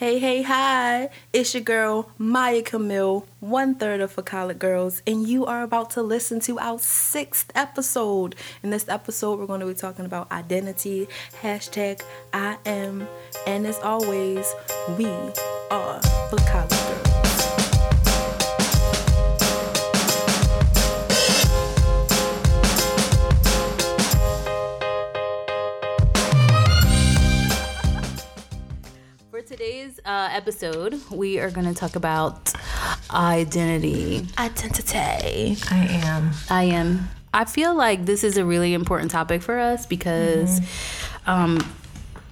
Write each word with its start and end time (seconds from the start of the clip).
Hey, 0.00 0.18
hey, 0.18 0.40
hi. 0.40 1.10
It's 1.30 1.52
your 1.52 1.62
girl, 1.62 2.08
Maya 2.16 2.62
Camille, 2.62 3.26
one 3.40 3.74
third 3.74 4.00
of 4.00 4.10
For 4.10 4.22
Girls, 4.54 5.02
and 5.06 5.28
you 5.28 5.44
are 5.44 5.62
about 5.62 5.90
to 5.90 6.02
listen 6.02 6.40
to 6.40 6.58
our 6.58 6.78
sixth 6.78 7.52
episode. 7.54 8.34
In 8.62 8.70
this 8.70 8.88
episode, 8.88 9.38
we're 9.38 9.44
going 9.44 9.60
to 9.60 9.66
be 9.66 9.74
talking 9.74 10.06
about 10.06 10.32
identity, 10.32 11.06
hashtag 11.42 12.00
I 12.32 12.56
am, 12.64 13.08
and 13.46 13.66
as 13.66 13.78
always, 13.80 14.50
we 14.96 15.04
are 15.70 16.00
today's 29.60 30.00
uh, 30.06 30.30
episode, 30.32 30.98
we 31.10 31.38
are 31.38 31.50
going 31.50 31.66
to 31.66 31.74
talk 31.74 31.94
about 31.94 32.50
identity. 33.10 34.26
Identity. 34.38 35.58
I 35.70 35.86
am. 36.02 36.30
I 36.48 36.62
am. 36.62 37.10
I 37.34 37.44
feel 37.44 37.74
like 37.74 38.06
this 38.06 38.24
is 38.24 38.38
a 38.38 38.44
really 38.46 38.72
important 38.72 39.10
topic 39.10 39.42
for 39.42 39.58
us 39.58 39.84
because 39.84 40.62
um, 41.26 41.58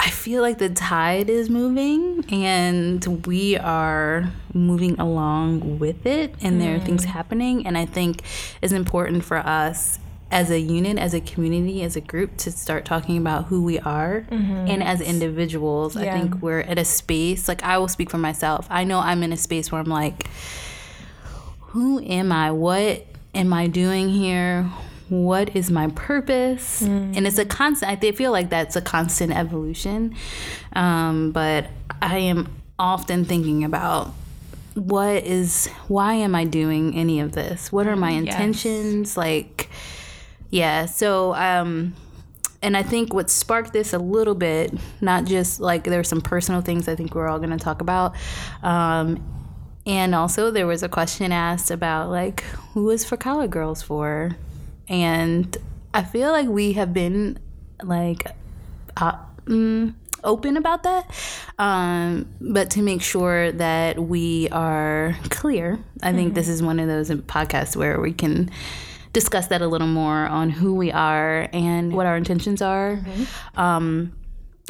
I 0.01 0.09
feel 0.09 0.41
like 0.41 0.57
the 0.57 0.71
tide 0.71 1.29
is 1.29 1.51
moving 1.51 2.25
and 2.31 3.27
we 3.27 3.59
are 3.59 4.33
moving 4.55 4.99
along 4.99 5.79
with 5.79 6.07
it, 6.07 6.35
and 6.41 6.59
there 6.59 6.77
are 6.77 6.81
things 6.81 7.05
happening. 7.05 7.67
And 7.67 7.77
I 7.77 7.85
think 7.85 8.23
it's 8.63 8.73
important 8.73 9.23
for 9.23 9.37
us 9.37 9.99
as 10.31 10.51
a 10.51 10.61
unit, 10.61 10.99
as 10.99 11.15
a 11.15 11.21
community, 11.21 11.83
as 11.83 11.97
a 11.97 12.01
group 12.03 12.37
to 12.37 12.53
start 12.53 12.85
talking 12.85 13.17
about 13.17 13.47
who 13.47 13.63
we 13.63 13.79
are 13.79 14.27
and 14.31 14.83
as 14.83 15.01
individuals. 15.01 15.97
I 15.97 16.05
think 16.21 16.43
we're 16.43 16.61
at 16.61 16.79
a 16.79 16.85
space, 16.85 17.49
like 17.49 17.63
I 17.63 17.79
will 17.79 17.89
speak 17.89 18.11
for 18.11 18.19
myself. 18.19 18.67
I 18.71 18.85
know 18.85 18.99
I'm 18.99 19.23
in 19.23 19.33
a 19.33 19.37
space 19.39 19.73
where 19.73 19.81
I'm 19.81 19.89
like, 19.89 20.29
who 21.73 22.01
am 22.05 22.33
I? 22.33 22.51
What 22.51 23.07
am 23.35 23.53
I 23.53 23.67
doing 23.69 24.09
here? 24.11 24.65
What 25.09 25.57
is 25.57 25.71
my 25.71 25.89
purpose? 25.89 26.83
And 26.83 27.27
it's 27.27 27.39
a 27.39 27.45
constant, 27.47 27.91
I 28.05 28.13
feel 28.13 28.31
like 28.33 28.51
that's 28.51 28.77
a 28.77 28.83
constant 28.83 29.33
evolution. 29.35 30.15
Um, 30.75 31.33
but 31.33 31.69
I 32.03 32.19
am 32.19 32.49
often 32.79 33.25
thinking 33.25 33.65
about 33.65 34.13
what 34.75 35.25
is, 35.25 35.67
why 35.89 36.15
am 36.15 36.35
I 36.35 36.45
doing 36.45 36.95
any 36.95 37.21
of 37.21 37.33
this? 37.33 37.73
What 37.73 37.87
are 37.87 37.97
my 37.97 38.11
intentions? 38.11 39.17
Like, 39.17 39.71
yeah, 40.51 40.87
so, 40.87 41.35
um, 41.35 41.95
and 42.63 42.77
I 42.77 42.83
think 42.83 43.13
what 43.13 43.31
sparked 43.31 43.73
this 43.73 43.93
a 43.93 43.99
little 43.99 44.35
bit, 44.35 44.73
not 45.01 45.25
just 45.25 45.61
like 45.61 45.85
there 45.85 45.99
were 45.99 46.05
some 46.05 46.21
personal 46.21 46.61
things 46.61 46.89
I 46.89 46.97
think 46.97 47.15
we're 47.15 47.29
all 47.29 47.39
going 47.39 47.51
to 47.51 47.59
talk 47.59 47.81
about. 47.81 48.17
Um, 48.63 49.23
and 49.87 50.15
also, 50.15 50.51
there 50.51 50.67
was 50.67 50.83
a 50.83 50.89
question 50.89 51.33
asked 51.33 51.71
about 51.71 52.11
like 52.11 52.43
who 52.73 52.91
is 52.91 53.05
for 53.05 53.17
colored 53.17 53.51
girls 53.51 53.83
for, 53.83 54.37
and 54.89 55.57
I 55.95 56.03
feel 56.03 56.31
like 56.31 56.49
we 56.49 56.75
have 56.75 56.93
been 56.93 57.39
like 57.83 58.27
uh, 58.97 59.17
mm, 59.45 59.95
open 60.25 60.57
about 60.57 60.83
that, 60.83 61.11
um, 61.59 62.29
but 62.41 62.71
to 62.73 62.83
make 62.83 63.01
sure 63.01 63.53
that 63.53 63.99
we 63.99 64.49
are 64.51 65.17
clear, 65.31 65.79
I 66.03 66.13
think 66.13 66.35
this 66.35 66.49
is 66.49 66.63
one 66.63 66.81
of 66.81 66.89
those 66.89 67.09
podcasts 67.11 67.77
where 67.77 67.99
we 68.01 68.13
can 68.13 68.51
discuss 69.19 69.49
that 69.49 69.61
a 69.61 69.67
little 69.67 69.89
more 69.89 70.27
on 70.27 70.49
who 70.49 70.75
we 70.75 70.93
are 70.93 71.49
and 71.53 71.93
what 71.93 72.07
our 72.07 72.17
intentions 72.17 72.63
are. 72.63 73.01
Um, 73.57 74.13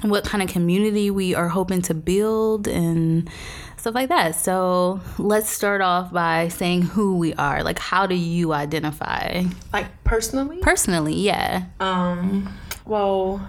what 0.02 0.24
kind 0.24 0.42
of 0.42 0.48
community 0.48 1.10
we 1.10 1.34
are 1.34 1.48
hoping 1.48 1.82
to 1.82 1.92
build 1.92 2.66
and 2.66 3.28
stuff 3.76 3.94
like 3.94 4.08
that. 4.08 4.36
So 4.36 5.00
let's 5.18 5.50
start 5.50 5.82
off 5.82 6.12
by 6.12 6.48
saying 6.48 6.82
who 6.82 7.18
we 7.18 7.34
are. 7.34 7.62
Like, 7.62 7.78
how 7.78 8.06
do 8.06 8.14
you 8.14 8.54
identify 8.54 9.42
Like 9.72 9.86
personally, 10.04 10.58
personally? 10.62 11.14
Yeah. 11.14 11.64
um, 11.80 12.48
well, 12.86 13.46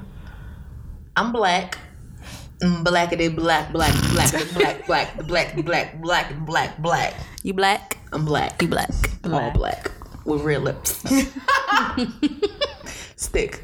I'm 1.16 1.32
black. 1.32 1.78
Mm, 2.62 2.84
Blackity 2.84 3.34
black, 3.34 3.72
black, 3.72 3.94
black, 4.12 4.32
black, 4.54 4.86
black, 4.86 5.16
black, 5.28 5.56
black, 5.56 5.66
black, 5.66 6.02
black, 6.02 6.46
black. 6.46 6.78
Black. 6.82 7.14
You 7.42 7.54
black? 7.54 7.98
I'm 8.12 8.26
black. 8.26 8.62
You 8.62 8.68
black. 8.68 8.90
All 9.24 9.52
black 9.52 9.92
with 10.30 10.42
red 10.44 10.64
lips. 10.64 11.04
Stick. 13.16 13.64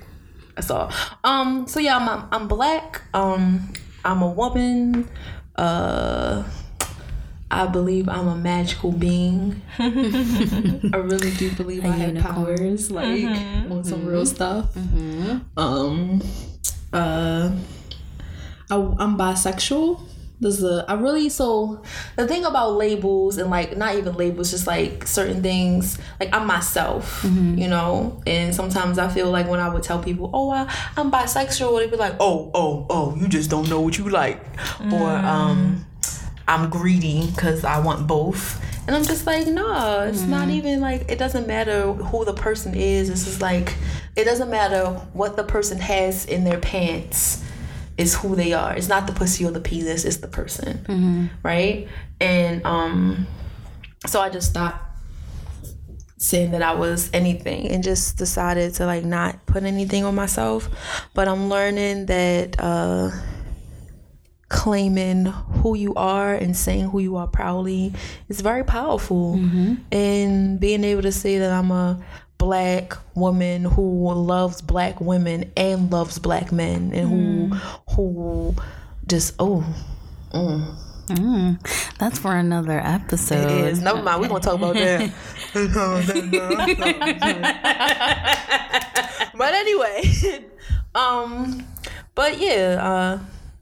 That's 0.56 0.70
all. 0.72 0.92
Um. 1.24 1.68
So 1.68 1.80
yeah, 1.80 1.98
I'm 1.98 2.28
I'm 2.32 2.48
black. 2.48 3.04
Um. 3.14 3.74
I'm 4.04 4.22
a 4.22 4.30
woman. 4.30 5.08
Uh. 5.56 6.44
I 7.52 7.68
believe 7.68 8.10
I'm 8.10 8.28
a 8.28 8.36
magical 8.36 8.92
being. 8.92 9.62
I 9.80 10.98
really 10.98 11.32
do 11.32 11.52
believe 11.52 11.86
I 11.86 11.90
have 11.90 12.18
powers, 12.18 12.90
like 12.90 13.24
on 13.70 13.84
some 13.84 14.06
real 14.06 14.26
stuff. 14.26 14.76
Um. 15.56 16.22
Uh. 16.92 17.52
I, 18.70 18.76
I'm 18.76 19.16
bisexual. 19.18 20.02
There's 20.40 20.64
a 20.64 20.86
I 20.88 20.94
really 20.96 21.30
so 21.30 21.82
the 22.18 22.28
thing 22.28 22.44
about 22.44 22.74
labels 22.74 23.38
and 23.38 23.50
like 23.50 23.78
not 23.78 23.96
even 23.96 24.16
labels, 24.16 24.52
just 24.52 24.68
like 24.68 25.08
certain 25.08 25.42
things. 25.42 25.98
Like 26.20 26.34
I'm 26.34 26.46
myself, 26.46 27.22
mm-hmm. 27.22 27.58
you 27.58 27.68
know. 27.68 28.22
And 28.28 28.54
sometimes 28.54 28.98
I 29.00 29.08
feel 29.08 29.32
like 29.32 29.48
when 29.48 29.60
I 29.60 29.70
would 29.70 29.84
tell 29.84 30.02
people, 30.02 30.30
"Oh, 30.34 30.50
I, 30.52 30.72
I'm 30.98 31.10
bisexual," 31.10 31.80
they'd 31.80 31.92
be 31.92 31.98
like, 31.98 32.16
"Oh, 32.20 32.52
oh, 32.54 32.86
oh, 32.90 33.16
you 33.16 33.28
just 33.28 33.50
don't 33.50 33.70
know 33.70 33.80
what 33.80 33.98
you 33.98 34.10
like," 34.10 34.42
or 34.82 35.08
mm. 35.08 35.24
um, 35.24 35.86
"I'm 36.48 36.70
greedy 36.70 37.28
because 37.28 37.64
I 37.64 37.80
want 37.80 38.06
both." 38.08 38.62
And 38.88 38.96
I'm 38.96 39.04
just 39.04 39.26
like, 39.26 39.48
no, 39.48 40.04
it's 40.04 40.22
not 40.22 40.44
mm-hmm. 40.44 40.58
even 40.58 40.80
like 40.80 41.10
it 41.10 41.18
doesn't 41.18 41.48
matter 41.48 41.92
who 41.94 42.24
the 42.24 42.34
person 42.34 42.76
is. 42.76 43.10
It's 43.10 43.26
just 43.26 43.42
like 43.42 43.74
it 44.16 44.26
doesn't 44.26 44.52
matter 44.52 44.86
what 45.14 45.38
the 45.38 45.44
person 45.44 45.80
has 45.80 46.26
in 46.26 46.44
their 46.44 46.60
pants 46.60 47.45
is 47.98 48.16
who 48.16 48.36
they 48.36 48.54
are. 48.54 48.76
It's 48.76 48.88
not 48.90 49.08
the 49.08 49.14
pussy 49.14 49.46
or 49.46 49.52
the 49.52 49.62
penis, 49.62 50.06
it's 50.06 50.18
the 50.18 50.28
person. 50.28 50.86
Right? 51.44 51.88
And 52.20 52.66
um 52.66 53.28
so 54.08 54.20
I 54.22 54.30
just 54.30 54.50
stopped 54.50 54.82
saying 56.18 56.52
that 56.52 56.62
I 56.62 56.74
was 56.74 57.10
anything 57.14 57.68
and 57.70 57.84
just 57.84 58.18
decided 58.18 58.74
to 58.76 58.86
like 58.86 59.04
not 59.06 59.46
put 59.46 59.64
anything 59.64 60.04
on 60.06 60.16
myself. 60.16 60.70
But 61.14 61.28
I'm 61.28 61.50
learning 61.50 62.08
that 62.08 62.56
uh 62.60 63.12
claiming 64.48 65.26
who 65.26 65.76
you 65.76 65.94
are 65.96 66.34
and 66.36 66.56
saying 66.56 66.90
who 66.90 67.00
you 67.00 67.16
are 67.16 67.28
proudly 67.28 67.92
is 68.30 68.42
very 68.42 68.64
powerful 68.64 69.34
and 69.92 70.60
being 70.60 70.84
able 70.84 71.02
to 71.02 71.12
say 71.12 71.40
that 71.40 71.52
i'm 71.52 71.72
a 71.72 72.00
black 72.38 72.94
woman 73.16 73.64
who 73.66 74.14
loves 74.14 74.62
black 74.62 75.00
women 75.02 75.52
and 75.56 75.92
loves 75.92 76.20
black 76.20 76.52
men 76.52 76.92
and 76.94 77.10
who 77.10 77.48
who 77.96 78.54
just 79.08 79.34
oh 79.40 79.64
Mm, 81.08 81.60
that's 82.00 82.18
for 82.18 82.36
another 82.36 82.80
episode. 82.80 83.46
it 83.46 83.52
is. 83.68 83.80
Never 83.82 84.02
mind. 84.02 84.22
We're 84.22 84.28
gonna 84.28 84.40
talk 84.42 84.56
about 84.56 84.74
that. 84.74 85.12
But 89.38 89.54
anyway 89.54 90.46
um 90.96 91.68
but 92.16 92.40
yeah 92.40 92.80
uh 92.82 93.20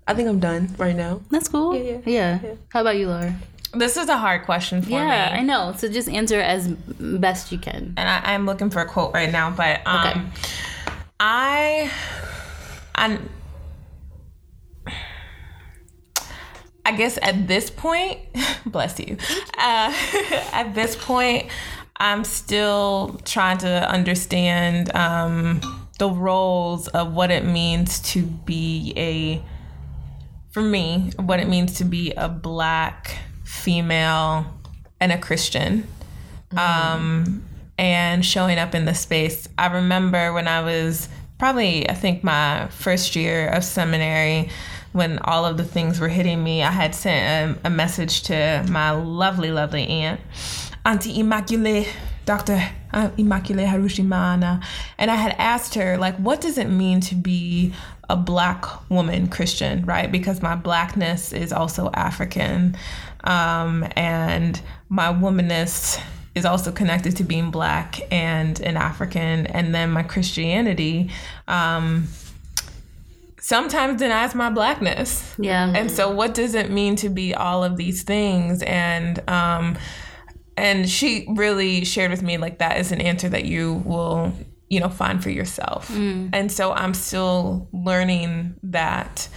i 0.08 0.14
think 0.14 0.30
i'm 0.30 0.40
done 0.40 0.70
right 0.78 0.96
now. 0.96 1.20
That's 1.32 1.50
cool. 1.50 1.76
Yeah, 1.76 1.98
Yeah. 2.06 2.40
How 2.70 2.82
about 2.82 2.96
you, 2.98 3.08
Laura? 3.10 3.36
This 3.74 3.98
is 3.98 4.08
a 4.08 4.18
hard 4.18 4.44
question 4.46 4.82
for 4.82 4.90
Yeah, 4.90 5.04
me. 5.04 5.10
Yeah, 5.10 5.30
I 5.40 5.42
know. 5.42 5.74
So 5.78 5.88
just 5.90 6.08
answer 6.08 6.40
as 6.40 6.68
best 6.68 7.52
you 7.52 7.58
can. 7.58 7.94
and 7.98 8.08
I, 8.10 8.34
I'm 8.34 8.46
looking 8.46 8.70
for 8.70 8.82
a 8.82 8.86
quote 8.86 9.14
right 9.14 9.32
now, 9.32 9.50
but 9.50 9.82
um, 9.88 10.32
I, 11.20 11.92
I, 12.96 13.18
I 16.86 16.92
guess 16.96 17.18
at 17.22 17.48
this 17.48 17.70
point, 17.70 18.20
bless 18.66 19.00
you. 19.00 19.18
Uh, 19.58 19.94
at 20.52 20.74
this 20.76 20.96
point, 20.96 21.48
I'm 21.98 22.24
still 22.24 23.20
trying 23.26 23.60
to 23.60 23.90
understand 23.90 24.94
um, 24.96 25.62
the 26.00 26.10
roles 26.10 26.88
of 26.90 27.14
what 27.14 27.32
it 27.32 27.46
means 27.46 28.00
to 28.12 28.24
be 28.24 28.94
a, 28.98 29.42
for 30.52 30.62
me, 30.62 31.12
what 31.18 31.40
it 31.40 31.48
means 31.48 31.74
to 31.76 31.86
be 31.86 32.12
a 32.12 32.28
black 32.28 33.18
female 33.54 34.46
and 35.00 35.12
a 35.12 35.18
Christian 35.18 35.88
um, 36.58 37.44
and 37.78 38.26
showing 38.26 38.58
up 38.58 38.76
in 38.76 38.86
the 38.86 38.94
space. 38.94 39.48
I 39.58 39.68
remember 39.68 40.34
when 40.34 40.48
I 40.48 40.62
was 40.62 41.08
probably, 41.38 41.90
I 41.90 41.94
think, 41.94 42.24
my 42.24 42.68
first 42.70 43.16
year 43.16 43.50
of 43.50 43.64
seminary, 43.64 44.50
when 44.92 45.20
all 45.20 45.46
of 45.46 45.58
the 45.58 45.64
things 45.64 46.00
were 46.00 46.08
hitting 46.08 46.44
me, 46.44 46.64
I 46.64 46.72
had 46.72 46.94
sent 46.94 47.60
a, 47.64 47.68
a 47.68 47.70
message 47.70 48.24
to 48.24 48.66
my 48.70 48.92
lovely, 48.92 49.52
lovely 49.52 49.88
aunt, 49.88 50.22
Auntie 50.86 51.18
Immaculée, 51.18 51.88
Dr. 52.26 52.62
uh, 52.94 53.10
Immaculée 53.18 53.68
Harushimana, 53.68 54.64
and 54.98 55.10
I 55.10 55.16
had 55.16 55.36
asked 55.38 55.76
her, 55.76 55.98
like, 55.98 56.16
what 56.18 56.42
does 56.42 56.58
it 56.58 56.70
mean 56.70 57.02
to 57.02 57.16
be 57.16 57.74
a 58.10 58.16
black 58.16 58.66
woman 58.90 59.28
Christian, 59.28 59.86
right? 59.86 60.12
Because 60.12 60.42
my 60.42 60.56
blackness 60.56 61.34
is 61.34 61.52
also 61.52 61.90
African, 61.94 62.78
um, 63.24 63.88
and 63.96 64.62
my 64.90 65.08
womanness 65.14 66.02
is 66.36 66.46
also 66.46 66.72
connected 66.72 67.16
to 67.18 67.24
being 67.24 67.52
black 67.52 68.02
and 68.12 68.60
an 68.62 68.78
African, 68.78 69.46
and 69.48 69.74
then 69.74 69.92
my 69.92 70.04
Christianity. 70.04 71.12
Um, 71.48 72.08
sometimes 73.44 74.00
denies 74.00 74.34
my 74.34 74.50
blackness. 74.50 75.36
Yeah. 75.38 75.70
And 75.76 75.92
so 75.92 76.10
what 76.10 76.34
does 76.34 76.56
it 76.56 76.72
mean 76.72 76.96
to 76.96 77.10
be 77.10 77.36
all 77.36 77.62
of 77.62 77.76
these 77.76 78.04
things? 78.04 78.64
And 78.64 79.22
um 79.30 79.78
and 80.56 80.90
she 80.90 81.26
really 81.28 81.84
shared 81.84 82.10
with 82.10 82.22
me 82.22 82.38
like 82.38 82.60
that 82.60 82.78
is 82.78 82.94
an 82.94 83.02
answer 83.02 83.28
that 83.28 83.44
you 83.44 83.84
will, 83.86 84.32
you 84.70 84.80
know, 84.80 84.88
find 84.88 85.22
for 85.22 85.30
yourself. 85.30 85.90
And 86.34 86.50
so 86.50 86.72
I'm 86.72 86.94
still 86.94 87.68
learning 87.74 88.56
that. 88.64 89.28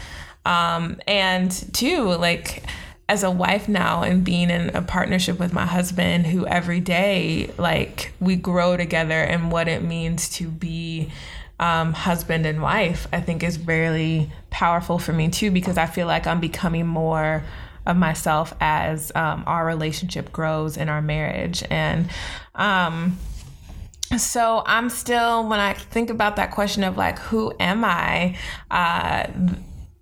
Um 0.44 1.00
and 1.08 1.50
two, 1.74 2.04
like 2.04 2.62
as 3.08 3.22
a 3.22 3.30
wife 3.30 3.68
now 3.68 4.02
and 4.02 4.24
being 4.24 4.50
in 4.50 4.74
a 4.74 4.82
partnership 4.82 5.38
with 5.38 5.52
my 5.52 5.64
husband 5.64 6.26
who 6.26 6.46
every 6.46 6.80
day 6.80 7.50
like 7.56 8.12
we 8.18 8.34
grow 8.34 8.76
together 8.76 9.22
and 9.22 9.52
what 9.52 9.68
it 9.68 9.82
means 9.82 10.28
to 10.28 10.48
be 10.48 11.10
um, 11.58 11.92
husband 11.92 12.44
and 12.46 12.60
wife, 12.60 13.06
I 13.12 13.20
think 13.20 13.42
is 13.42 13.58
really 13.58 14.30
powerful 14.50 14.98
for 14.98 15.12
me 15.12 15.28
too, 15.28 15.50
because 15.50 15.78
I 15.78 15.86
feel 15.86 16.06
like 16.06 16.26
I'm 16.26 16.40
becoming 16.40 16.86
more 16.86 17.44
of 17.86 17.96
myself 17.96 18.52
as 18.60 19.12
um, 19.14 19.44
our 19.46 19.64
relationship 19.64 20.32
grows 20.32 20.76
in 20.76 20.88
our 20.88 21.00
marriage. 21.00 21.62
And 21.70 22.10
um, 22.54 23.16
so 24.18 24.62
I'm 24.66 24.90
still, 24.90 25.48
when 25.48 25.60
I 25.60 25.72
think 25.72 26.10
about 26.10 26.36
that 26.36 26.50
question 26.50 26.84
of 26.84 26.96
like, 26.96 27.18
who 27.18 27.54
am 27.58 27.84
I? 27.84 28.36
Uh, 28.70 29.28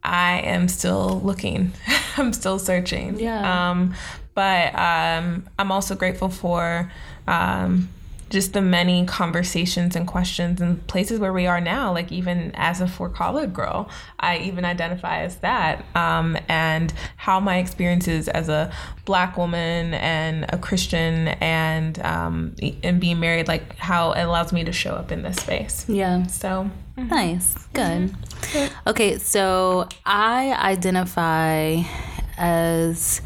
I 0.05 0.41
am 0.41 0.69
still 0.69 1.21
looking. 1.23 1.73
I'm 2.17 2.33
still 2.33 2.59
searching. 2.59 3.19
Yeah. 3.19 3.71
Um, 3.71 3.95
but 4.35 4.75
um, 4.75 5.47
I'm 5.59 5.73
also 5.73 5.95
grateful 5.95 6.29
for 6.29 6.93
um, 7.27 7.89
just 8.35 8.53
the 8.53 8.61
many 8.61 9.07
conversations 9.07 9.95
and 9.95 10.09
questions 10.09 10.61
and 10.61 10.85
places 10.89 11.21
where 11.21 11.33
we 11.33 11.47
are 11.47 11.61
now. 11.61 11.93
Like 11.93 12.11
even 12.11 12.51
as 12.55 12.81
a 12.81 12.89
for 12.89 13.09
colored 13.09 13.55
girl, 13.55 13.89
I 14.19 14.39
even 14.39 14.65
identify 14.65 15.21
as 15.21 15.37
that. 15.37 15.85
Um, 15.97 16.37
and 16.49 16.93
how 17.17 17.39
my 17.39 17.59
experiences 17.59 18.29
as 18.29 18.49
a 18.49 18.73
black 19.05 19.39
woman 19.39 19.95
and 19.95 20.47
a 20.49 20.59
Christian 20.59 21.29
and 21.29 21.99
um, 22.01 22.57
and 22.83 23.01
being 23.01 23.21
married, 23.21 23.47
like 23.47 23.77
how 23.77 24.13
it 24.13 24.23
allows 24.23 24.53
me 24.53 24.65
to 24.65 24.73
show 24.73 24.95
up 24.95 25.13
in 25.13 25.23
this 25.23 25.37
space. 25.37 25.89
Yeah. 25.89 26.27
So 26.27 26.71
Nice. 26.97 27.55
Good. 27.73 28.15
Okay, 28.87 29.19
so 29.19 29.89
I 30.05 30.53
identify 30.53 31.83
as 32.37 33.21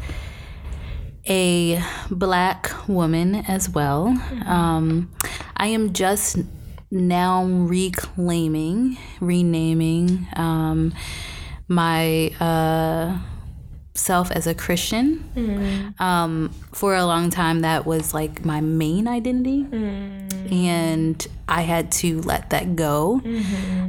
a 1.27 1.81
black 2.09 2.71
woman 2.87 3.35
as 3.35 3.69
well. 3.69 4.07
Um, 4.45 5.11
I 5.57 5.67
am 5.67 5.93
just 5.93 6.37
now 6.91 7.45
reclaiming, 7.45 8.97
renaming 9.19 10.27
um, 10.35 10.93
my 11.67 12.29
uh, 12.39 13.19
self 13.93 14.31
as 14.31 14.47
a 14.47 14.55
Christian. 14.55 15.23
Um, 15.99 16.51
for 16.73 16.95
a 16.95 17.05
long 17.05 17.29
time, 17.29 17.59
that 17.61 17.85
was 17.85 18.13
like 18.13 18.43
my 18.45 18.61
main 18.61 19.07
identity. 19.07 19.65
And 20.51 21.27
I 21.47 21.61
had 21.61 21.91
to 21.93 22.21
let 22.21 22.49
that 22.51 22.75
go. 22.75 23.21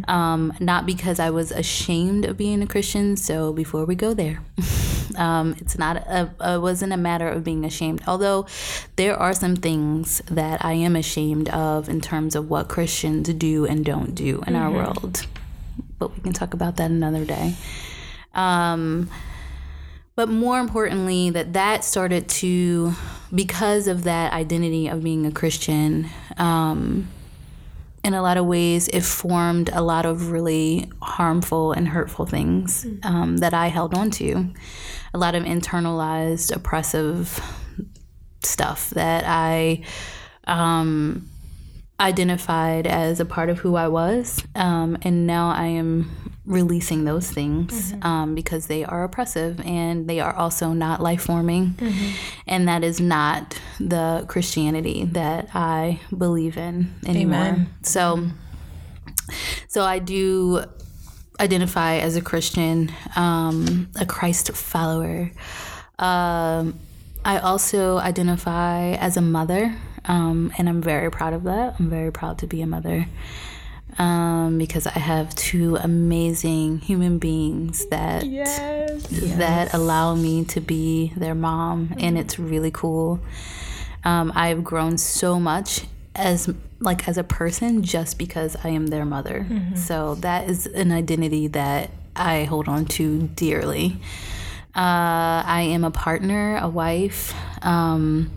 Um, 0.08 0.52
not 0.60 0.84
because 0.84 1.18
I 1.20 1.30
was 1.30 1.52
ashamed 1.52 2.24
of 2.26 2.36
being 2.36 2.62
a 2.62 2.66
Christian. 2.66 3.16
So 3.16 3.52
before 3.52 3.86
we 3.86 3.94
go 3.94 4.12
there, 4.12 4.42
um, 5.16 5.54
it's 5.58 5.78
not, 5.78 5.96
a, 5.96 6.30
it 6.40 6.60
wasn't 6.60 6.92
a 6.92 6.96
matter 6.96 7.28
of 7.28 7.44
being 7.44 7.64
ashamed. 7.64 8.02
Although 8.06 8.46
there 8.96 9.16
are 9.16 9.32
some 9.32 9.56
things 9.56 10.22
that 10.30 10.64
I 10.64 10.72
am 10.72 10.96
ashamed 10.96 11.48
of 11.50 11.88
in 11.88 12.00
terms 12.00 12.34
of 12.34 12.50
what 12.50 12.68
Christians 12.68 13.32
do 13.34 13.66
and 13.66 13.84
don't 13.84 14.14
do 14.14 14.42
in 14.46 14.56
our 14.56 14.70
world. 14.70 15.26
But 15.98 16.14
we 16.14 16.22
can 16.22 16.32
talk 16.32 16.54
about 16.54 16.76
that 16.76 16.90
another 16.90 17.24
day. 17.24 17.54
Um, 18.34 19.10
but 20.20 20.28
more 20.28 20.58
importantly 20.58 21.30
that 21.30 21.54
that 21.54 21.82
started 21.82 22.28
to 22.28 22.92
because 23.34 23.86
of 23.86 24.04
that 24.04 24.34
identity 24.34 24.86
of 24.86 25.02
being 25.02 25.24
a 25.24 25.32
christian 25.32 26.10
um, 26.36 27.08
in 28.04 28.12
a 28.12 28.20
lot 28.20 28.36
of 28.36 28.44
ways 28.44 28.86
it 28.88 29.02
formed 29.02 29.70
a 29.72 29.80
lot 29.80 30.04
of 30.04 30.30
really 30.30 30.90
harmful 31.00 31.72
and 31.72 31.88
hurtful 31.88 32.26
things 32.26 32.86
um, 33.02 33.38
that 33.38 33.54
i 33.54 33.68
held 33.68 33.94
on 33.94 34.10
to 34.10 34.52
a 35.12 35.18
lot 35.18 35.34
of 35.34 35.44
internalized 35.44 36.54
oppressive 36.54 37.40
stuff 38.42 38.90
that 38.90 39.24
i 39.26 39.82
um, 40.46 41.28
identified 42.00 42.86
as 42.86 43.20
a 43.20 43.24
part 43.24 43.50
of 43.50 43.58
who 43.58 43.76
I 43.76 43.88
was. 43.88 44.42
Um, 44.54 44.96
and 45.02 45.26
now 45.26 45.50
I 45.50 45.66
am 45.66 46.10
releasing 46.46 47.04
those 47.04 47.30
things 47.30 47.92
um, 48.02 48.34
because 48.34 48.66
they 48.66 48.84
are 48.84 49.04
oppressive 49.04 49.60
and 49.60 50.08
they 50.08 50.18
are 50.18 50.34
also 50.34 50.72
not 50.72 51.02
life 51.02 51.22
forming. 51.22 51.76
And 52.46 52.66
that 52.66 52.82
is 52.82 53.00
not 53.00 53.60
the 53.78 54.24
Christianity 54.26 55.04
that 55.12 55.50
I 55.54 56.00
believe 56.16 56.56
in 56.56 56.94
anymore. 57.06 57.40
Amen. 57.40 57.74
So, 57.82 58.28
so 59.68 59.84
I 59.84 59.98
do 59.98 60.64
identify 61.40 61.96
as 61.96 62.16
a 62.16 62.20
Christian, 62.20 62.92
um, 63.16 63.88
a 63.98 64.06
Christ 64.06 64.52
follower. 64.52 65.32
Um, 65.98 66.78
I 67.24 67.38
also 67.38 67.98
identify 67.98 68.92
as 68.92 69.16
a 69.16 69.20
mother, 69.20 69.74
um, 70.04 70.52
and 70.56 70.68
I'm 70.68 70.80
very 70.82 71.10
proud 71.10 71.32
of 71.32 71.44
that. 71.44 71.76
I'm 71.78 71.90
very 71.90 72.12
proud 72.12 72.38
to 72.38 72.46
be 72.46 72.62
a 72.62 72.66
mother 72.66 73.06
um, 73.98 74.58
because 74.58 74.86
I 74.86 74.98
have 74.98 75.34
two 75.34 75.76
amazing 75.76 76.78
human 76.78 77.18
beings 77.18 77.86
that 77.86 78.24
that 79.36 79.74
allow 79.74 80.14
me 80.14 80.44
to 80.46 80.60
be 80.60 81.12
their 81.16 81.34
mom, 81.34 81.94
and 81.98 82.16
it's 82.16 82.38
really 82.38 82.70
cool. 82.70 83.20
Um, 84.04 84.32
I've 84.34 84.64
grown 84.64 84.96
so 84.96 85.38
much 85.38 85.82
as 86.14 86.52
like 86.80 87.06
as 87.08 87.16
a 87.18 87.24
person 87.24 87.82
just 87.82 88.18
because 88.18 88.56
I 88.64 88.68
am 88.70 88.88
their 88.88 89.04
mother. 89.04 89.46
So 89.76 90.14
that 90.16 90.48
is 90.48 90.66
an 90.66 90.92
identity 90.92 91.46
that 91.48 91.90
I 92.16 92.44
hold 92.44 92.68
on 92.68 92.86
to 92.86 93.28
dearly. 93.28 93.98
Uh, 94.74 95.42
I 95.46 95.62
am 95.72 95.84
a 95.84 95.90
partner, 95.90 96.56
a 96.56 96.68
wife, 96.68 97.34
um, 97.64 98.30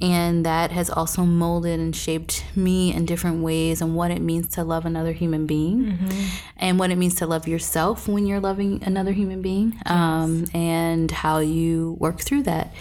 and 0.00 0.46
that 0.46 0.70
has 0.70 0.88
also 0.90 1.22
molded 1.24 1.78
and 1.80 1.94
shaped 1.94 2.44
me 2.56 2.92
in 2.94 3.04
different 3.04 3.42
ways 3.42 3.80
and 3.82 3.94
what 3.96 4.10
it 4.10 4.20
means 4.22 4.48
to 4.54 4.64
love 4.64 4.86
another 4.86 5.12
human 5.12 5.44
being 5.46 5.98
and 6.56 6.78
what 6.78 6.90
it 6.90 6.96
means 6.96 7.16
to 7.16 7.26
love 7.26 7.48
yourself 7.48 8.06
when 8.08 8.24
you're 8.26 8.40
loving 8.40 8.82
another 8.84 9.12
human 9.12 9.42
being 9.42 9.74
um, 9.86 10.44
and 10.54 11.10
how 11.10 11.38
you 11.40 11.96
work 11.98 12.20
through 12.20 12.44
that. 12.44 12.72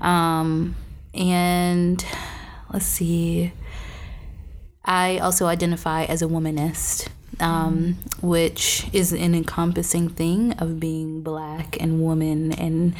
Um, 0.00 0.74
and 1.14 2.04
let's 2.72 2.86
see. 2.86 3.52
I 4.84 5.18
also 5.18 5.46
identify 5.46 6.04
as 6.04 6.22
a 6.22 6.26
womanist, 6.26 7.08
um, 7.40 7.98
which 8.20 8.86
is 8.92 9.12
an 9.12 9.34
encompassing 9.34 10.08
thing 10.08 10.52
of 10.54 10.80
being 10.80 11.22
black 11.22 11.80
and 11.80 12.02
woman 12.02 12.52
and 12.52 12.94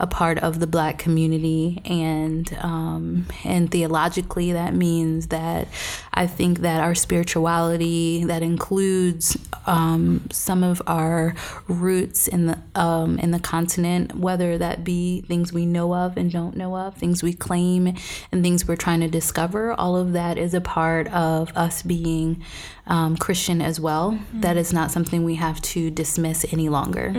a 0.00 0.06
part 0.06 0.38
of 0.38 0.58
the 0.58 0.66
black 0.66 0.98
community. 0.98 1.80
And 1.84 2.52
um, 2.60 3.26
and 3.44 3.70
theologically 3.70 4.52
that 4.52 4.74
means 4.74 5.28
that 5.28 5.68
I 6.12 6.26
think 6.26 6.60
that 6.60 6.80
our 6.80 6.94
spirituality 6.94 8.24
that 8.24 8.42
includes 8.42 9.36
um, 9.66 10.26
some 10.32 10.64
of 10.64 10.82
our 10.86 11.34
roots 11.68 12.26
in 12.26 12.46
the 12.46 12.58
um, 12.74 13.18
in 13.18 13.30
the 13.30 13.38
continent 13.38 14.16
whether 14.16 14.58
that 14.58 14.82
be 14.82 15.20
things 15.22 15.52
we 15.52 15.66
know 15.66 15.94
of 15.94 16.16
and 16.16 16.32
don't 16.32 16.56
know 16.56 16.76
of 16.76 16.96
things 16.96 17.22
we 17.22 17.32
claim 17.32 17.94
and 18.32 18.42
things 18.42 18.66
we're 18.66 18.76
trying 18.76 19.00
to 19.00 19.08
discover 19.08 19.72
all 19.72 19.96
of 19.96 20.12
that 20.14 20.38
is 20.38 20.54
a 20.54 20.60
part 20.60 21.06
of 21.08 21.54
us 21.56 21.82
being 21.82 22.42
um, 22.86 23.16
Christian 23.16 23.60
as 23.60 23.78
well. 23.78 24.18
That 24.32 24.56
is 24.56 24.72
not 24.72 24.90
something 24.90 25.24
we 25.24 25.36
have 25.36 25.60
to 25.62 25.90
dismiss 25.90 26.46
any 26.52 26.68
longer. 26.68 27.12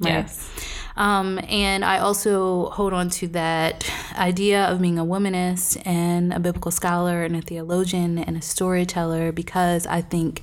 Right. 0.00 0.10
Yes. 0.10 0.48
Um, 0.96 1.38
and 1.48 1.84
I 1.84 1.98
also 1.98 2.70
hold 2.70 2.92
on 2.92 3.10
to 3.10 3.28
that 3.28 3.90
idea 4.16 4.64
of 4.64 4.80
being 4.80 4.98
a 4.98 5.04
womanist 5.04 5.80
and 5.86 6.32
a 6.32 6.40
biblical 6.40 6.70
scholar 6.70 7.22
and 7.22 7.36
a 7.36 7.42
theologian 7.42 8.18
and 8.18 8.36
a 8.36 8.42
storyteller 8.42 9.30
because 9.30 9.86
I 9.86 10.00
think 10.00 10.42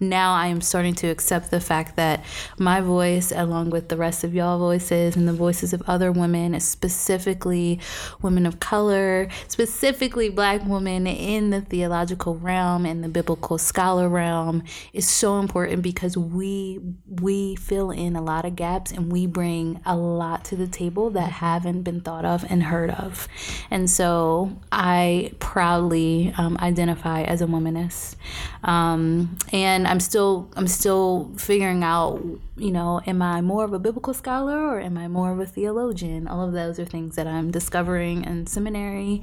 now 0.00 0.34
I 0.34 0.48
am 0.48 0.60
starting 0.60 0.94
to 0.96 1.06
accept 1.08 1.50
the 1.50 1.60
fact 1.60 1.96
that 1.96 2.24
my 2.58 2.80
voice, 2.80 3.30
along 3.30 3.70
with 3.70 3.88
the 3.88 3.96
rest 3.96 4.24
of 4.24 4.34
y'all 4.34 4.58
voices 4.58 5.14
and 5.14 5.28
the 5.28 5.32
voices 5.32 5.72
of 5.72 5.82
other 5.86 6.10
women, 6.10 6.58
specifically 6.58 7.78
women 8.20 8.44
of 8.44 8.58
color, 8.58 9.28
specifically 9.46 10.28
black 10.28 10.64
women 10.64 11.06
in 11.06 11.50
the 11.50 11.60
theological 11.60 12.36
realm 12.36 12.84
and 12.84 13.04
the 13.04 13.08
biblical 13.08 13.58
scholar 13.58 14.08
realm, 14.08 14.64
is 14.92 15.08
so 15.08 15.38
important 15.38 15.82
because 15.82 16.16
we 16.16 16.80
we 17.20 17.54
fill 17.54 17.90
in 17.90 18.16
a 18.16 18.22
lot 18.22 18.44
of 18.44 18.56
gaps 18.56 18.90
and 18.90 19.12
we 19.12 19.26
bring 19.26 19.80
a 19.86 19.91
lot 19.96 20.44
to 20.46 20.56
the 20.56 20.66
table 20.66 21.10
that 21.10 21.32
haven't 21.32 21.82
been 21.82 22.00
thought 22.00 22.24
of 22.24 22.44
and 22.50 22.64
heard 22.64 22.90
of. 22.90 23.28
And 23.70 23.88
so 23.90 24.58
I 24.70 25.32
proudly 25.38 26.34
um, 26.36 26.56
identify 26.60 27.22
as 27.22 27.42
a 27.42 27.46
womanist. 27.46 28.16
Um, 28.64 29.36
and 29.52 29.86
I'm 29.86 30.00
still 30.00 30.50
I'm 30.56 30.68
still 30.68 31.32
figuring 31.36 31.82
out, 31.82 32.22
you 32.56 32.70
know, 32.70 33.00
am 33.06 33.22
I 33.22 33.40
more 33.40 33.64
of 33.64 33.72
a 33.72 33.78
biblical 33.78 34.14
scholar 34.14 34.58
or 34.58 34.80
am 34.80 34.96
I 34.96 35.08
more 35.08 35.32
of 35.32 35.40
a 35.40 35.46
theologian? 35.46 36.28
All 36.28 36.46
of 36.46 36.52
those 36.52 36.78
are 36.78 36.84
things 36.84 37.16
that 37.16 37.26
I'm 37.26 37.50
discovering 37.50 38.24
in 38.24 38.46
seminary. 38.46 39.22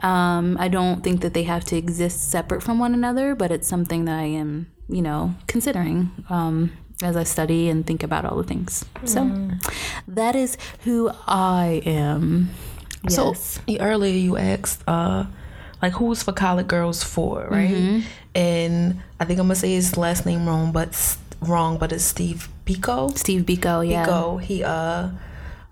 Um, 0.00 0.56
I 0.58 0.68
don't 0.68 1.02
think 1.02 1.20
that 1.22 1.34
they 1.34 1.44
have 1.44 1.64
to 1.66 1.76
exist 1.76 2.30
separate 2.30 2.62
from 2.62 2.78
one 2.78 2.94
another, 2.94 3.34
but 3.34 3.50
it's 3.50 3.68
something 3.68 4.04
that 4.06 4.18
I 4.18 4.24
am, 4.24 4.70
you 4.88 5.02
know, 5.02 5.34
considering. 5.46 6.10
Um, 6.28 6.72
as 7.02 7.16
I 7.16 7.24
study 7.24 7.68
and 7.68 7.86
think 7.86 8.02
about 8.02 8.24
all 8.24 8.36
the 8.36 8.44
things. 8.44 8.84
So 9.04 9.28
that 10.08 10.34
is 10.36 10.56
who 10.84 11.10
I 11.26 11.82
am. 11.86 12.50
So 13.08 13.28
Yes. 13.28 13.60
y- 13.66 13.78
earlier 13.80 14.14
you 14.14 14.36
asked, 14.36 14.82
uh, 14.86 15.24
like 15.82 15.92
who's 15.94 16.22
for 16.22 16.32
colored 16.32 16.68
girls 16.68 17.02
for, 17.02 17.46
right? 17.50 17.70
Mm-hmm. 17.70 18.00
And 18.34 19.00
I 19.18 19.24
think 19.24 19.38
I'm 19.40 19.46
gonna 19.46 19.54
say 19.56 19.72
his 19.74 19.96
last 19.96 20.26
name 20.26 20.46
wrong, 20.46 20.72
but 20.72 20.92
wrong, 21.40 21.78
but 21.78 21.92
it's 21.92 22.04
Steve 22.04 22.48
Biko. 22.66 23.16
Steve 23.16 23.42
Biko, 23.42 23.80
yeah. 23.88 24.06
Biko. 24.06 24.40
He 24.42 24.62
uh. 24.62 25.08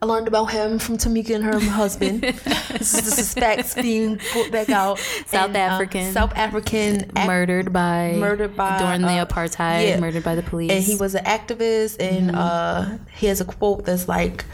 I 0.01 0.07
learned 0.07 0.29
about 0.29 0.47
him 0.47 0.79
from 0.79 0.97
Tamika 0.97 1.35
and 1.35 1.43
her 1.43 1.59
husband. 1.59 2.23
this 2.23 2.95
is 2.95 3.05
this 3.05 3.19
is 3.19 3.35
facts 3.35 3.75
being 3.75 4.21
put 4.33 4.53
back 4.53 4.71
out. 4.71 4.99
South 5.27 5.49
And, 5.49 5.57
uh, 5.57 5.61
African. 5.61 6.13
South 6.13 6.33
African 6.37 7.11
murdered 7.17 7.73
by 7.73 8.13
Murdered 8.13 8.55
by, 8.55 8.79
during 8.79 9.03
the 9.03 9.09
uh, 9.09 9.27
apartheid, 9.27 9.89
yeah. 9.89 9.99
murdered 9.99 10.23
by 10.23 10.37
the 10.37 10.43
police. 10.43 10.71
and 10.71 10.85
he 10.85 10.95
was 10.95 11.17
an 11.17 11.25
activist 11.25 11.97
and 12.01 12.35
uh 12.35 12.99
he 13.17 13.27
has 13.27 13.41
a 13.41 13.45
quote 13.45 13.85
that's 13.87 14.07
like 14.07 14.45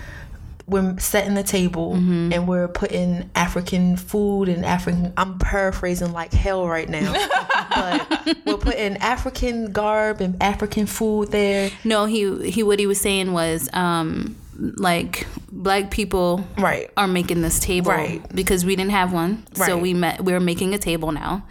we're 0.66 0.98
setting 0.98 1.34
the 1.34 1.42
table 1.42 1.92
and 1.92 2.48
we're 2.48 2.68
putting 2.68 3.28
African 3.34 3.98
food 3.98 4.48
and 4.48 4.64
African 4.64 5.12
I'm 5.18 5.38
paraphrasing 5.38 6.12
like 6.14 6.32
hell 6.32 6.66
right 6.66 6.88
now. 6.88 7.12
but 7.74 8.38
we're 8.46 8.56
putting 8.56 8.96
African 8.96 9.72
garb 9.72 10.22
and 10.22 10.42
African 10.42 10.86
food 10.86 11.30
there. 11.32 11.70
no, 11.84 12.06
he 12.06 12.50
he 12.50 12.62
what 12.62 12.78
he 12.78 12.86
was 12.86 12.98
saying 12.98 13.34
was 13.34 13.68
um 13.74 14.36
like 14.58 15.26
black 15.50 15.90
people 15.90 16.46
Right. 16.58 16.90
are 16.96 17.08
making 17.08 17.42
this 17.42 17.58
table 17.58 17.90
Right. 17.92 18.22
because 18.34 18.64
we 18.64 18.76
didn't 18.76 18.92
have 18.92 19.12
one 19.12 19.44
so 19.54 19.76
we 19.78 19.94
met 19.94 20.24
we're 20.24 20.40
making 20.40 20.74
a 20.74 20.78
table 20.78 21.12
now 21.12 21.44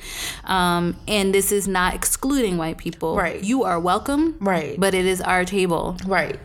um, 0.45 0.95
and 1.07 1.33
this 1.33 1.51
is 1.51 1.67
not 1.67 1.93
excluding 1.95 2.57
white 2.57 2.77
people 2.77 3.15
Right. 3.15 3.43
you 3.43 3.63
are 3.63 3.79
welcome 3.79 4.35
Right. 4.39 4.79
but 4.79 4.93
it 4.93 5.05
is 5.05 5.21
our 5.21 5.45
table 5.45 5.97
Right. 6.05 6.39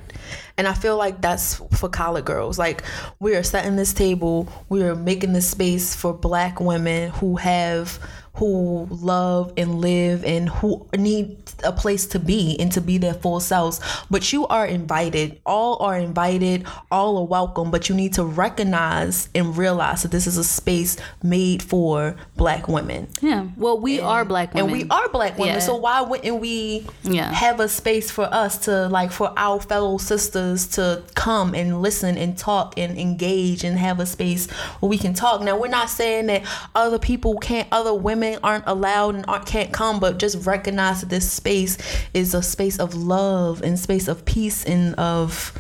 And 0.59 0.67
I 0.67 0.75
feel 0.75 0.97
like 0.97 1.21
that's 1.21 1.55
for 1.79 1.89
colored 1.89 2.25
girls. 2.25 2.59
Like 2.59 2.83
we 3.21 3.37
are 3.37 3.45
setting 3.45 3.77
this 3.77 3.93
table, 3.95 4.49
we 4.69 4.83
are 4.83 4.97
making 4.97 5.33
this 5.33 5.49
space 5.49 5.95
for 5.95 6.13
black 6.13 6.59
women 6.61 7.11
who 7.11 7.37
have 7.37 8.01
who 8.39 8.87
love 8.91 9.53
and 9.57 9.81
live 9.81 10.25
and 10.25 10.49
who 10.49 10.87
need 10.97 11.37
a 11.65 11.73
place 11.73 12.07
to 12.07 12.19
be 12.19 12.57
and 12.61 12.71
to 12.73 12.81
be 12.81 12.99
their 12.99 13.15
full 13.15 13.41
selves. 13.41 13.81
But 14.11 14.33
you 14.33 14.47
are 14.47 14.67
invited. 14.67 15.41
All 15.45 15.77
are 15.83 15.99
invited, 15.99 16.65
all 16.91 17.19
are 17.19 17.25
welcome, 17.25 17.71
but 17.71 17.89
you 17.89 17.95
need 17.95 18.15
to 18.15 18.25
recognize 18.25 19.29
and 19.35 19.57
realize 19.57 20.03
that 20.03 20.11
this 20.11 20.27
is 20.27 20.37
a 20.37 20.45
space 20.45 20.97
made 21.23 21.63
for 21.63 22.17
black 22.37 22.69
women. 22.69 23.09
yeah 23.21 23.47
well 23.57 23.79
we 23.81 24.01
are 24.01 24.25
black 24.25 24.55
women 24.55 24.71
And 24.71 24.73
we 24.73 24.89
are 24.91 25.09
black 25.09 25.39
women, 25.39 25.55
Yeah. 25.55 25.61
so 25.61 25.77
why 25.77 26.01
wouldn't 26.03 26.41
we 26.41 26.87
Yeah. 27.03 27.33
have 27.33 27.61
a 27.61 27.69
space 27.69 28.11
for 28.11 28.25
us 28.33 28.59
to 28.67 28.89
like 28.89 29.11
for 29.11 29.33
our 29.37 29.61
fellow 29.61 29.99
sisters 29.99 30.67
to 30.69 31.03
come 31.15 31.55
and 31.55 31.83
listen 31.83 32.17
and 32.17 32.37
talk 32.39 32.75
and 32.79 32.99
engage 32.99 33.65
and 33.65 33.79
have 33.79 34.01
a 34.01 34.07
space 34.07 34.49
where 34.81 34.89
we 34.91 34.99
can 34.99 35.15
talk. 35.15 35.41
Now 35.43 35.57
we're 35.59 35.69
not 35.69 35.91
saying 35.91 36.27
that 36.27 36.43
other 36.75 36.99
people 36.99 37.37
can't, 37.39 37.67
other 37.73 37.95
women 37.95 38.28
aren't 38.37 38.65
allowed 38.67 39.15
and 39.15 39.25
aren't, 39.29 39.47
can't 39.47 39.73
come, 39.73 39.99
but 40.01 40.19
just 40.19 40.47
recognize 40.47 41.01
that 41.01 41.09
this 41.11 41.31
space 41.31 41.79
is 42.15 42.35
a 42.35 42.43
space 42.43 42.79
of 42.79 42.95
love 42.95 43.63
and 43.63 43.79
space 43.79 44.09
of 44.09 44.25
peace 44.25 44.65
and 44.65 44.95
of 44.97 45.53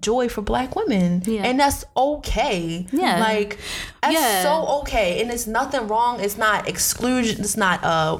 joy 0.00 0.28
for 0.28 0.42
black 0.42 0.76
women. 0.76 1.22
Yeah. 1.26 1.42
and 1.42 1.58
that's 1.58 1.84
okay. 1.96 2.86
Yeah. 2.92 3.18
like 3.18 3.58
that's 4.02 4.14
Yeah. 4.14 4.42
so 4.42 4.66
okay. 4.82 5.20
And 5.20 5.30
it's 5.30 5.46
nothing 5.46 5.88
wrong. 5.88 6.20
It's 6.20 6.38
not 6.38 6.68
exclusion. 6.68 7.40
It's 7.40 7.56
not 7.56 7.82
uh, 7.84 8.18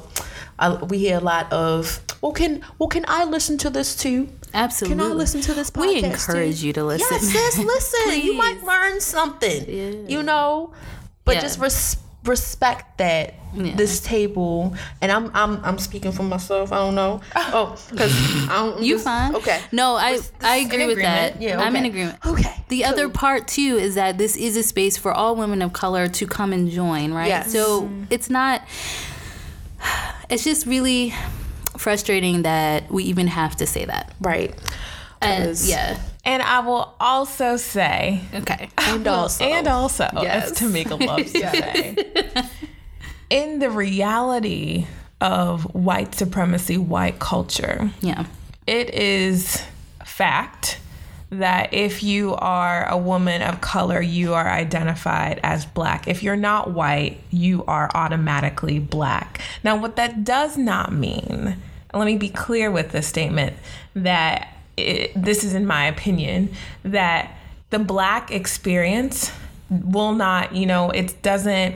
uh 0.59 0.85
we 0.89 0.97
hear 0.99 1.17
a 1.17 1.21
lot 1.21 1.51
of 1.53 2.01
well 2.21 2.33
can 2.33 2.61
well 2.79 2.89
can 2.89 3.05
i 3.07 3.23
listen 3.23 3.57
to 3.59 3.69
this 3.69 3.95
too? 3.95 4.27
Absolutely 4.53 4.97
can 5.05 5.11
i 5.11 5.13
listen 5.15 5.39
to 5.39 5.53
this 5.53 5.71
podcast 5.71 5.81
we 5.87 6.03
encourage 6.03 6.59
too? 6.59 6.67
you 6.67 6.73
to 6.73 6.83
listen. 6.83 7.07
Yes 7.11 7.31
sis 7.55 7.57
listen. 7.63 8.21
You 8.25 8.33
might 8.33 8.61
learn 8.71 8.99
something 8.99 10.09
you 10.09 10.21
know? 10.21 10.73
But 11.23 11.35
Yeah. 11.35 11.41
just 11.41 11.59
res- 11.59 11.95
respect 12.25 12.97
that 12.97 13.33
Yeah. 13.53 13.75
this 13.75 14.01
table 14.01 14.75
and 15.01 15.11
I'm, 15.11 15.31
I'm 15.33 15.63
i'm 15.65 15.77
speaking 15.79 16.11
for 16.11 16.21
myself 16.23 16.71
i 16.71 16.77
don't 16.77 16.93
know. 16.93 17.21
Oh 17.35 17.75
because 17.89 18.11
i 18.49 18.55
don't 18.57 18.83
you 18.83 18.95
just- 18.95 19.05
fine. 19.05 19.35
okay. 19.35 19.61
No 19.71 19.95
i 19.95 20.19
i 20.41 20.57
agree 20.57 20.85
with 20.85 20.97
that. 20.99 21.41
Yeah, 21.41 21.59
i'm 21.61 21.75
in 21.75 21.85
agreement. 21.85 22.17
Okay, 22.25 22.53
the 22.67 22.83
other 22.85 23.07
part 23.09 23.47
too 23.47 23.77
is 23.77 23.95
that 23.95 24.17
this 24.17 24.35
is 24.35 24.57
a 24.57 24.63
space 24.63 24.97
for 24.97 25.11
all 25.13 25.35
women 25.35 25.61
of 25.61 25.71
color 25.73 26.07
to 26.09 26.27
come 26.27 26.51
and 26.53 26.69
join 26.69 27.13
right? 27.13 27.27
Yes. 27.29 27.51
so 27.51 27.89
it's 28.09 28.29
not 28.29 28.61
it's 30.29 30.43
just 30.43 30.65
really 30.67 31.13
frustrating 31.77 32.41
that 32.43 32.91
we 32.91 33.05
even 33.05 33.27
have 33.27 33.55
to 33.55 33.65
say 33.65 33.85
that. 33.85 34.13
Right. 34.19 34.53
And 35.21 35.57
yeah 35.61 35.97
And 36.29 36.43
I 36.43 36.59
will 36.59 36.93
also 36.99 37.57
say, 37.57 38.21
okay 38.33 38.69
and 38.77 39.07
also 39.07 39.43
and 39.43 39.67
also, 39.67 40.07
Yes. 40.13 40.51
as 40.51 40.59
Tamika 40.59 41.03
loves 41.03 41.33
to 41.33 41.39
say, 41.39 41.95
in 43.31 43.57
the 43.57 43.71
reality 43.71 44.85
of 45.19 45.63
white 45.73 46.13
supremacy, 46.13 46.77
white 46.77 47.17
culture, 47.17 47.89
yeah 48.01 48.25
it 48.67 48.93
is 48.93 49.63
fact 50.05 50.79
that 51.31 51.73
if 51.73 52.03
you 52.03 52.35
are 52.35 52.87
a 52.87 52.97
woman 52.97 53.41
of 53.41 53.61
color, 53.61 53.99
you 53.99 54.35
are 54.35 54.47
identified 54.47 55.39
as 55.41 55.65
black. 55.65 56.07
If 56.07 56.21
you're 56.21 56.35
not 56.35 56.69
white, 56.71 57.19
you 57.31 57.65
are 57.65 57.89
automatically 57.95 58.77
black. 58.77 59.41
Now, 59.63 59.75
what 59.75 59.95
that 59.95 60.23
does 60.23 60.55
not 60.55 60.93
mean, 60.93 61.57
let 61.91 62.05
me 62.05 62.17
be 62.17 62.29
clear 62.29 62.69
with 62.69 62.91
this 62.91 63.07
statement, 63.07 63.55
that 63.95 64.53
it, 64.79 65.11
this 65.15 65.43
is 65.43 65.53
in 65.53 65.65
my 65.65 65.85
opinion, 65.85 66.49
that 66.83 67.37
the 67.69 67.79
black 67.79 68.31
experience 68.31 69.31
will 69.69 70.13
not, 70.13 70.55
you 70.55 70.65
know, 70.65 70.89
it 70.89 71.21
doesn't 71.21 71.75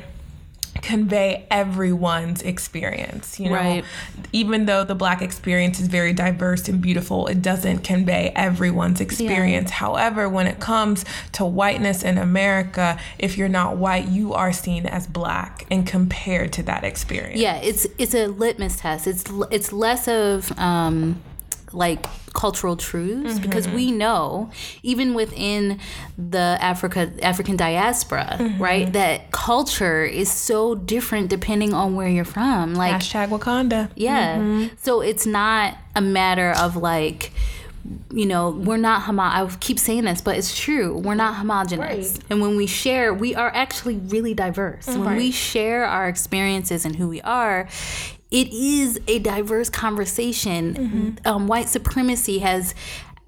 convey 0.82 1.46
everyone's 1.50 2.42
experience 2.42 3.40
you 3.40 3.50
know? 3.50 3.56
Right. 3.56 3.86
even 4.34 4.66
though 4.66 4.84
the 4.84 4.96
black 4.96 5.22
experience 5.22 5.80
is 5.80 5.88
very 5.88 6.14
diverse 6.14 6.68
and 6.68 6.82
beautiful 6.82 7.28
it 7.28 7.42
doesn't 7.42 7.80
convey 7.80 8.34
everyone's 8.36 9.00
experience. 9.00 9.72
However 9.72 10.28
when 10.28 10.48
it 10.48 10.60
comes 10.60 11.06
to 11.34 11.46
whiteness 11.46 12.04
in 12.04 12.18
america 12.18 13.00
if 13.18 13.38
you're 13.38 13.48
not 13.50 13.78
white 13.78 14.08
you 14.10 14.34
are 14.34 14.52
seen 14.52 14.86
as 14.86 15.08
black 15.08 15.66
and 15.72 15.88
compared 15.88 16.52
to 16.54 16.64
that 16.64 16.84
experience. 16.84 17.40
Yeah 17.40 17.56
it's 17.58 17.88
it's 17.98 18.14
a 18.14 18.28
litmus 18.28 18.78
test. 18.78 19.08
It's 19.08 19.24
it's 19.52 19.72
less 19.72 20.08
of 20.08 20.52
um 20.60 21.22
like 21.74 22.06
cultural 22.34 22.76
truths 22.76 23.40
because 23.40 23.68
we 23.68 23.90
mm-hmm. 23.90 24.00
know 24.00 24.52
even 24.82 25.14
within 25.14 25.80
the 26.18 26.58
Africa 26.60 27.12
African 27.22 27.56
diaspora 27.56 28.38
mm-hmm. 28.40 28.62
right 28.62 28.92
that 28.94 29.32
culture 29.32 30.04
is 30.04 30.32
so 30.32 30.76
different 30.76 31.30
depending 31.30 31.74
on 31.74 31.96
where 31.96 32.08
you're 32.08 32.26
from. 32.26 32.74
Like 32.76 32.96
hashtag 32.96 33.30
wakanda. 33.30 33.90
Yeah. 33.96 34.38
Mm-hmm. 34.38 34.76
So 34.78 35.02
it's 35.02 35.26
not 35.26 35.78
a 35.96 36.02
matter 36.02 36.52
of 36.52 36.76
like 36.76 37.32
you 38.14 38.26
know 38.26 38.52
we're 38.52 38.78
not 38.78 39.02
homo 39.02 39.24
i 39.24 39.46
keep 39.60 39.78
saying 39.78 40.06
this 40.06 40.22
but 40.22 40.38
it's 40.38 40.58
true. 40.58 40.98
We're 40.98 41.16
not 41.16 41.36
homogenous. 41.36 42.20
And 42.30 42.42
when 42.42 42.56
we 42.56 42.66
share 42.66 43.14
we 43.14 43.36
are 43.36 43.50
actually 43.54 43.98
really 43.98 44.34
diverse. 44.34 44.88
When 44.88 45.16
we 45.16 45.32
share 45.32 45.86
our 45.86 46.08
experiences 46.08 46.86
and 46.86 46.96
who 46.96 47.08
we 47.08 47.22
are 47.22 47.68
it 48.34 48.52
is 48.52 49.00
a 49.08 49.20
diverse 49.20 49.70
conversation 49.70 51.18
um, 51.24 51.48
white 51.48 51.70
supremacy 51.70 52.40
has 52.40 52.74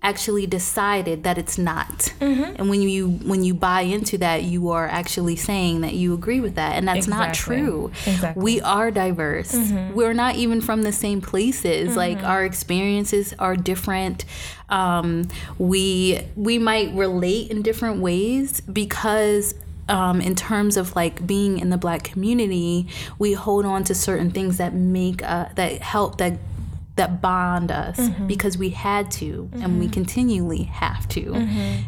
actually 0.02 0.46
decided 0.46 1.24
that 1.24 1.38
it's 1.38 1.58
not. 1.58 2.14
Mm-hmm. 2.20 2.56
And 2.58 2.70
when 2.70 2.82
you 2.82 3.10
when 3.10 3.44
you 3.44 3.54
buy 3.56 3.82
into 3.82 4.18
that, 4.20 4.44
you 4.44 4.70
are 4.70 4.88
actually 4.88 5.36
saying 5.36 5.82
that 5.82 5.94
you 5.94 6.14
agree 6.14 6.40
with 6.40 6.56
that, 6.56 6.76
and 6.76 6.88
that's 6.88 7.08
not 7.08 7.34
true. 7.34 7.92
Exactly. 8.06 8.30
Mm-hmm. 8.30 8.42
We 8.42 8.62
are 8.62 8.92
diverse. 8.92 9.56
We're 9.94 10.14
not 10.14 10.36
even 10.36 10.62
from 10.62 10.84
the 10.84 10.92
same 10.92 11.22
places. 11.22 11.96
Like 11.96 12.24
our 12.24 12.46
experiences 12.46 13.34
are 13.40 13.56
different. 13.56 14.26
Um, 14.70 15.28
we 15.58 16.20
we 16.36 16.60
might 16.60 16.94
relate 16.94 17.52
in 17.52 17.62
different 17.62 18.00
ways 18.02 18.62
because 18.62 19.56
um, 19.88 20.20
in 20.22 20.36
terms 20.36 20.78
of 20.78 20.96
like 20.96 21.26
being 21.28 21.60
in 21.60 21.70
the 21.70 21.78
black 21.78 22.04
community, 22.04 22.88
we 23.20 23.34
hold 23.34 23.66
on 23.66 23.84
to 23.86 23.94
certain 23.96 24.32
things 24.32 24.58
that 24.58 24.74
make 24.74 25.22
uh, 25.24 25.46
that 25.56 25.82
help 25.82 26.18
that 26.18 26.40
that 26.96 27.22
bond 27.22 27.72
us 27.74 28.00
because 28.26 28.58
we 28.58 28.70
had 28.70 29.12
to 29.12 29.50
and 29.52 29.82
we 29.82 29.88
continually 29.90 30.64
have 30.64 31.06
to 31.10 31.34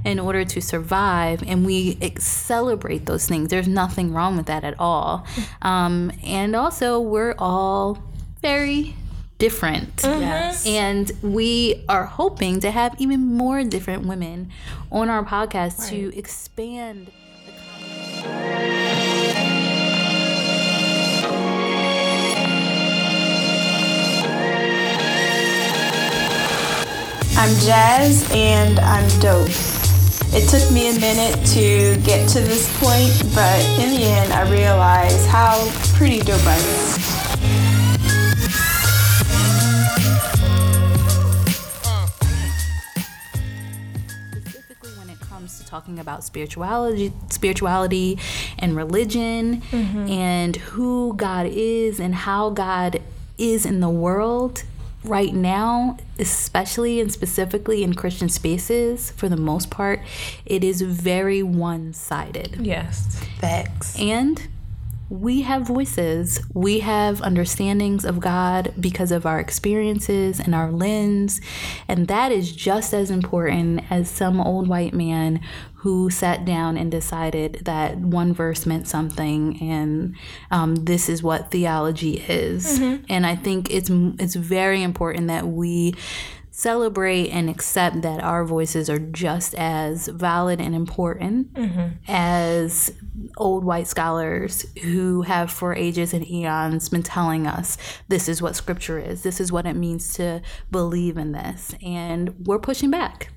in 0.03 0.19
order 0.19 0.43
to 0.43 0.59
survive 0.61 1.41
and 1.47 1.65
we 1.65 1.97
celebrate 2.19 3.05
those 3.05 3.25
things. 3.25 3.47
There's 3.49 3.69
nothing 3.69 4.13
wrong 4.13 4.35
with 4.35 4.47
that 4.47 4.65
at 4.65 4.77
all. 4.77 5.25
Um, 5.61 6.11
and 6.25 6.57
also 6.57 6.99
we're 6.99 7.35
all 7.39 8.03
very 8.41 8.95
different. 9.37 10.01
Yes. 10.03 10.65
and 10.65 11.09
we 11.21 11.85
are 11.87 12.05
hoping 12.05 12.59
to 12.59 12.71
have 12.71 12.93
even 12.99 13.21
more 13.21 13.63
different 13.63 14.05
women 14.07 14.51
on 14.91 15.09
our 15.09 15.23
podcast 15.23 15.87
to 15.89 16.17
expand 16.17 17.11
I'm 18.19 18.25
Jazz 27.59 28.27
and 28.31 28.79
I'm 28.79 29.07
dope. 29.19 29.47
It 30.33 30.49
took 30.49 30.71
me 30.71 30.89
a 30.89 30.99
minute 30.99 31.45
to 31.49 32.01
get 32.01 32.27
to 32.29 32.39
this 32.39 32.67
point, 32.79 33.35
but 33.35 33.63
in 33.79 33.91
the 33.91 34.03
end, 34.03 34.33
I 34.33 34.49
realized 34.49 35.27
how 35.27 35.69
pretty 35.95 36.19
dope 36.19 36.43
I 36.45 36.55
am. 36.55 37.26
Talking 45.77 45.99
about 45.99 46.23
spirituality 46.23 47.13
spirituality 47.29 48.17
and 48.57 48.75
religion 48.75 49.61
mm-hmm. 49.61 50.07
and 50.09 50.55
who 50.55 51.13
God 51.15 51.45
is 51.45 51.99
and 51.99 52.15
how 52.15 52.49
God 52.49 52.99
is 53.37 53.63
in 53.63 53.79
the 53.79 53.89
world 53.89 54.63
right 55.03 55.35
now 55.35 55.95
especially 56.17 56.99
and 56.99 57.11
specifically 57.11 57.83
in 57.83 57.93
Christian 57.93 58.27
spaces 58.27 59.11
for 59.11 59.29
the 59.29 59.37
most 59.37 59.69
part 59.69 59.99
it 60.47 60.63
is 60.63 60.81
very 60.81 61.43
one-sided 61.43 62.57
Yes. 62.59 63.23
Facts. 63.39 63.99
and 63.99 64.47
we 65.09 65.41
have 65.43 65.67
voices. 65.67 66.41
We 66.53 66.79
have 66.79 67.21
understandings 67.21 68.03
of 68.03 68.19
God 68.19 68.73
because 68.79 69.11
of 69.11 69.25
our 69.25 69.39
experiences 69.39 70.39
and 70.39 70.53
our 70.53 70.71
lens. 70.71 71.39
And 71.87 72.07
that 72.07 72.31
is 72.31 72.51
just 72.51 72.93
as 72.93 73.09
important 73.09 73.83
as 73.89 74.09
some 74.09 74.41
old 74.41 74.67
white 74.67 74.93
man 74.93 75.39
who 75.75 76.09
sat 76.09 76.43
down 76.43 76.75
and 76.75 76.91
decided 76.91 77.61
that 77.63 77.97
one 77.97 78.33
verse 78.33 78.65
meant 78.65 78.87
something 78.87 79.61
and 79.61 80.15
um, 80.51 80.75
this 80.75 81.07
is 81.07 81.23
what 81.23 81.51
theology 81.51 82.17
is. 82.27 82.79
And 83.07 83.25
I 83.25 83.35
think 83.35 83.71
it's, 83.71 83.89
it's 83.91 84.35
very 84.35 84.83
important 84.83 85.27
that 85.27 85.47
we 85.47 85.93
celebrate 86.57 87.29
and 87.29 87.51
accept 87.51 88.01
that 88.01 88.19
our 88.19 88.43
voices 88.43 88.89
are 88.89 88.97
just 88.97 89.53
as 89.53 90.07
valid 90.07 90.59
and 90.59 90.73
important 90.73 91.53
mm-hmm. 91.53 91.89
as 92.07 92.91
old 93.37 93.63
white 93.63 93.85
scholars 93.85 94.65
who 94.81 95.21
have 95.21 95.51
for 95.51 95.75
ages 95.75 96.15
and 96.15 96.27
eons 96.27 96.89
been 96.89 97.03
telling 97.03 97.45
us 97.45 97.77
this 98.07 98.27
is 98.27 98.41
what 98.41 98.55
scripture 98.55 98.97
is. 98.97 99.21
This 99.21 99.39
is 99.39 99.51
what 99.51 99.67
it 99.67 99.75
means 99.75 100.15
to 100.15 100.41
believe 100.71 101.15
in 101.15 101.31
this. 101.31 101.75
And 101.83 102.47
we're 102.47 102.57
pushing 102.57 102.89
back. 102.89 103.31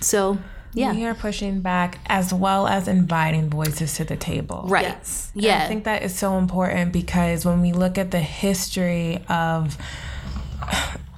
So 0.00 0.38
yeah. 0.72 0.94
We 0.94 1.04
are 1.04 1.14
pushing 1.14 1.60
back 1.60 1.98
as 2.06 2.32
well 2.32 2.66
as 2.66 2.88
inviting 2.88 3.50
voices 3.50 3.96
to 3.96 4.04
the 4.04 4.16
table. 4.16 4.64
right. 4.68 4.84
Yes. 4.84 5.30
Yeah 5.34 5.62
I 5.62 5.68
think 5.68 5.84
that 5.84 6.02
is 6.02 6.14
so 6.16 6.38
important 6.38 6.90
because 6.90 7.44
when 7.44 7.60
we 7.60 7.74
look 7.74 7.98
at 7.98 8.12
the 8.12 8.20
history 8.20 9.22
of 9.28 9.76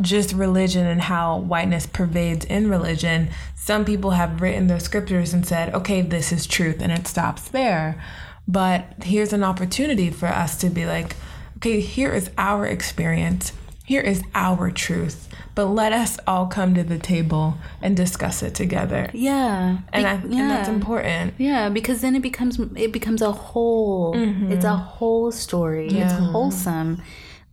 just 0.00 0.32
religion 0.32 0.86
and 0.86 1.02
how 1.02 1.38
whiteness 1.38 1.86
pervades 1.86 2.44
in 2.44 2.68
religion, 2.68 3.30
some 3.54 3.84
people 3.84 4.10
have 4.10 4.40
written 4.40 4.66
their 4.66 4.80
scriptures 4.80 5.32
and 5.32 5.46
said, 5.46 5.74
okay, 5.74 6.02
this 6.02 6.32
is 6.32 6.46
truth, 6.46 6.80
and 6.80 6.92
it 6.92 7.06
stops 7.06 7.48
there. 7.48 8.02
But 8.46 8.86
here's 9.02 9.32
an 9.32 9.42
opportunity 9.42 10.10
for 10.10 10.26
us 10.26 10.58
to 10.58 10.68
be 10.68 10.84
like, 10.84 11.16
okay, 11.56 11.80
here 11.80 12.12
is 12.12 12.30
our 12.36 12.66
experience, 12.66 13.52
here 13.84 14.02
is 14.02 14.22
our 14.34 14.70
truth, 14.70 15.28
but 15.54 15.66
let 15.66 15.92
us 15.92 16.18
all 16.26 16.46
come 16.46 16.74
to 16.74 16.82
the 16.82 16.98
table 16.98 17.56
and 17.80 17.96
discuss 17.96 18.42
it 18.42 18.54
together. 18.54 19.08
yeah 19.14 19.78
And, 19.92 20.06
I, 20.06 20.14
and 20.14 20.50
that's 20.50 20.68
important. 20.68 21.34
Yeah, 21.38 21.68
because 21.68 22.00
then 22.00 22.16
it 22.16 22.22
becomes 22.22 22.58
it 22.76 22.92
becomes 22.92 23.22
a 23.22 23.32
whole. 23.32 24.14
It's 24.14 24.64
mm-hmm. 24.64 24.66
a 24.66 24.76
whole 24.76 25.30
story. 25.32 25.88
It's 25.88 26.12
wholesome. 26.12 27.02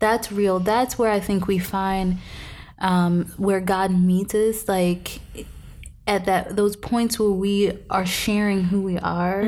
That's 0.01 0.31
real. 0.31 0.59
That's 0.59 0.99
where 0.99 1.09
I 1.11 1.21
think 1.21 1.47
we 1.47 1.59
find 1.59 2.17
um, 2.79 3.25
where 3.37 3.61
God 3.61 3.91
meets 3.91 4.35
us, 4.35 4.67
like 4.67 5.19
at 6.07 6.25
that 6.25 6.55
those 6.55 6.75
points 6.75 7.19
where 7.19 7.29
we 7.29 7.77
are 7.89 8.05
sharing 8.05 8.63
who 8.65 8.81
we 8.81 8.97
are, 8.97 9.41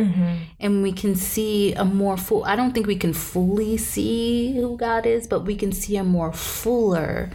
and 0.59 0.83
we 0.83 0.93
can 0.93 1.15
see 1.15 1.73
a 1.73 1.83
more 1.83 2.15
full. 2.15 2.43
I 2.45 2.55
don't 2.55 2.71
think 2.73 2.85
we 2.87 2.95
can 2.95 3.11
fully 3.13 3.75
see 3.77 4.53
who 4.53 4.77
God 4.77 5.05
is, 5.05 5.27
but 5.27 5.41
we 5.41 5.55
can 5.55 5.71
see 5.71 5.97
a 5.97 6.03
more 6.03 6.31
fuller 6.31 7.31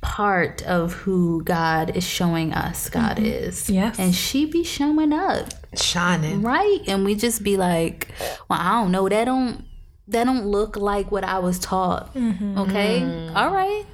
part 0.00 0.62
of 0.62 0.92
who 0.92 1.42
God 1.42 1.96
is 1.96 2.04
showing 2.04 2.52
us 2.54 2.88
God 2.88 3.18
is. 3.18 3.68
Yes. 3.68 3.98
And 3.98 4.14
she 4.14 4.46
be 4.46 4.62
showing 4.64 5.12
up, 5.12 5.48
Shining. 5.74 6.42
right? 6.42 6.78
And 6.86 7.04
we 7.04 7.16
just 7.16 7.42
be 7.42 7.56
like, 7.56 8.08
well, 8.48 8.58
I 8.60 8.80
don't 8.80 8.92
know. 8.92 9.08
That 9.08 9.24
don't 9.24 9.65
that 10.08 10.24
don't 10.24 10.46
look 10.46 10.76
like 10.76 11.10
what 11.10 11.24
I 11.24 11.38
was 11.38 11.58
taught. 11.58 12.14
Mm-hmm. 12.14 12.58
Okay? 12.58 13.00
Mm-hmm. 13.00 13.36
All 13.36 13.50
right. 13.50 13.84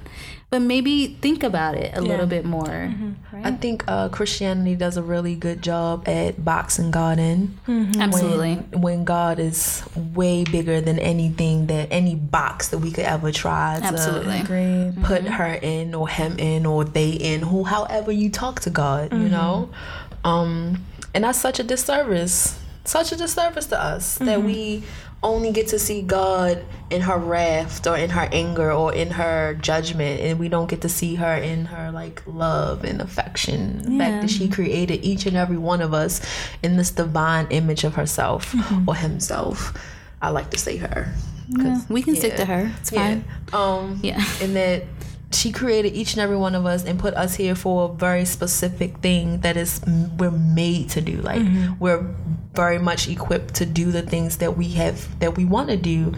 But 0.49 0.61
maybe 0.61 1.17
think 1.19 1.41
about 1.41 1.73
it 1.73 1.97
a 1.97 2.01
little 2.01 2.27
bit 2.27 2.45
more. 2.45 2.67
Mm-hmm. 2.67 3.13
I 3.43 3.53
think 3.53 3.83
uh, 3.87 4.09
Christianity 4.09 4.75
does 4.75 4.97
a 4.97 5.01
really 5.01 5.35
good 5.35 5.63
job 5.63 6.07
at 6.07 6.45
boxing 6.45 6.91
God 6.91 7.17
in. 7.17 7.57
Absolutely. 7.67 8.57
When, 8.57 8.81
when 8.81 9.03
God 9.03 9.39
is 9.39 9.83
way 9.95 10.43
bigger 10.43 10.79
than 10.79 10.99
anything 10.99 11.65
that 11.67 11.87
any 11.89 12.13
box 12.13 12.67
that 12.67 12.77
we 12.77 12.91
could 12.91 13.05
ever 13.05 13.31
try 13.31 13.79
to 13.79 13.85
Absolutely. 13.87 14.41
Agreed. 14.41 15.03
put 15.03 15.23
her 15.23 15.55
in 15.55 15.95
or 15.95 16.07
him 16.07 16.37
in 16.37 16.67
or 16.67 16.83
they 16.83 17.09
in 17.09 17.41
who 17.41 17.63
however 17.63 18.11
you 18.11 18.29
talk 18.29 18.59
to 18.59 18.69
God, 18.69 19.11
you 19.11 19.29
know? 19.29 19.71
Um 20.23 20.85
and 21.15 21.23
that's 21.23 21.39
such 21.39 21.59
a 21.59 21.63
disservice. 21.63 22.59
Such 22.85 23.11
a 23.11 23.15
disservice 23.15 23.65
to 23.67 23.81
us 23.81 24.19
that 24.19 24.43
we 24.43 24.83
only 25.23 25.51
get 25.51 25.69
to 25.69 25.79
see 25.79 26.01
God 26.01 26.63
in 26.89 27.01
her 27.01 27.17
wrath 27.17 27.87
or 27.87 27.97
in 27.97 28.09
her 28.11 28.27
anger 28.31 28.71
or 28.71 28.93
in 28.93 29.09
her 29.11 29.53
judgment 29.55 30.19
and 30.21 30.37
we 30.37 30.49
don't 30.49 30.67
get 30.69 30.81
to 30.81 30.89
see 30.89 31.15
her 31.15 31.35
in 31.35 31.65
her 31.65 31.91
like 31.91 32.21
love 32.27 32.83
and 32.83 33.01
affection. 33.01 33.77
The 33.79 33.97
fact 33.97 34.21
that 34.21 34.29
she 34.29 34.47
created 34.49 35.03
each 35.03 35.25
and 35.25 35.35
every 35.37 35.57
one 35.57 35.81
of 35.81 35.93
us 35.93 36.21
in 36.61 36.77
this 36.77 36.91
divine 36.91 37.47
image 37.49 37.83
of 37.83 37.95
herself 37.95 38.53
or 38.87 38.95
himself. 38.95 39.73
I 40.21 40.29
like 40.29 40.49
to 40.51 40.57
say 40.57 40.77
her. 40.77 41.13
'cause- 41.55 41.85
We 41.89 42.01
can 42.01 42.15
stick 42.15 42.35
to 42.37 42.45
her. 42.45 42.71
It's 42.79 42.91
yeah. 42.91 42.99
fine. 43.01 43.25
Um, 43.53 43.99
Yeah. 44.03 44.23
And 44.41 44.55
that 44.55 44.83
she 45.33 45.51
created 45.51 45.93
each 45.93 46.13
and 46.13 46.21
every 46.21 46.37
one 46.37 46.55
of 46.55 46.65
us 46.65 46.85
and 46.85 46.99
put 46.99 47.13
us 47.15 47.35
here 47.35 47.55
for 47.55 47.89
a 47.89 47.93
very 47.93 48.25
specific 48.25 48.97
thing 48.99 49.39
that 49.39 49.57
is 49.57 49.81
we're 50.17 50.31
made 50.31 50.89
to 50.91 51.01
do. 51.01 51.17
Like 51.17 51.41
mm-hmm. 51.41 51.79
we're 51.79 52.01
very 52.53 52.79
much 52.79 53.09
equipped 53.09 53.55
to 53.55 53.65
do 53.65 53.91
the 53.91 54.01
things 54.01 54.37
that 54.37 54.57
we 54.57 54.69
have 54.69 55.19
that 55.19 55.37
we 55.37 55.45
want 55.45 55.69
to 55.69 55.77
do. 55.77 56.13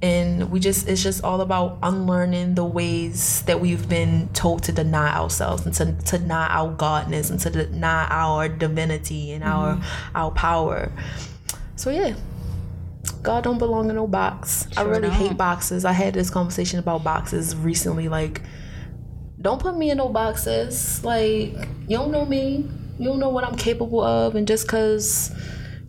And 0.00 0.52
we 0.52 0.60
just 0.60 0.88
it's 0.88 1.02
just 1.02 1.24
all 1.24 1.40
about 1.40 1.78
unlearning 1.82 2.54
the 2.54 2.64
ways 2.64 3.42
that 3.42 3.60
we've 3.60 3.88
been 3.88 4.28
told 4.28 4.62
to 4.64 4.72
deny 4.72 5.16
ourselves 5.16 5.66
and 5.66 5.74
to, 5.74 5.92
to 6.06 6.18
deny 6.18 6.46
our 6.48 6.72
godness 6.72 7.30
and 7.30 7.40
to 7.40 7.50
deny 7.50 8.06
our 8.08 8.48
divinity 8.48 9.32
and 9.32 9.42
our 9.42 9.74
mm-hmm. 9.74 10.16
our 10.16 10.30
power. 10.30 10.92
So 11.76 11.90
yeah. 11.90 12.14
God 13.28 13.44
don't 13.44 13.58
belong 13.58 13.90
in 13.90 13.96
no 13.96 14.06
box. 14.06 14.66
I 14.74 14.84
really 14.84 15.10
hate 15.10 15.36
boxes. 15.36 15.84
I 15.84 15.92
had 15.92 16.14
this 16.14 16.30
conversation 16.30 16.78
about 16.78 17.04
boxes 17.04 17.54
recently. 17.54 18.08
Like, 18.08 18.40
don't 19.38 19.60
put 19.60 19.76
me 19.76 19.90
in 19.90 19.98
no 19.98 20.08
boxes. 20.08 21.04
Like, 21.04 21.52
you 21.86 21.98
don't 21.98 22.10
know 22.10 22.24
me. 22.24 22.66
You 22.98 23.04
don't 23.04 23.18
know 23.18 23.28
what 23.28 23.44
I'm 23.44 23.54
capable 23.54 24.00
of. 24.00 24.34
And 24.34 24.48
just 24.48 24.66
because 24.66 25.30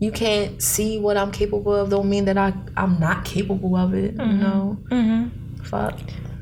you 0.01 0.11
can't 0.11 0.61
see 0.61 0.99
what 0.99 1.15
I'm 1.15 1.31
capable 1.31 1.73
of, 1.73 1.89
don't 1.89 2.09
mean 2.09 2.25
that 2.25 2.37
I 2.37 2.51
I'm 2.75 2.99
not 2.99 3.23
capable 3.23 3.77
of 3.77 3.93
it. 3.93 4.15
You 4.15 4.33
know. 4.33 4.77
Mm-hmm. 4.91 5.63
Fuck. 5.63 5.97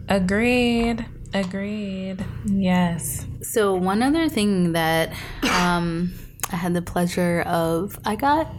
Agreed. 0.10 1.06
Agreed. 1.32 2.26
Yes. 2.44 3.24
So 3.44 3.76
one 3.76 4.02
other 4.02 4.30
thing 4.30 4.72
that 4.72 5.14
um, 5.62 6.12
I 6.52 6.56
had 6.56 6.74
the 6.74 6.82
pleasure 6.82 7.44
of, 7.46 8.00
I 8.04 8.16
got 8.16 8.52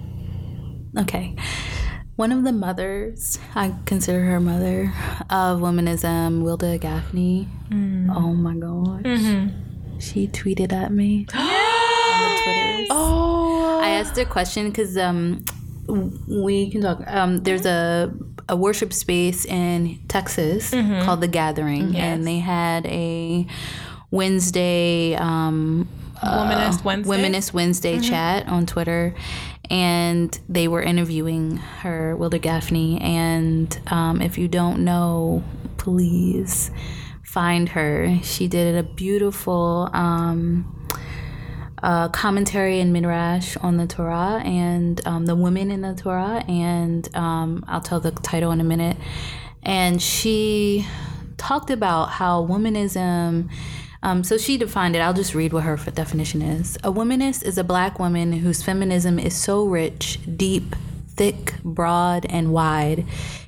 okay. 0.96 1.34
One 2.18 2.32
of 2.32 2.42
the 2.42 2.50
mothers, 2.50 3.38
I 3.54 3.76
consider 3.84 4.20
her 4.24 4.40
mother 4.40 4.92
of 5.30 5.60
womanism, 5.60 6.42
Wilda 6.42 6.76
Gafney. 6.76 7.46
Oh 8.12 8.34
my 8.34 8.54
gosh, 8.54 9.52
she 10.00 10.26
tweeted 10.26 10.72
at 10.72 10.90
me 10.90 11.28
on 11.32 11.46
the 11.46 12.40
Twitter. 12.42 12.86
Oh, 12.90 13.80
I 13.80 13.90
asked 13.90 14.18
a 14.18 14.24
question 14.24 14.68
because 14.68 14.96
um, 14.96 15.44
we 16.26 16.68
can 16.70 16.80
talk. 16.82 17.04
Um, 17.06 17.36
there's 17.44 17.64
a 17.64 18.12
a 18.48 18.56
worship 18.56 18.92
space 18.92 19.44
in 19.44 20.00
Texas 20.08 20.72
called 20.72 21.20
the 21.20 21.28
Gathering, 21.28 21.94
and 21.94 22.26
they 22.26 22.40
had 22.40 22.84
a 22.86 23.46
Wednesday 24.10 25.14
um, 25.14 25.86
Womanist 26.22 26.82
Wednesday. 26.82 27.10
Womanist 27.16 27.52
Wednesday 27.52 28.00
chat 28.00 28.48
on 28.48 28.66
Twitter, 28.66 29.14
and 29.70 30.38
they 30.48 30.68
were 30.68 30.82
interviewing 30.82 31.56
her, 31.56 32.16
Wilda 32.16 32.38
Gafney. 32.38 33.00
And 33.02 33.78
um, 33.88 34.22
if 34.22 34.38
you 34.38 34.48
don't 34.48 34.84
know, 34.84 35.42
please 35.76 36.70
find 37.22 37.68
her. 37.70 38.18
She 38.22 38.48
did 38.48 38.76
a 38.76 38.82
beautiful 38.82 39.90
um, 39.92 40.88
uh, 41.82 42.08
commentary 42.08 42.80
in 42.80 42.92
Midrash 42.92 43.56
on 43.58 43.76
the 43.76 43.86
Torah 43.86 44.42
and 44.44 45.06
um, 45.06 45.26
the 45.26 45.36
women 45.36 45.70
in 45.70 45.82
the 45.82 45.94
Torah. 45.94 46.44
And 46.48 47.14
um, 47.14 47.64
I'll 47.68 47.82
tell 47.82 48.00
the 48.00 48.10
title 48.10 48.50
in 48.52 48.60
a 48.60 48.64
minute. 48.64 48.96
And 49.62 50.00
she 50.00 50.86
talked 51.36 51.70
about 51.70 52.06
how 52.06 52.46
womanism. 52.46 53.50
Um, 54.02 54.22
so 54.22 54.38
she 54.38 54.56
defined 54.56 54.94
it. 54.96 55.00
I'll 55.00 55.14
just 55.14 55.34
read 55.34 55.52
what 55.52 55.64
her 55.64 55.76
definition 55.76 56.42
is. 56.42 56.76
A 56.84 56.92
womanist 56.92 57.44
is 57.44 57.58
a 57.58 57.64
black 57.64 57.98
woman 57.98 58.32
whose 58.32 58.62
feminism 58.62 59.18
is 59.18 59.34
so 59.34 59.64
rich, 59.64 60.18
deep, 60.36 60.76
thick, 61.08 61.54
broad, 61.64 62.24
and 62.30 62.52
wide. 62.52 63.04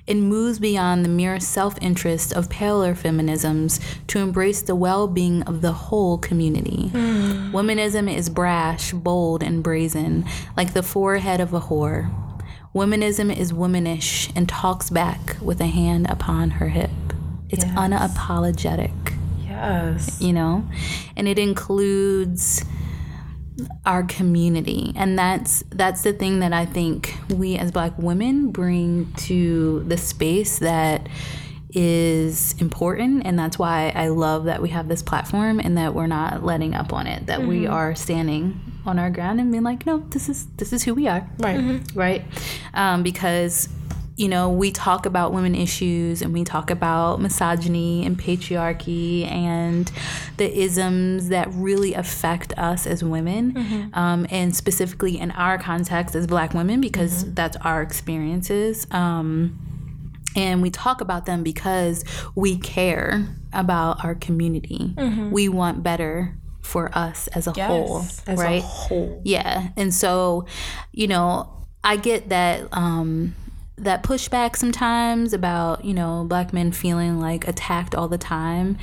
It 0.09 0.17
moves 0.17 0.59
beyond 0.59 1.05
the 1.05 1.09
mere 1.09 1.39
self 1.39 1.79
interest 1.81 2.33
of 2.33 2.51
paler 2.51 2.97
feminisms 2.97 3.81
to 4.09 4.19
embrace 4.19 4.61
the 4.61 4.75
well 4.75 5.07
being 5.07 5.43
of 5.45 5.61
the 5.63 5.73
whole 5.73 6.19
community. 6.19 6.91
Womanism 6.93 8.13
is 8.13 8.29
brash, 8.29 8.93
bold, 8.93 9.45
and 9.45 9.63
brazen, 9.63 10.25
like 10.57 10.75
the 10.75 10.83
forehead 10.83 11.41
of 11.41 11.55
a 11.55 11.61
whore. 11.61 12.13
Womanism 12.75 13.35
is 13.35 13.53
womanish 13.53 14.31
and 14.35 14.49
talks 14.49 14.91
back 14.91 15.37
with 15.41 15.61
a 15.61 15.67
hand 15.67 16.09
upon 16.11 16.51
her 16.51 16.69
hip. 16.69 16.91
It's 17.49 17.65
unapologetic 17.65 19.10
yes. 19.61 20.21
you 20.21 20.33
know 20.33 20.65
and 21.17 21.29
it 21.29 21.39
includes 21.39 22.65
our 23.85 24.03
community 24.05 24.93
and 24.97 25.19
that's 25.19 25.63
that's 25.71 26.01
the 26.03 26.13
thing 26.15 26.41
that 26.41 26.53
i 26.53 26.65
think 26.65 27.15
we 27.29 27.57
as 27.57 27.71
black 27.71 27.93
women 27.99 28.51
bring 28.51 29.13
to 29.15 29.85
the 29.85 29.99
space 29.99 30.59
that 30.61 31.07
is 31.73 32.55
important 32.59 33.25
and 33.27 33.39
that's 33.39 33.59
why 33.59 33.93
i 33.95 34.09
love 34.09 34.45
that 34.45 34.61
we 34.63 34.71
have 34.71 34.89
this 34.89 35.03
platform 35.03 35.61
and 35.61 35.77
that 35.77 35.95
we're 35.95 36.07
not 36.07 36.43
letting 36.43 36.75
up 36.75 36.93
on 36.93 37.07
it 37.07 37.27
that 37.27 37.43
we 37.43 37.67
are 37.67 37.95
standing 37.95 38.59
on 38.87 38.99
our 38.99 39.11
ground 39.11 39.39
and 39.41 39.53
being 39.53 39.63
like 39.63 39.85
no 39.87 39.99
this 40.09 40.29
is 40.29 40.47
this 40.57 40.73
is 40.73 40.83
who 40.83 40.95
we 40.95 41.07
are 41.07 41.29
Right. 41.39 41.81
right? 41.95 42.25
Um, 42.75 43.03
because 43.03 43.69
you 44.17 44.29
know 44.29 44.51
we 44.51 44.71
talk 44.71 45.07
about 45.07 45.33
women 45.33 45.55
issues 45.55 46.21
and 46.23 46.33
we 46.33 46.45
talk 46.45 46.71
about 46.71 47.21
misogyny 47.21 48.05
and 48.05 48.19
patriarchy 48.19 49.31
and 49.31 49.91
the 50.37 50.59
isms 50.63 51.29
that 51.29 51.49
really 51.53 51.95
affect 51.95 52.53
us 52.59 52.87
as 52.87 53.03
women, 53.03 53.91
um, 53.95 54.27
and 54.31 54.55
specifically 54.55 55.19
in 55.19 55.31
our 55.33 55.59
context 55.59 56.15
as 56.15 56.27
Black 56.27 56.55
women 56.55 56.81
because 56.81 57.33
that's 57.35 57.57
our 57.59 57.83
experiences. 57.83 58.87
Um, 58.91 59.59
and 60.37 60.63
we 60.63 60.71
talk 60.71 61.01
about 61.01 61.27
them 61.27 61.43
because 61.43 62.05
we 62.35 62.57
care 62.57 63.27
about 63.53 64.05
our 64.05 64.15
community. 64.15 64.95
We 65.31 65.49
want 65.49 65.83
better 65.83 66.37
for 66.61 66.97
us 66.97 67.27
as 67.29 67.47
a 67.49 67.53
whole, 67.53 68.05
As 68.27 68.39
right? 68.39 68.63
a 68.63 68.67
whole. 68.67 69.21
Yeah. 69.25 69.71
And 69.77 69.93
so, 69.93 70.47
you 70.93 71.09
know, 71.09 71.67
I 71.83 71.97
get 71.97 72.29
that 72.29 72.69
um 72.77 73.35
that 73.81 74.03
pushback 74.03 74.57
sometimes 74.57 75.33
about, 75.33 75.85
you 75.85 75.95
know, 75.95 76.25
black 76.29 76.53
men 76.53 76.73
feeling 76.73 77.21
like 77.21 77.47
attacked 77.49 77.95
all 77.95 78.09
the 78.09 78.19
time. 78.19 78.79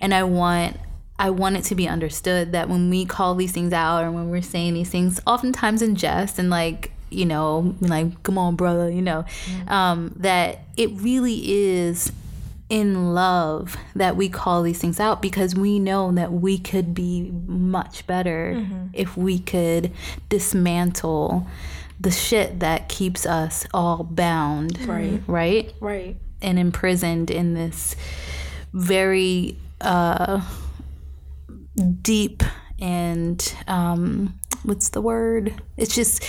And 0.00 0.14
I 0.14 0.24
want 0.24 0.76
I 1.18 1.30
want 1.30 1.56
it 1.56 1.64
to 1.64 1.74
be 1.74 1.88
understood 1.88 2.52
that 2.52 2.68
when 2.68 2.90
we 2.90 3.04
call 3.04 3.34
these 3.36 3.52
things 3.52 3.72
out 3.72 4.04
or 4.04 4.10
when 4.10 4.30
we're 4.30 4.42
saying 4.42 4.74
these 4.74 4.90
things, 4.90 5.20
oftentimes 5.26 5.80
in 5.80 5.94
jest 5.94 6.38
and 6.40 6.50
like, 6.50 6.90
you 7.08 7.24
know, 7.24 7.76
like, 7.80 8.20
come 8.24 8.36
on, 8.36 8.56
brother, 8.56 8.90
you 8.90 9.02
know, 9.02 9.24
um, 9.68 10.12
that 10.16 10.64
it 10.76 10.90
really 10.92 11.52
is 11.52 12.10
in 12.68 13.14
love 13.14 13.76
that 13.94 14.16
we 14.16 14.28
call 14.28 14.62
these 14.62 14.78
things 14.78 14.98
out 14.98 15.22
because 15.22 15.54
we 15.54 15.78
know 15.78 16.10
that 16.10 16.32
we 16.32 16.58
could 16.58 16.94
be 16.94 17.30
much 17.46 18.04
better 18.06 18.66
if 18.92 19.16
we 19.16 19.38
could 19.38 19.92
dismantle 20.28 21.46
the 22.04 22.10
shit 22.10 22.60
that 22.60 22.88
keeps 22.88 23.26
us 23.26 23.66
all 23.74 24.04
bound 24.04 24.78
Right. 24.86 25.20
right 25.26 25.72
Right. 25.80 26.16
and 26.40 26.58
imprisoned 26.58 27.30
in 27.30 27.54
this 27.54 27.96
very 28.72 29.56
uh, 29.80 30.42
deep 32.02 32.42
and 32.78 33.54
um, 33.66 34.38
what's 34.64 34.90
the 34.90 35.00
word? 35.00 35.60
It's 35.76 35.94
just 35.94 36.22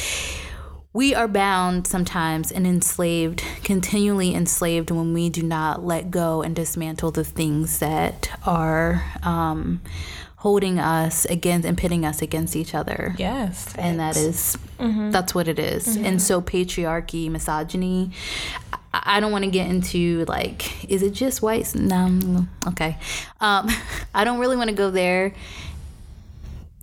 we 0.94 1.14
are 1.14 1.28
bound 1.28 1.88
sometimes 1.88 2.52
and 2.54 2.66
enslaved, 2.66 3.44
continually 3.64 4.34
enslaved 4.34 4.92
when 4.92 5.14
we 5.14 5.30
do 5.30 5.44
not 5.44 5.84
let 5.84 6.10
go 6.10 6.42
and 6.42 6.56
dismantle 6.56 7.12
the 7.12 7.26
things 7.26 7.80
that 7.80 8.30
are 8.46 9.04
um, 9.24 9.82
holding 10.46 10.78
us 10.78 11.26
against 11.26 11.68
and 11.68 11.76
pitting 11.76 12.06
us 12.06 12.22
against 12.22 12.56
each 12.56 12.76
other. 12.76 13.16
Yes. 13.18 13.74
and 13.80 14.00
that 14.00 14.16
is- 14.16 14.56
mm-hmm. 14.80 15.10
that's 15.10 15.34
what 15.34 15.48
it 15.48 15.58
is. 15.58 15.88
Mm-hmm. 15.88 16.06
and 16.06 16.22
so 16.22 16.40
patriarchy 16.40 17.32
misogyny 17.32 18.12
I 18.72 18.80
I 19.16 19.20
don't 19.20 19.32
want 19.32 19.44
to 19.44 19.50
get 19.60 19.68
into 19.76 20.24
like 20.26 20.60
is 20.90 21.02
it 21.02 21.14
just 21.24 21.42
whites? 21.42 21.74
No. 21.74 22.46
Okay. 22.72 22.92
Um 23.42 23.64
i 24.20 24.24
don't 24.24 24.40
really 24.40 24.56
want 24.56 24.70
to 24.70 24.76
go 24.76 24.92
there. 24.92 25.34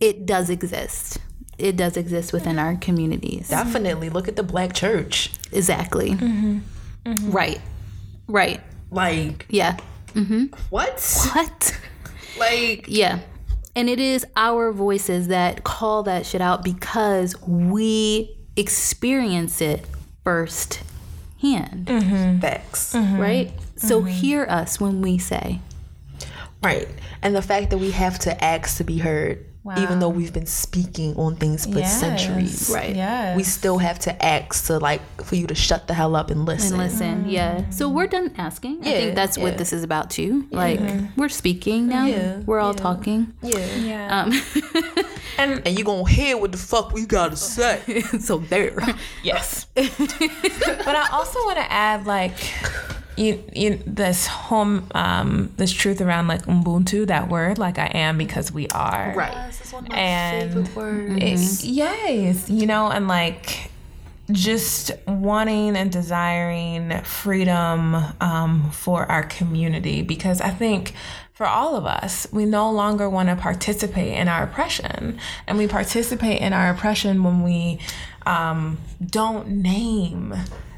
It 0.00 0.26
does 0.26 0.50
exist. 0.50 1.18
It 1.56 1.76
does 1.76 1.96
exist 1.96 2.32
within 2.32 2.58
our 2.58 2.74
communities. 2.86 3.48
Definitely. 3.48 4.10
Look 4.10 4.26
at 4.26 4.34
the 4.34 4.42
black 4.54 4.74
church. 4.74 5.30
exactly. 5.52 6.10
Mm-hmm. 6.10 7.30
Right. 7.30 7.60
Right. 8.26 8.60
Like, 8.90 9.46
yeah. 9.48 9.76
What? 10.70 10.96
what? 11.34 11.78
Like, 12.38 12.86
Yeah. 12.88 13.20
And 13.74 13.88
it 13.88 13.98
is 13.98 14.26
our 14.36 14.72
voices 14.72 15.28
that 15.28 15.64
call 15.64 16.02
that 16.04 16.26
shit 16.26 16.40
out 16.40 16.62
because 16.62 17.40
we 17.42 18.36
experience 18.56 19.60
it 19.60 19.86
first 20.24 20.82
hand, 21.40 21.86
mm-hmm. 21.86 22.38
facts. 22.40 22.92
Mm-hmm. 22.92 23.18
right? 23.18 23.52
So 23.76 24.00
mm-hmm. 24.00 24.08
hear 24.08 24.46
us 24.48 24.78
when 24.78 25.00
we 25.00 25.18
say, 25.18 25.60
Right. 26.62 26.88
And 27.22 27.34
the 27.34 27.42
fact 27.42 27.70
that 27.70 27.78
we 27.78 27.90
have 27.90 28.18
to 28.20 28.44
ask 28.44 28.76
to 28.76 28.84
be 28.84 28.98
heard, 28.98 29.44
even 29.78 30.00
though 30.00 30.08
we've 30.08 30.32
been 30.32 30.46
speaking 30.46 31.14
on 31.16 31.36
things 31.36 31.66
for 31.66 31.78
Yes. 31.78 32.00
centuries. 32.00 32.70
Right. 32.72 32.96
Yes. 32.96 33.36
We 33.36 33.44
still 33.44 33.78
have 33.78 33.98
to 34.00 34.24
ask 34.24 34.66
to 34.66 34.78
like 34.78 35.00
for 35.22 35.36
you 35.36 35.46
to 35.46 35.54
shut 35.54 35.86
the 35.86 35.94
hell 35.94 36.16
up 36.16 36.30
and 36.30 36.44
listen. 36.44 36.80
and 36.80 36.90
listen. 36.90 37.28
Yeah. 37.28 37.70
So 37.70 37.88
we're 37.88 38.08
done 38.08 38.34
asking. 38.38 38.80
I 38.80 38.84
think 38.84 39.14
that's 39.14 39.36
yeah. 39.36 39.44
what 39.44 39.58
this 39.58 39.72
is 39.72 39.84
about 39.84 40.10
too. 40.10 40.46
Like 40.50 40.80
we're 41.16 41.28
speaking 41.28 41.88
now. 41.88 42.06
Yeah, 42.06 42.40
We're 42.44 42.60
all 42.60 42.74
talking. 42.74 43.32
Yeah. 43.42 43.76
yeah. 43.76 44.22
Um, 44.22 44.32
And 45.38 45.66
you 45.78 45.82
gonna 45.84 46.08
hear 46.08 46.36
what 46.36 46.52
the 46.52 46.58
fuck 46.58 46.92
we 46.92 47.06
gotta 47.06 47.36
say. 47.36 48.02
so 48.20 48.38
there. 48.38 48.76
Yes. 49.22 49.66
but 49.74 50.96
I 50.96 51.08
also 51.12 51.38
want 51.44 51.56
to 51.58 51.72
add 51.72 52.06
like 52.06 52.36
you, 53.16 53.42
you 53.54 53.78
this 53.86 54.26
home 54.26 54.86
um 54.94 55.52
this 55.56 55.72
truth 55.72 56.00
around 56.00 56.28
like 56.28 56.42
ubuntu 56.46 57.06
that 57.06 57.28
word 57.28 57.58
like 57.58 57.78
I 57.78 57.86
am 57.86 58.18
because 58.18 58.52
we 58.52 58.68
are. 58.68 59.12
Right. 59.16 59.52
And 59.90 60.74
words. 60.74 61.62
it- 61.62 61.66
yes, 61.66 62.48
you 62.50 62.66
know, 62.66 62.90
and 62.90 63.08
like 63.08 63.70
just 64.30 64.92
wanting 65.06 65.76
and 65.76 65.90
desiring 65.90 67.02
freedom 67.02 67.96
um, 68.20 68.70
for 68.70 69.04
our 69.10 69.24
community 69.24 70.02
because 70.02 70.40
I 70.40 70.50
think 70.50 70.94
for 71.32 71.46
all 71.46 71.76
of 71.76 71.84
us, 71.84 72.26
we 72.32 72.44
no 72.44 72.70
longer 72.70 73.10
want 73.10 73.28
to 73.28 73.36
participate 73.36 74.16
in 74.16 74.28
our 74.28 74.44
oppression. 74.44 75.18
And 75.46 75.58
we 75.58 75.66
participate 75.66 76.40
in 76.40 76.52
our 76.52 76.70
oppression 76.70 77.24
when 77.24 77.42
we 77.42 77.80
um, 78.24 78.78
don't 79.04 79.48
name 79.48 80.34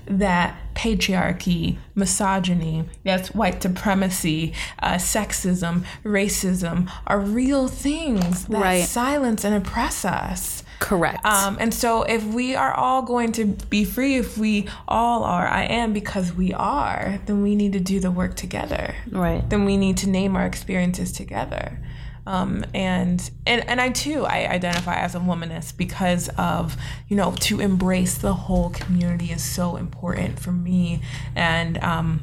that 0.07 0.57
patriarchy, 0.75 1.77
misogyny, 1.95 2.85
yes, 3.05 3.35
white 3.35 3.63
supremacy, 3.63 4.53
uh, 4.83 4.95
sexism, 4.95 5.85
racism 6.05 6.91
are 7.07 7.21
real 7.21 7.69
things 7.69 8.47
that 8.47 8.61
Right. 8.61 8.85
silence 8.85 9.45
and 9.45 9.55
oppress 9.55 10.05
us. 10.05 10.63
Correct. 10.81 11.25
Um, 11.25 11.57
and 11.61 11.73
so, 11.73 12.03
if 12.03 12.25
we 12.25 12.55
are 12.55 12.73
all 12.73 13.03
going 13.03 13.33
to 13.33 13.45
be 13.71 13.85
free, 13.85 14.17
if 14.17 14.37
we 14.37 14.67
all 14.89 15.23
are, 15.25 15.47
I 15.47 15.63
am 15.65 15.93
because 15.93 16.35
we 16.35 16.53
are, 16.53 17.21
then 17.27 17.43
we 17.43 17.55
need 17.55 17.73
to 17.75 17.81
do 17.81 18.01
the 18.01 18.11
work 18.11 18.35
together. 18.37 18.95
right. 19.11 19.49
Then 19.49 19.65
we 19.65 19.77
need 19.77 19.97
to 19.99 20.09
name 20.09 20.37
our 20.37 20.45
experiences 20.45 21.13
together. 21.13 21.79
Um, 22.27 22.65
and, 22.73 23.31
and 23.47 23.69
and 23.69 23.81
I 23.81 23.91
too 23.91 24.25
I 24.25 24.47
identify 24.47 24.95
as 24.95 25.15
a 25.15 25.19
womanist 25.19 25.77
because 25.77 26.31
of 26.39 26.77
you 27.09 27.17
know 27.17 27.33
to 27.41 27.61
embrace 27.61 28.17
the 28.17 28.33
whole 28.33 28.71
community 28.71 29.31
is 29.31 29.45
so 29.45 29.77
important 29.77 30.39
for 30.41 30.53
me 30.53 31.03
and 31.37 31.77
um, 31.85 32.21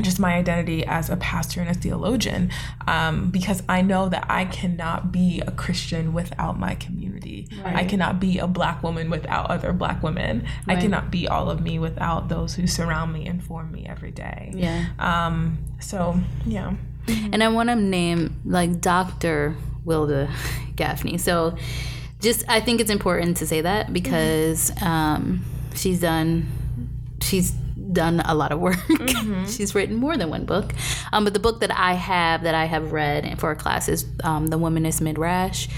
just 0.00 0.18
my 0.18 0.34
identity 0.34 0.84
as 0.84 1.08
a 1.08 1.16
pastor 1.16 1.60
and 1.60 1.70
a 1.70 1.74
theologian 1.74 2.50
um, 2.86 3.30
because 3.30 3.62
I 3.68 3.80
know 3.82 4.08
that 4.08 4.26
I 4.28 4.44
cannot 4.44 5.10
be 5.10 5.42
a 5.46 5.50
Christian 5.50 6.12
without 6.12 6.58
my 6.58 6.74
community. 6.74 7.48
I 7.64 7.84
cannot 7.84 8.20
be 8.20 8.38
a 8.38 8.46
black 8.46 8.82
woman 8.82 9.08
without 9.10 9.50
other 9.50 9.72
black 9.72 10.02
women. 10.02 10.46
I 10.68 10.74
cannot 10.76 11.10
be 11.10 11.28
all 11.28 11.50
of 11.50 11.60
me 11.62 11.78
without 11.78 12.28
those 12.28 12.54
who 12.54 12.66
surround 12.66 13.12
me 13.12 13.26
and 13.26 13.42
form 13.42 13.72
me 13.72 13.86
every 13.86 14.10
day. 14.10 14.52
Yeah. 14.54 14.86
Um, 14.98 15.58
so 15.80 16.18
yeah. 16.44 16.74
And 17.08 17.42
I 17.42 17.48
want 17.48 17.68
to 17.68 17.76
name 17.76 18.40
like 18.44 18.80
Dr. 18.80 19.56
Wilda 19.84 20.28
Gafney. 20.74 21.18
So 21.18 21.56
just 22.20 22.44
I 22.48 22.60
think 22.60 22.80
it's 22.80 22.90
important 22.90 23.36
to 23.38 23.46
say 23.46 23.60
that 23.60 23.92
because 23.92 24.70
um, 24.82 25.44
she's 25.74 26.00
done 26.00 26.46
she's 27.20 27.52
done 27.92 28.20
a 28.20 28.34
lot 28.34 28.52
of 28.52 28.60
work. 28.60 28.78
she's 29.46 29.74
written 29.74 29.96
more 29.96 30.16
than 30.16 30.30
one 30.30 30.44
book. 30.44 30.72
Um, 31.12 31.24
but 31.24 31.32
the 31.32 31.40
book 31.40 31.60
that 31.60 31.70
I 31.70 31.94
have 31.94 32.42
that 32.42 32.54
I 32.54 32.64
have 32.64 32.92
read 32.92 33.38
for 33.38 33.50
a 33.50 33.56
class 33.56 33.88
is 33.88 34.04
um, 34.24 34.48
The 34.48 34.58
Womanist 34.58 35.00
Midrash. 35.00 35.68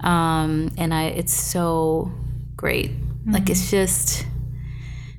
Um, 0.00 0.70
and 0.78 0.94
I 0.94 1.04
it's 1.04 1.34
so 1.34 2.12
great. 2.56 2.92
Like 3.26 3.50
it's 3.50 3.70
just 3.70 4.26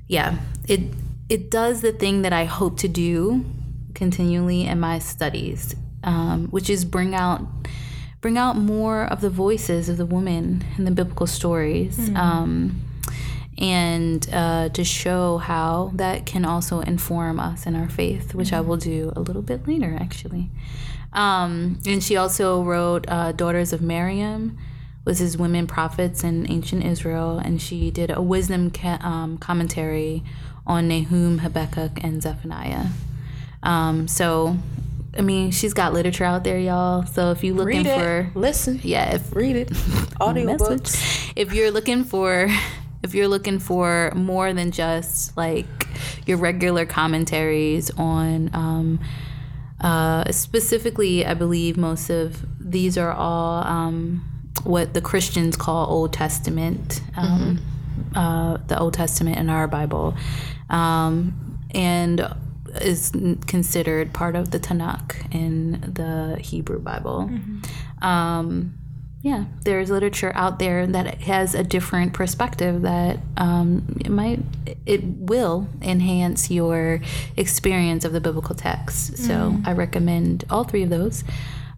yeah, 0.08 0.38
it 0.68 0.82
it 1.30 1.52
does 1.52 1.82
the 1.82 1.92
thing 1.92 2.24
that 2.24 2.34
I 2.34 2.46
hope 2.46 2.80
to 2.80 2.88
do 2.88 3.46
continually 4.00 4.66
in 4.66 4.80
my 4.80 4.98
studies, 4.98 5.76
um, 6.04 6.48
which 6.48 6.70
is 6.70 6.86
bring 6.86 7.14
out 7.14 7.42
bring 8.22 8.38
out 8.38 8.58
more 8.58 9.04
of 9.04 9.22
the 9.22 9.30
voices 9.30 9.88
of 9.88 9.98
the 9.98 10.06
women 10.06 10.64
in 10.78 10.86
the 10.86 10.92
biblical 10.92 11.28
stories. 11.28 12.10
Um, 12.16 12.82
and 13.58 14.28
uh, 14.32 14.70
to 14.70 14.84
show 14.86 15.38
how 15.38 15.92
that 15.96 16.26
can 16.26 16.46
also 16.46 16.80
inform 16.80 17.42
us 17.42 17.66
in 17.66 17.76
our 17.76 17.90
faith, 17.90 18.34
which 18.34 18.54
I 18.54 18.62
will 18.62 18.78
do 18.78 19.12
a 19.18 19.20
little 19.20 19.42
bit 19.42 19.68
later, 19.68 19.98
actually. 20.00 20.50
Um, 21.12 21.80
and 21.86 22.02
she 22.02 22.16
also 22.16 22.64
wrote 22.64 23.06
uh, 23.10 23.34
Daughters 23.34 23.74
of 23.74 23.82
Miriam, 23.82 24.58
was 25.04 25.20
his 25.20 25.38
women 25.38 25.68
prophets 25.68 26.24
in 26.24 26.50
ancient 26.50 26.86
Israel, 26.86 27.38
and 27.38 27.62
she 27.62 27.92
did 27.92 28.10
a 28.12 28.22
wisdom 28.22 28.72
ca- 28.72 29.00
um, 29.02 29.38
commentary 29.38 30.24
on 30.66 30.88
Nahum, 30.88 31.40
Habakkuk, 31.40 32.02
and 32.02 32.22
Zephaniah. 32.22 32.86
Um, 33.63 34.08
so, 34.08 34.58
I 35.17 35.22
mean, 35.22 35.52
she's 35.52 35.74
got 35.74 35.93
literature 35.93 36.24
out 36.24 36.43
there, 36.43 36.60
y'all. 36.60 37.06
So 37.06 37.32
if 37.32 37.43
you're 37.43 37.56
looking 37.56 37.84
Read 37.84 37.88
it. 37.88 38.00
for, 38.00 38.32
Listen. 38.39 38.80
yeah, 38.84 39.15
if 39.15 39.36
Read 39.36 39.56
it. 39.56 39.72
Audio 40.22 40.45
message. 40.45 40.67
books. 40.67 41.32
If 41.36 41.54
you're 41.54 41.72
looking 41.72 42.04
for 42.04 42.50
if 43.02 43.13
you're 43.13 43.28
looking 43.30 43.60
for 43.60 44.12
more 44.15 44.52
than 44.54 44.72
just 44.72 45.36
like 45.38 45.65
your 46.26 46.38
regular 46.38 46.86
commentaries 46.86 47.89
on 47.91 48.50
um, 48.54 49.00
uh, 49.82 50.30
specifically 50.32 51.26
I 51.26 51.34
believe 51.34 51.78
most 51.78 52.10
of 52.10 52.45
these 52.60 52.98
are 52.98 53.12
all 53.13 53.65
um, 53.65 54.26
what 54.63 54.93
the 54.93 55.02
Christians 55.02 55.56
call 55.56 55.88
Old 55.89 56.12
Testament 56.12 57.02
um, 57.15 57.60
uh, 58.15 58.58
the 58.67 58.78
Old 58.78 58.93
Testament 58.93 59.38
in 59.38 59.50
our 59.50 59.67
Bible 59.67 60.15
um, 60.69 61.58
and 61.74 62.19
is 62.82 63.12
considered 63.48 64.14
part 64.14 64.36
of 64.36 64.52
the 64.52 64.60
Tanakh 64.60 65.34
in 65.34 65.94
the 65.94 66.38
Hebrew 66.42 66.80
Bible. 66.80 67.30
Um, 68.02 68.76
yeah, 69.22 69.46
there's 69.66 69.90
literature 69.90 70.32
out 70.34 70.60
there 70.60 70.88
that 70.88 71.22
has 71.24 71.54
a 71.54 71.62
different 71.62 72.14
perspective 72.14 72.84
that 72.84 73.20
um, 73.36 73.98
it 74.00 74.10
might, 74.10 74.40
it 74.86 75.04
will 75.04 75.68
enhance 75.82 76.50
your 76.50 77.02
experience 77.36 78.06
of 78.06 78.14
the 78.14 78.22
biblical 78.22 78.56
text. 78.56 79.18
So 79.18 79.58
I 79.66 79.74
recommend 79.74 80.46
all 80.50 80.64
three 80.64 80.84
of 80.84 80.90
those, 80.90 81.26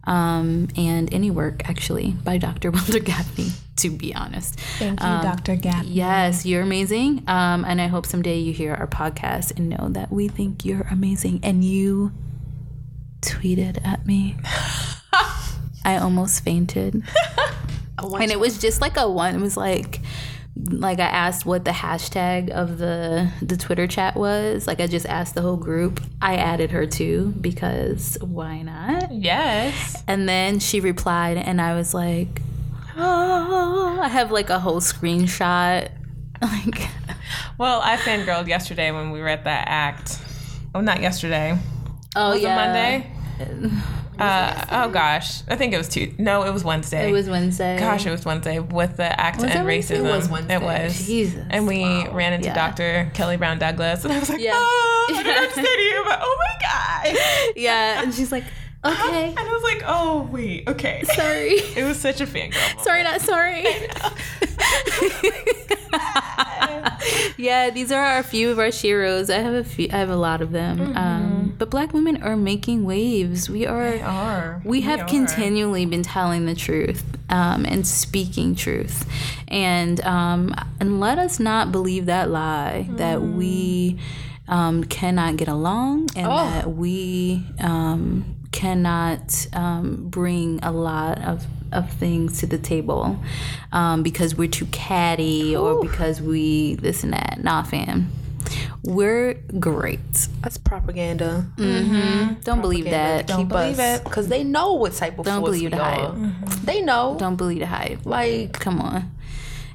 um, 0.04 0.68
and 0.76 1.12
any 1.12 1.30
work 1.30 1.68
actually 1.68 2.12
by 2.12 2.38
Dr. 2.38 2.70
Wilda 2.72 3.00
Gafney. 3.00 3.52
To 3.76 3.90
be 3.90 4.14
honest, 4.14 4.60
Thank 4.78 5.00
you, 5.00 5.06
Dr. 5.06 5.56
Gap. 5.56 5.86
Yes, 5.88 6.44
you're 6.44 6.62
amazing. 6.62 7.24
Um, 7.26 7.64
and 7.64 7.80
I 7.80 7.86
hope 7.86 8.04
someday 8.04 8.38
you 8.38 8.52
hear 8.52 8.74
our 8.74 8.86
podcast 8.86 9.56
and 9.56 9.70
know 9.70 9.88
that 9.90 10.12
we 10.12 10.28
think 10.28 10.64
you're 10.64 10.86
amazing. 10.90 11.40
And 11.42 11.64
you 11.64 12.12
tweeted 13.22 13.84
at 13.84 14.06
me. 14.06 14.36
I 15.84 15.96
almost 15.96 16.44
fainted. 16.44 17.02
and 17.98 18.30
it 18.30 18.38
was 18.38 18.58
just 18.58 18.80
like 18.80 18.96
a 18.96 19.08
one. 19.08 19.34
It 19.34 19.40
was 19.40 19.56
like, 19.56 20.00
like 20.54 21.00
I 21.00 21.04
asked 21.06 21.46
what 21.46 21.64
the 21.64 21.70
hashtag 21.70 22.50
of 22.50 22.78
the 22.78 23.30
the 23.40 23.56
Twitter 23.56 23.86
chat 23.86 24.16
was. 24.16 24.66
Like 24.66 24.80
I 24.80 24.86
just 24.86 25.06
asked 25.06 25.34
the 25.34 25.42
whole 25.42 25.56
group. 25.56 26.00
I 26.20 26.36
added 26.36 26.70
her 26.72 26.86
too 26.86 27.34
because 27.40 28.18
why 28.20 28.62
not? 28.62 29.12
Yes. 29.12 30.02
And 30.06 30.28
then 30.28 30.58
she 30.58 30.80
replied, 30.80 31.38
and 31.38 31.60
I 31.60 31.74
was 31.74 31.94
like, 31.94 32.42
oh, 32.96 33.98
I 34.02 34.08
have 34.08 34.30
like 34.30 34.50
a 34.50 34.58
whole 34.58 34.80
screenshot. 34.80 35.90
Like, 36.42 36.88
Well, 37.56 37.80
I 37.84 37.96
fangirled 37.96 38.48
yesterday 38.48 38.90
when 38.90 39.12
we 39.12 39.20
were 39.20 39.28
at 39.28 39.44
that 39.44 39.68
act. 39.68 40.18
Oh, 40.74 40.80
not 40.80 41.00
yesterday. 41.00 41.56
oh 42.16 42.30
Was 42.30 42.42
yeah, 42.42 42.56
Monday? 42.56 43.12
Uh, 43.40 44.01
Uh, 44.18 44.64
oh 44.70 44.90
gosh, 44.90 45.42
I 45.48 45.56
think 45.56 45.72
it 45.72 45.78
was 45.78 45.88
two. 45.88 46.12
No, 46.18 46.44
it 46.44 46.52
was 46.52 46.62
Wednesday. 46.64 47.08
It 47.08 47.12
was 47.12 47.28
Wednesday. 47.28 47.78
Gosh, 47.78 48.06
it 48.06 48.10
was 48.10 48.24
Wednesday 48.24 48.58
with 48.58 48.96
the 48.96 49.18
act 49.20 49.40
Was 49.40 49.50
and 49.50 49.66
racism. 49.66 49.98
It 49.98 50.02
was 50.02 50.28
Wednesday. 50.28 50.54
It 50.56 50.62
was. 50.62 51.06
Jesus. 51.06 51.44
And 51.50 51.66
we 51.66 51.82
ran 52.08 52.32
into 52.34 52.46
Yeah. 52.48 52.54
Dr. 52.54 53.10
Kelly 53.14 53.36
Brown 53.36 53.58
Douglas, 53.58 54.04
and 54.04 54.12
I 54.12 54.18
was 54.18 54.28
like, 54.28 54.40
Yeah. 54.40 54.52
oh, 54.54 55.14
I 55.16 55.22
don't 55.22 55.56
you, 55.56 56.02
but 56.06 56.18
oh 56.22 56.38
my 56.38 56.66
god. 57.14 57.52
Yeah, 57.56 58.02
and 58.02 58.14
she's 58.14 58.30
like, 58.30 58.44
okay, 58.84 59.28
And 59.36 59.38
I 59.38 59.52
was 59.52 59.62
like, 59.62 59.82
oh 59.86 60.28
wait, 60.30 60.68
okay. 60.68 61.02
sorry, 61.14 61.50
It 61.76 61.84
was 61.84 61.98
such 61.98 62.20
a 62.20 62.26
fangirl. 62.26 62.54
moment. 62.60 62.80
sorry, 62.80 63.02
not 63.02 63.20
sorry. 63.20 63.64
yeah, 67.36 67.70
these 67.70 67.92
are 67.92 68.18
a 68.18 68.22
few 68.22 68.50
of 68.50 68.58
our 68.58 68.68
sheroes. 68.68 69.32
I 69.32 69.38
have 69.38 69.54
a 69.54 69.64
few. 69.64 69.88
I 69.92 69.96
have 69.96 70.10
a 70.10 70.16
lot 70.16 70.40
of 70.40 70.52
them. 70.52 70.96
Um, 70.96 71.54
but 71.58 71.70
Black 71.70 71.92
women 71.92 72.22
are 72.22 72.36
making 72.36 72.84
waves. 72.84 73.48
We 73.50 73.66
are. 73.66 73.98
Are. 74.00 74.62
We 74.64 74.82
have 74.82 75.06
continually 75.06 75.86
been 75.86 76.02
telling 76.02 76.46
the 76.46 76.54
truth 76.54 77.04
um, 77.28 77.64
and 77.66 77.86
speaking 77.86 78.54
truth, 78.54 79.06
and 79.48 80.00
um, 80.04 80.54
and 80.80 81.00
let 81.00 81.18
us 81.18 81.38
not 81.40 81.72
believe 81.72 82.06
that 82.06 82.30
lie 82.30 82.86
that 82.92 83.22
we 83.22 83.98
um, 84.48 84.84
cannot 84.84 85.36
get 85.36 85.48
along 85.48 86.08
and 86.16 86.26
that 86.26 86.70
we 86.72 87.44
um, 87.60 88.36
cannot 88.52 89.46
um, 89.54 90.08
bring 90.08 90.60
a 90.62 90.70
lot 90.72 91.18
of 91.22 91.46
of 91.72 91.90
things 91.92 92.38
to 92.40 92.46
the 92.46 92.58
table 92.58 93.18
um, 93.72 94.02
because 94.02 94.34
we're 94.34 94.46
too 94.46 94.66
catty 94.66 95.56
or 95.56 95.80
because 95.82 96.20
we 96.20 96.74
this 96.74 97.02
and 97.02 97.14
that. 97.14 97.40
Nah, 97.42 97.62
fam. 97.62 98.12
We're 98.84 99.34
great. 99.58 100.00
That's 100.42 100.58
propaganda. 100.58 101.46
Don't 101.56 102.60
believe 102.60 102.84
that. 102.86 103.26
Keep 103.28 103.48
believe 103.48 103.78
us, 103.78 104.00
it. 104.00 104.04
because 104.04 104.28
they 104.28 104.44
know 104.44 104.74
what 104.74 104.92
type 104.92 105.18
of 105.18 105.24
Don't 105.24 105.42
believe 105.42 105.70
the 105.70 105.76
hype. 105.82 106.12
They 106.64 106.82
know. 106.82 107.16
Don't 107.18 107.36
believe 107.36 107.60
the 107.60 107.66
hype. 107.66 108.04
Like 108.04 108.52
Come 108.52 108.80
on. 108.80 109.10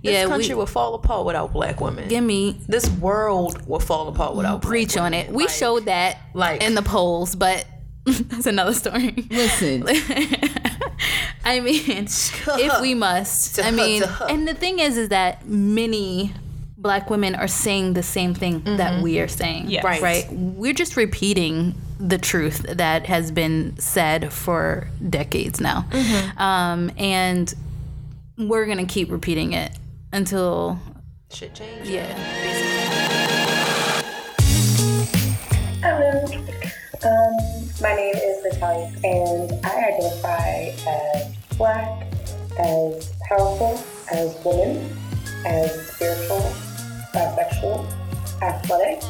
this 0.04 0.14
yeah, 0.14 0.26
country 0.28 0.50
we, 0.50 0.56
will 0.56 0.66
fall 0.68 0.94
apart 0.94 1.26
without 1.26 1.52
black 1.54 1.82
women. 1.82 2.08
give 2.10 2.24
me 2.24 2.62
this 2.68 2.88
world 2.90 3.68
will 3.68 3.80
fall 3.80 4.08
apart 4.10 4.36
without 4.36 4.62
black 4.62 4.70
preach 4.70 4.98
on 4.98 5.14
it. 5.16 5.32
We 5.32 5.46
Like- 5.46 5.50
showed 5.50 5.86
that 5.86 6.20
like- 6.36 6.62
in 6.62 6.76
the 6.76 6.84
polls, 6.84 7.34
but 7.36 7.66
that's 8.30 8.46
another 8.46 8.74
story. 8.74 9.28
Listen, 9.30 9.84
I 11.46 11.60
mean, 11.60 12.08
if 12.08 12.82
we 12.82 12.94
must. 12.94 13.60
I 13.60 13.72
mean, 13.72 14.04
and 14.30 14.48
the 14.48 14.54
thing 14.54 14.80
is, 14.80 14.98
is 14.98 15.10
that 15.10 15.46
many 15.46 16.34
black 16.78 17.10
women 17.10 17.36
are 17.36 17.48
saying 17.48 17.94
the 17.94 18.04
same 18.04 18.34
thing 18.34 18.64
that 18.78 19.02
we 19.02 19.20
are 19.20 19.28
saying. 19.28 19.70
Yes. 19.70 19.84
Right. 19.84 20.02
Right. 20.02 20.26
We're 20.32 20.74
just 20.74 20.96
repeating 20.96 21.76
the 22.00 22.18
truth 22.18 22.60
that 22.70 23.08
has 23.08 23.32
been 23.32 23.78
said 23.80 24.32
for 24.32 24.88
decades 25.10 25.60
now. 25.60 25.86
Um, 26.38 26.92
and 26.98 27.54
we're 28.38 28.66
going 28.66 28.78
to 28.78 28.86
keep 28.86 29.12
repeating 29.12 29.54
it 29.54 29.72
until, 30.14 30.80
shit 31.32 31.56
changes. 31.56 31.90
yeah. 31.90 32.14
Hello. 35.82 36.26
Um, 37.04 37.57
my 37.82 37.94
name 37.96 38.16
is 38.16 38.44
Natalia, 38.44 38.92
and 39.04 39.66
I 39.66 39.92
identify 39.94 40.74
as 40.88 41.36
black, 41.58 42.12
as 42.58 43.14
powerful, 43.28 43.80
as 44.12 44.36
woman, 44.44 44.98
as 45.46 45.88
spiritual, 45.92 46.52
bisexual, 47.14 47.86
athletic, 48.42 49.04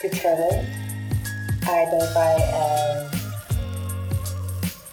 determined. 0.00 0.66
I 1.68 1.84
identify 1.86 2.34
as 2.34 3.12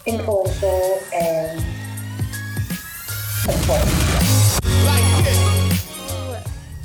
influential 0.06 1.00
and 1.14 1.64
supportive. 3.44 4.04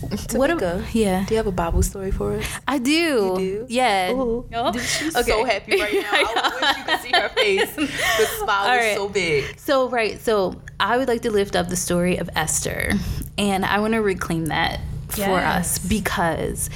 What 0.33 0.49
a, 0.49 0.83
yeah, 0.93 1.25
do 1.25 1.33
you 1.33 1.37
have 1.37 1.47
a 1.47 1.51
Bible 1.51 1.83
story 1.83 2.11
for 2.11 2.33
us? 2.33 2.45
I 2.67 2.77
do. 2.77 2.91
You 2.91 3.35
do? 3.37 3.65
Yeah. 3.69 4.11
Ooh. 4.11 4.45
Okay. 4.53 4.79
She's 4.79 5.13
so 5.13 5.45
happy 5.45 5.79
right 5.79 5.93
now. 6.01 6.09
I, 6.11 6.59
wish 6.61 6.77
you 6.77 6.83
could 6.85 6.99
see 7.01 7.11
her 7.11 7.29
face. 7.29 7.75
The 7.75 8.25
smile 8.43 8.67
All 8.67 8.75
is 8.75 8.79
right. 8.79 8.95
so 8.95 9.09
big. 9.09 9.59
So 9.59 9.89
right, 9.89 10.19
so 10.19 10.61
I 10.79 10.97
would 10.97 11.07
like 11.07 11.21
to 11.23 11.31
lift 11.31 11.55
up 11.55 11.69
the 11.69 11.75
story 11.75 12.17
of 12.17 12.29
Esther, 12.35 12.93
and 13.37 13.65
I 13.65 13.79
want 13.79 13.93
to 13.93 14.01
reclaim 14.01 14.47
that 14.47 14.79
for 15.09 15.37
us 15.39 15.79
because 15.79 16.69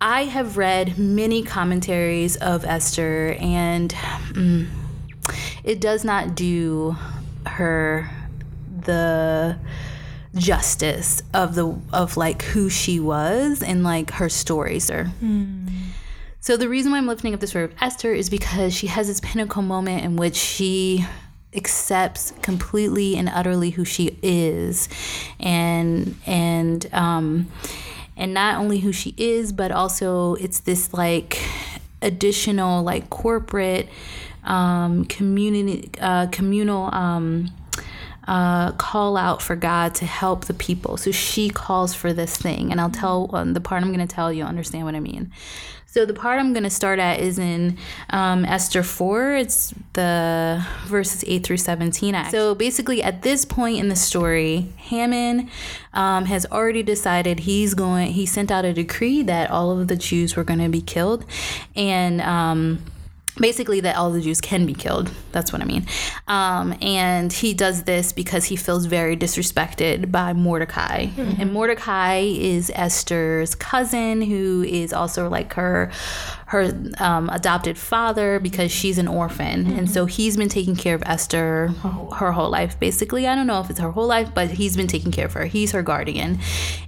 I 0.00 0.24
have 0.24 0.56
read 0.56 0.98
many 0.98 1.42
commentaries 1.42 2.36
of 2.36 2.64
Esther, 2.64 3.36
and 3.40 3.90
mm, 4.32 4.66
it 5.64 5.80
does 5.80 6.04
not 6.04 6.34
do 6.34 6.96
her 7.46 8.10
the 8.84 9.58
justice 10.34 11.22
of 11.34 11.54
the 11.54 11.78
of 11.92 12.16
like 12.16 12.42
who 12.42 12.68
she 12.68 13.00
was 13.00 13.62
and 13.62 13.82
like 13.82 14.10
her 14.12 14.28
stories 14.28 14.90
are 14.90 15.10
so 16.40 16.56
the 16.56 16.68
reason 16.68 16.92
why 16.92 16.98
I'm 16.98 17.06
lifting 17.06 17.34
up 17.34 17.40
the 17.40 17.46
story 17.46 17.64
of 17.64 17.74
Esther 17.80 18.12
is 18.12 18.30
because 18.30 18.72
she 18.72 18.86
has 18.86 19.08
this 19.08 19.20
pinnacle 19.20 19.62
moment 19.62 20.04
in 20.04 20.16
which 20.16 20.36
she 20.36 21.04
accepts 21.54 22.32
completely 22.42 23.16
and 23.16 23.28
utterly 23.28 23.70
who 23.70 23.84
she 23.84 24.18
is, 24.22 24.88
and 25.40 26.16
and 26.26 26.88
um, 26.92 27.48
and 28.16 28.34
not 28.34 28.58
only 28.58 28.78
who 28.80 28.92
she 28.92 29.14
is, 29.16 29.52
but 29.52 29.70
also 29.70 30.34
it's 30.36 30.60
this 30.60 30.92
like 30.94 31.38
additional 32.02 32.82
like 32.82 33.10
corporate 33.10 33.88
um, 34.44 35.04
community 35.04 35.90
uh, 36.00 36.26
communal. 36.28 36.94
Um, 36.94 37.50
uh, 38.28 38.72
call 38.72 39.16
out 39.16 39.40
for 39.40 39.56
God 39.56 39.94
to 39.96 40.04
help 40.04 40.44
the 40.44 40.54
people. 40.54 40.98
So 40.98 41.10
she 41.10 41.48
calls 41.48 41.94
for 41.94 42.12
this 42.12 42.36
thing, 42.36 42.70
and 42.70 42.80
I'll 42.80 42.90
tell 42.90 43.30
um, 43.32 43.54
the 43.54 43.60
part 43.60 43.82
I'm 43.82 43.92
going 43.92 44.06
to 44.06 44.14
tell 44.14 44.30
you. 44.30 44.44
Understand 44.44 44.84
what 44.84 44.94
I 44.94 45.00
mean? 45.00 45.32
So 45.86 46.04
the 46.04 46.12
part 46.12 46.38
I'm 46.38 46.52
going 46.52 46.64
to 46.64 46.70
start 46.70 46.98
at 46.98 47.20
is 47.20 47.38
in 47.38 47.78
um, 48.10 48.44
Esther 48.44 48.82
4. 48.82 49.32
It's 49.36 49.72
the 49.94 50.62
verses 50.84 51.24
8 51.26 51.42
through 51.42 51.56
17. 51.56 52.14
actually. 52.14 52.38
So 52.38 52.54
basically, 52.54 53.02
at 53.02 53.22
this 53.22 53.46
point 53.46 53.78
in 53.78 53.88
the 53.88 53.96
story, 53.96 54.70
Haman 54.76 55.48
um, 55.94 56.26
has 56.26 56.44
already 56.52 56.82
decided 56.82 57.40
he's 57.40 57.72
going. 57.72 58.12
He 58.12 58.26
sent 58.26 58.50
out 58.50 58.66
a 58.66 58.74
decree 58.74 59.22
that 59.22 59.50
all 59.50 59.70
of 59.70 59.88
the 59.88 59.96
Jews 59.96 60.36
were 60.36 60.44
going 60.44 60.60
to 60.60 60.68
be 60.68 60.82
killed, 60.82 61.24
and. 61.74 62.20
Um, 62.20 62.80
basically 63.40 63.80
that 63.80 63.96
all 63.96 64.10
the 64.10 64.20
Jews 64.20 64.40
can 64.40 64.66
be 64.66 64.74
killed. 64.74 65.10
That's 65.32 65.52
what 65.52 65.62
I 65.62 65.64
mean. 65.64 65.86
Um, 66.26 66.74
and 66.82 67.32
he 67.32 67.54
does 67.54 67.84
this 67.84 68.12
because 68.12 68.46
he 68.46 68.56
feels 68.56 68.86
very 68.86 69.16
disrespected 69.16 70.10
by 70.10 70.32
Mordecai. 70.32 71.08
And 71.38 71.52
Mordecai 71.52 72.18
is 72.18 72.70
Esther's 72.74 73.54
cousin, 73.54 74.22
who 74.22 74.64
is 74.66 74.92
also 74.92 75.28
like 75.28 75.52
her 75.54 75.90
her 76.46 76.72
um, 76.98 77.28
adopted 77.28 77.76
father 77.76 78.40
because 78.40 78.72
she's 78.72 78.96
an 78.96 79.06
orphan. 79.06 79.66
And 79.66 79.90
so 79.90 80.06
he's 80.06 80.36
been 80.36 80.48
taking 80.48 80.76
care 80.76 80.94
of 80.94 81.02
Esther 81.04 81.68
her 82.16 82.32
whole 82.32 82.48
life, 82.48 82.80
basically. 82.80 83.26
I 83.26 83.34
don't 83.34 83.46
know 83.46 83.60
if 83.60 83.68
it's 83.68 83.80
her 83.80 83.90
whole 83.90 84.06
life, 84.06 84.30
but 84.34 84.50
he's 84.52 84.74
been 84.74 84.86
taking 84.86 85.12
care 85.12 85.26
of 85.26 85.34
her. 85.34 85.44
He's 85.44 85.72
her 85.72 85.82
guardian. 85.82 86.38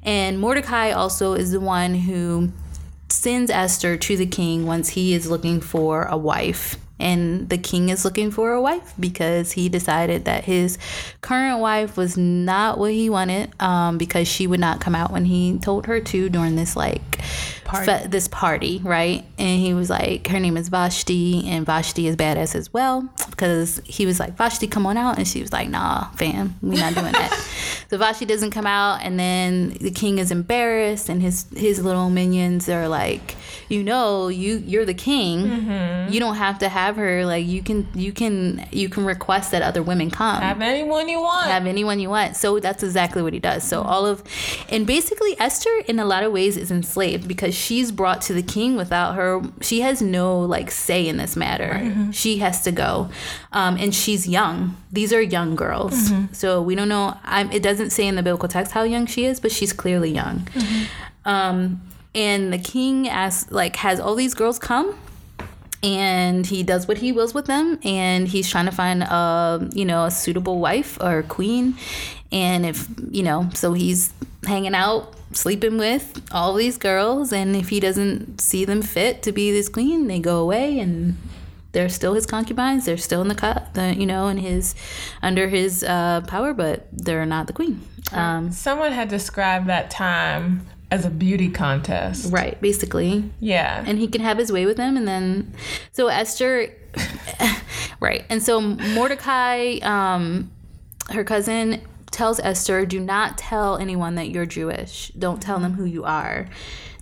And 0.03 0.41
Mordecai 0.41 0.93
also 0.93 1.35
is 1.35 1.51
the 1.51 1.61
one 1.61 1.95
who 1.95 2.53
sends 3.13 3.51
Esther 3.51 3.97
to 3.97 4.17
the 4.17 4.27
king 4.27 4.67
once 4.67 4.91
he 4.91 5.15
is 5.15 5.29
looking 5.29 5.61
for 5.61 6.05
a 6.05 6.17
wife. 6.17 6.77
And 6.99 7.49
the 7.49 7.57
king 7.57 7.89
is 7.89 8.05
looking 8.05 8.31
for 8.31 8.53
a 8.53 8.61
wife 8.61 8.93
because 9.01 9.53
he 9.53 9.71
decided 9.71 10.27
that 10.27 10.45
his 10.45 10.77
current 11.23 11.59
wife 11.59 11.97
was 11.97 12.19
not 12.19 12.79
what 12.79 12.93
he 12.93 13.09
wanted 13.09 13.51
um, 13.59 13.97
because 13.97 14.29
she 14.29 14.47
would 14.47 14.61
not 14.61 14.83
come 14.83 14.95
out 14.95 15.11
when 15.11 15.25
he 15.25 15.59
told 15.59 15.87
her 15.87 16.01
to 16.01 16.29
during 16.29 16.57
this 16.57 16.77
like 16.77 17.21
fe- 17.71 18.07
this 18.09 18.29
party, 18.29 18.81
right? 18.83 19.25
And 19.39 19.61
he 19.61 19.75
was 19.75 19.91
like, 19.91 20.29
her 20.29 20.41
name 20.41 20.57
is 20.57 20.69
Vashti, 20.69 21.49
and 21.49 21.65
Vashti 21.67 22.07
is 22.07 22.17
badass 22.17 22.55
as 22.55 22.73
well 22.73 23.09
because 23.31 23.81
he 23.85 24.07
was 24.07 24.21
like, 24.21 24.37
Vashti, 24.37 24.67
come 24.67 24.87
on 24.87 24.97
out, 24.97 25.19
and 25.19 25.27
she 25.27 25.41
was 25.41 25.53
like, 25.53 25.69
Nah, 25.69 26.11
fam, 26.11 26.57
we 26.63 26.77
not 26.77 26.95
doing 26.95 27.13
that. 27.13 27.33
so 27.91 27.99
Vashti 27.99 28.25
doesn't 28.25 28.51
come 28.51 28.67
out, 28.67 29.01
and 29.03 29.19
then 29.19 29.71
the 29.81 29.91
king 29.91 30.19
is 30.19 30.31
embarrassed, 30.31 31.09
and 31.09 31.23
his 31.23 31.47
his 31.57 31.83
little 31.83 32.11
minions 32.11 32.69
are 32.69 32.89
like, 32.89 33.37
you 33.69 33.85
know, 33.85 34.29
you 34.29 34.57
you're 34.67 34.85
the 34.85 34.95
king, 34.95 35.47
mm-hmm. 35.47 36.13
you 36.13 36.21
don't 36.21 36.37
have 36.37 36.59
to 36.59 36.69
have 36.69 36.97
her. 36.97 37.25
Like 37.25 37.47
you 37.47 37.63
can 37.63 37.87
you 37.95 38.13
can 38.13 38.67
you 38.73 38.89
can 38.89 39.05
request 39.05 39.53
that 39.53 39.63
other 39.63 39.83
women 39.83 40.11
come 40.11 40.43
Have 40.43 40.61
anyone 40.61 41.09
you 41.09 41.21
want. 41.21 41.47
have 41.47 41.67
anyone 41.67 42.01
you 42.01 42.11
want. 42.11 42.37
So 42.37 42.59
that's 42.59 42.83
exactly 42.83 43.23
what 43.23 43.33
he 43.33 43.39
does. 43.39 43.63
So 43.63 43.83
all 43.83 44.07
of, 44.07 44.23
and 44.69 44.87
basically 44.87 45.39
Esther 45.39 45.71
in 45.87 45.99
a 45.99 46.05
lot 46.05 46.25
of 46.25 46.33
ways 46.33 46.57
is 46.57 46.71
enslaved 46.71 47.29
because 47.29 47.55
she's 47.61 47.93
brought 47.93 48.23
to 48.23 48.33
the 48.33 48.43
king 48.43 48.77
without 48.77 49.15
her. 49.15 49.43
She 49.61 49.83
has 49.83 50.01
no 50.03 50.41
like 50.41 50.71
say 50.71 51.07
in 51.07 51.17
this 51.19 51.37
matter. 51.37 51.73
She 52.13 52.39
has 52.39 52.65
to 52.65 52.73
go, 52.73 53.11
um, 53.53 53.77
and 53.77 53.95
she's 53.95 54.27
young. 54.27 54.77
These 54.91 55.13
are 55.13 55.21
young 55.23 55.55
girls. 55.57 56.11
So 56.33 56.63
we 56.63 56.75
don't 56.75 56.89
know. 56.89 57.17
I'm, 57.23 57.53
it 57.53 57.63
doesn't 57.63 57.91
say 57.91 58.07
in 58.07 58.17
the 58.17 58.23
biblical 58.23 58.49
text 58.49 58.73
how 58.73 58.83
young 58.85 59.07
she 59.07 59.25
is, 59.27 59.39
but 59.41 59.53
she's 59.53 59.73
clearly 59.73 60.11
young. 60.11 60.49
Um, 61.25 61.81
and 62.15 62.53
the 62.53 62.59
king 62.59 63.09
asks, 63.09 63.51
like, 63.53 63.77
has 63.77 64.01
all 64.01 64.15
these 64.15 64.35
girls 64.35 64.59
come? 64.59 64.97
and 65.83 66.45
he 66.47 66.63
does 66.63 66.87
what 66.87 66.99
he 66.99 67.11
wills 67.11 67.33
with 67.33 67.47
them 67.47 67.79
and 67.85 68.29
he's 68.29 68.47
trying 68.51 68.67
to 68.67 68.71
find 68.71 69.03
a 69.03 69.67
you 69.73 69.85
know 69.87 70.05
a 70.05 70.11
suitable 70.11 70.59
wife 70.59 70.99
or 71.01 71.23
queen 71.23 71.75
and 72.31 72.67
if 72.67 72.87
you 73.11 73.23
know 73.23 73.49
so 73.55 73.73
he's 73.73 74.13
hanging 74.45 74.75
out 74.75 75.15
sleeping 75.33 75.79
with 75.79 76.21
all 76.33 76.55
these 76.55 76.77
girls 76.77 77.33
and 77.33 77.55
if 77.55 77.69
he 77.69 77.79
doesn't 77.81 78.41
see 78.41 78.65
them 78.65 78.83
fit 78.83 79.23
to 79.23 79.31
be 79.33 79.51
this 79.53 79.69
queen 79.69 80.07
they 80.09 80.19
go 80.19 80.39
away 80.41 80.79
and 80.81 81.17
they're 81.73 81.89
still 81.89 82.15
his 82.15 82.27
concubines 82.27 82.85
they're 82.85 82.97
still 82.97 83.21
in 83.23 83.29
the 83.29 83.35
cut 83.35 83.73
the, 83.75 83.95
you 83.95 84.07
know 84.07 84.27
in 84.27 84.39
his 84.39 84.75
under 85.23 85.49
his 85.49 85.85
uh, 85.85 86.21
power 86.27 86.53
but 86.53 86.89
they're 86.93 87.25
not 87.27 87.47
the 87.47 87.53
queen 87.53 87.81
um, 88.13 88.51
Someone 88.51 88.91
had 88.91 89.09
described 89.09 89.69
that 89.69 89.89
time 89.89 90.67
as 90.91 91.05
a 91.05 91.11
beauty 91.11 91.49
contest. 91.49 92.33
right 92.33 92.61
basically 92.61 93.31
Yeah. 93.39 93.85
and 93.87 93.99
he 94.01 94.09
can 94.09 94.23
have 94.23 94.37
his 94.39 94.51
way 94.51 94.67
with 94.67 94.77
them 94.79 94.97
and 94.97 95.07
then 95.07 95.55
so 95.93 96.09
esther 96.09 96.75
right 98.01 98.25
and 98.29 98.43
so 98.43 98.61
mordecai 98.61 99.79
um 99.83 100.51
her 101.11 101.23
cousin 101.23 101.81
tells 102.11 102.41
esther 102.41 102.85
do 102.85 103.01
not 103.01 103.39
tell 103.39 103.77
anyone 103.77 104.15
that 104.17 104.31
you're 104.31 104.47
jewish. 104.47 105.13
Don't 105.19 105.41
tell 105.41 105.59
them 105.59 105.75
who 105.75 105.85
you 105.85 106.05
are. 106.05 106.49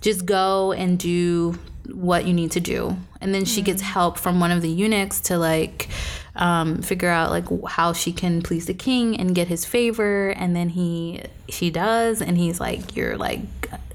Just 0.01 0.25
go 0.25 0.71
and 0.71 0.97
do 0.97 1.57
what 1.93 2.25
you 2.25 2.33
need 2.33 2.51
to 2.51 2.59
do. 2.59 2.97
And 3.21 3.33
then 3.33 3.45
she 3.45 3.61
gets 3.61 3.81
help 3.81 4.17
from 4.17 4.39
one 4.39 4.51
of 4.51 4.61
the 4.61 4.69
eunuchs 4.69 5.21
to 5.21 5.37
like 5.37 5.89
um, 6.35 6.81
figure 6.81 7.09
out 7.09 7.31
like 7.31 7.45
how 7.67 7.93
she 7.93 8.11
can 8.11 8.41
please 8.41 8.65
the 8.65 8.73
king 8.73 9.19
and 9.19 9.35
get 9.35 9.47
his 9.47 9.65
favor. 9.65 10.29
And 10.29 10.55
then 10.55 10.69
he 10.69 11.23
she 11.49 11.69
does 11.69 12.21
and 12.21 12.37
he's 12.37 12.59
like 12.59 12.95
you're 12.95 13.17
like 13.17 13.41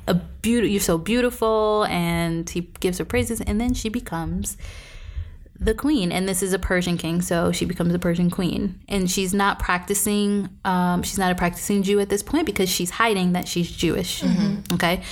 a 0.07 0.15
beauty 0.15 0.71
you're 0.71 0.81
so 0.81 0.99
beautiful. 0.99 1.87
And 1.89 2.49
he 2.49 2.63
gives 2.81 2.99
her 2.99 3.05
praises 3.05 3.41
and 3.41 3.61
then 3.61 3.75
she 3.75 3.89
becomes 3.89 4.57
the 5.59 5.75
queen 5.75 6.11
and 6.11 6.29
this 6.29 6.43
is 6.43 6.53
a 6.53 6.59
persian 6.59 6.97
king 6.97 7.23
so 7.23 7.53
she 7.53 7.65
becomes 7.65 7.95
a 7.95 7.99
persian 7.99 8.31
queen. 8.31 8.81
And 8.89 9.11
she's 9.11 9.33
not 9.33 9.59
practicing 9.59 10.49
um, 10.65 11.03
she's 11.03 11.19
not 11.19 11.31
a 11.33 11.35
practicing 11.35 11.83
jew 11.83 12.01
at 12.01 12.09
this 12.09 12.23
point 12.23 12.47
because 12.47 12.69
she's 12.69 12.91
hiding 12.91 13.33
that 13.33 13.49
she's 13.49 13.71
jewish. 13.71 14.23
Okay? 14.73 15.03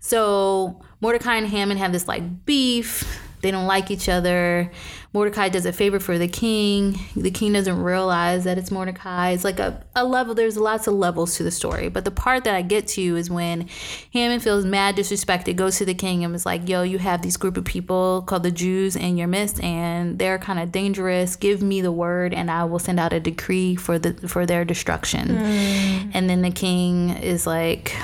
So 0.00 0.80
mordecai 1.00 1.36
and 1.36 1.46
haman 1.46 1.76
have 1.76 1.92
this 1.92 2.08
like 2.08 2.44
beef 2.44 3.20
they 3.42 3.50
don't 3.50 3.66
like 3.66 3.90
each 3.90 4.08
other. 4.08 4.70
Mordecai 5.12 5.50
does 5.50 5.66
a 5.66 5.72
favor 5.72 6.00
for 6.00 6.16
the 6.16 6.28
king. 6.28 6.98
The 7.14 7.30
king 7.30 7.52
doesn't 7.52 7.82
realize 7.82 8.44
that 8.44 8.56
it's 8.56 8.70
mordecai. 8.70 9.30
It's 9.30 9.44
like 9.44 9.58
a, 9.58 9.84
a 9.94 10.04
level 10.04 10.34
there's 10.34 10.56
lots 10.56 10.86
of 10.86 10.94
levels 10.94 11.36
to 11.36 11.42
the 11.42 11.50
story 11.50 11.88
but 11.88 12.04
the 12.04 12.10
part 12.10 12.44
that 12.44 12.54
i 12.54 12.62
get 12.62 12.86
to 12.86 13.16
is 13.16 13.30
when 13.30 13.68
haman 14.10 14.40
feels 14.40 14.64
mad 14.64 14.96
disrespected 14.96 15.56
goes 15.56 15.76
to 15.78 15.84
the 15.84 15.94
king 15.94 16.24
and 16.24 16.32
was 16.32 16.46
like 16.46 16.68
yo 16.68 16.82
you 16.82 16.98
have 16.98 17.22
these 17.22 17.36
group 17.36 17.56
of 17.56 17.64
people 17.64 18.22
called 18.22 18.42
the 18.42 18.50
jews 18.50 18.96
in 18.96 19.16
your 19.16 19.28
midst 19.28 19.62
and 19.62 20.18
they're 20.18 20.38
kind 20.38 20.58
of 20.58 20.72
dangerous. 20.72 21.36
Give 21.36 21.62
me 21.62 21.80
the 21.80 21.92
word 21.92 22.34
and 22.34 22.50
i 22.50 22.64
will 22.64 22.78
send 22.78 22.98
out 23.00 23.12
a 23.12 23.20
decree 23.20 23.76
for 23.76 23.98
the 23.98 24.12
for 24.28 24.46
their 24.46 24.64
destruction. 24.64 25.28
Hmm. 25.28 26.10
And 26.14 26.28
then 26.28 26.42
the 26.42 26.50
king 26.50 27.10
is 27.10 27.46
like 27.46 27.94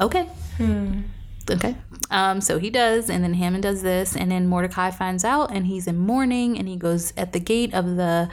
okay. 0.00 0.24
Hmm. 0.56 1.02
Okay 1.50 1.76
Um, 2.12 2.40
so 2.42 2.58
he 2.58 2.68
does, 2.70 3.08
and 3.08 3.24
then 3.24 3.34
Haman 3.34 3.62
does 3.62 3.82
this, 3.82 4.14
and 4.14 4.30
then 4.30 4.46
Mordecai 4.46 4.90
finds 4.90 5.24
out, 5.24 5.50
and 5.50 5.66
he's 5.66 5.86
in 5.86 5.96
mourning, 5.96 6.58
and 6.58 6.68
he 6.68 6.76
goes 6.76 7.12
at 7.16 7.32
the 7.32 7.40
gate 7.40 7.72
of 7.74 7.96
the 7.96 8.28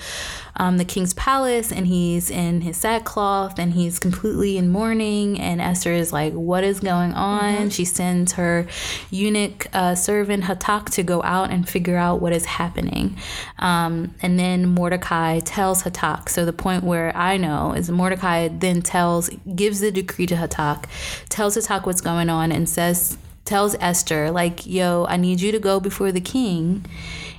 um, 0.58 0.78
the 0.78 0.84
king's 0.84 1.14
palace, 1.14 1.72
and 1.72 1.88
he's 1.88 2.30
in 2.30 2.62
his 2.62 2.76
sackcloth, 2.76 3.58
and 3.58 3.74
he's 3.74 3.98
completely 3.98 4.58
in 4.58 4.70
mourning. 4.70 5.40
And 5.40 5.62
Esther 5.62 5.94
is 5.94 6.12
like, 6.12 6.34
"What 6.34 6.66
is 6.66 6.82
going 6.82 7.14
on?" 7.14 7.70
She 7.70 7.86
sends 7.86 8.34
her 8.34 8.68
eunuch 9.10 9.68
uh, 9.74 9.96
servant 9.96 10.44
Hatak 10.44 10.90
to 10.96 11.04
go 11.04 11.24
out 11.24 11.50
and 11.50 11.68
figure 11.68 11.98
out 11.98 12.22
what 12.22 12.34
is 12.34 12.46
happening, 12.46 13.16
um, 13.60 14.14
and 14.22 14.38
then 14.38 14.68
Mordecai 14.68 15.40
tells 15.40 15.84
Hatak. 15.84 16.28
So 16.28 16.44
the 16.44 16.54
point 16.54 16.84
where 16.84 17.16
I 17.16 17.38
know 17.38 17.72
is 17.72 17.90
Mordecai 17.90 18.50
then 18.50 18.82
tells, 18.82 19.30
gives 19.56 19.80
the 19.80 19.92
decree 19.92 20.26
to 20.28 20.36
Hatak, 20.36 20.86
tells 21.30 21.56
Hatak 21.56 21.86
what's 21.86 22.02
going 22.02 22.30
on, 22.30 22.52
and 22.52 22.68
says 22.68 23.18
tells 23.50 23.76
Esther, 23.80 24.30
like, 24.32 24.66
yo, 24.66 25.06
I 25.10 25.18
need 25.18 25.42
you 25.42 25.52
to 25.52 25.60
go 25.60 25.80
before 25.80 26.12
the 26.12 26.22
king 26.22 26.86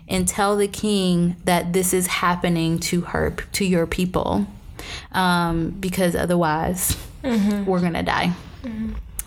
and 0.08 0.26
tell 0.26 0.56
the 0.56 0.66
king 0.66 1.36
that 1.44 1.72
this 1.72 1.94
is 1.94 2.06
happening 2.08 2.80
to 2.80 3.02
her, 3.02 3.30
to 3.52 3.64
your 3.64 3.86
people, 3.86 4.46
um, 5.12 5.70
because 5.70 6.16
otherwise 6.16 6.96
we're 7.22 7.80
gonna 7.80 8.02
die. 8.02 8.32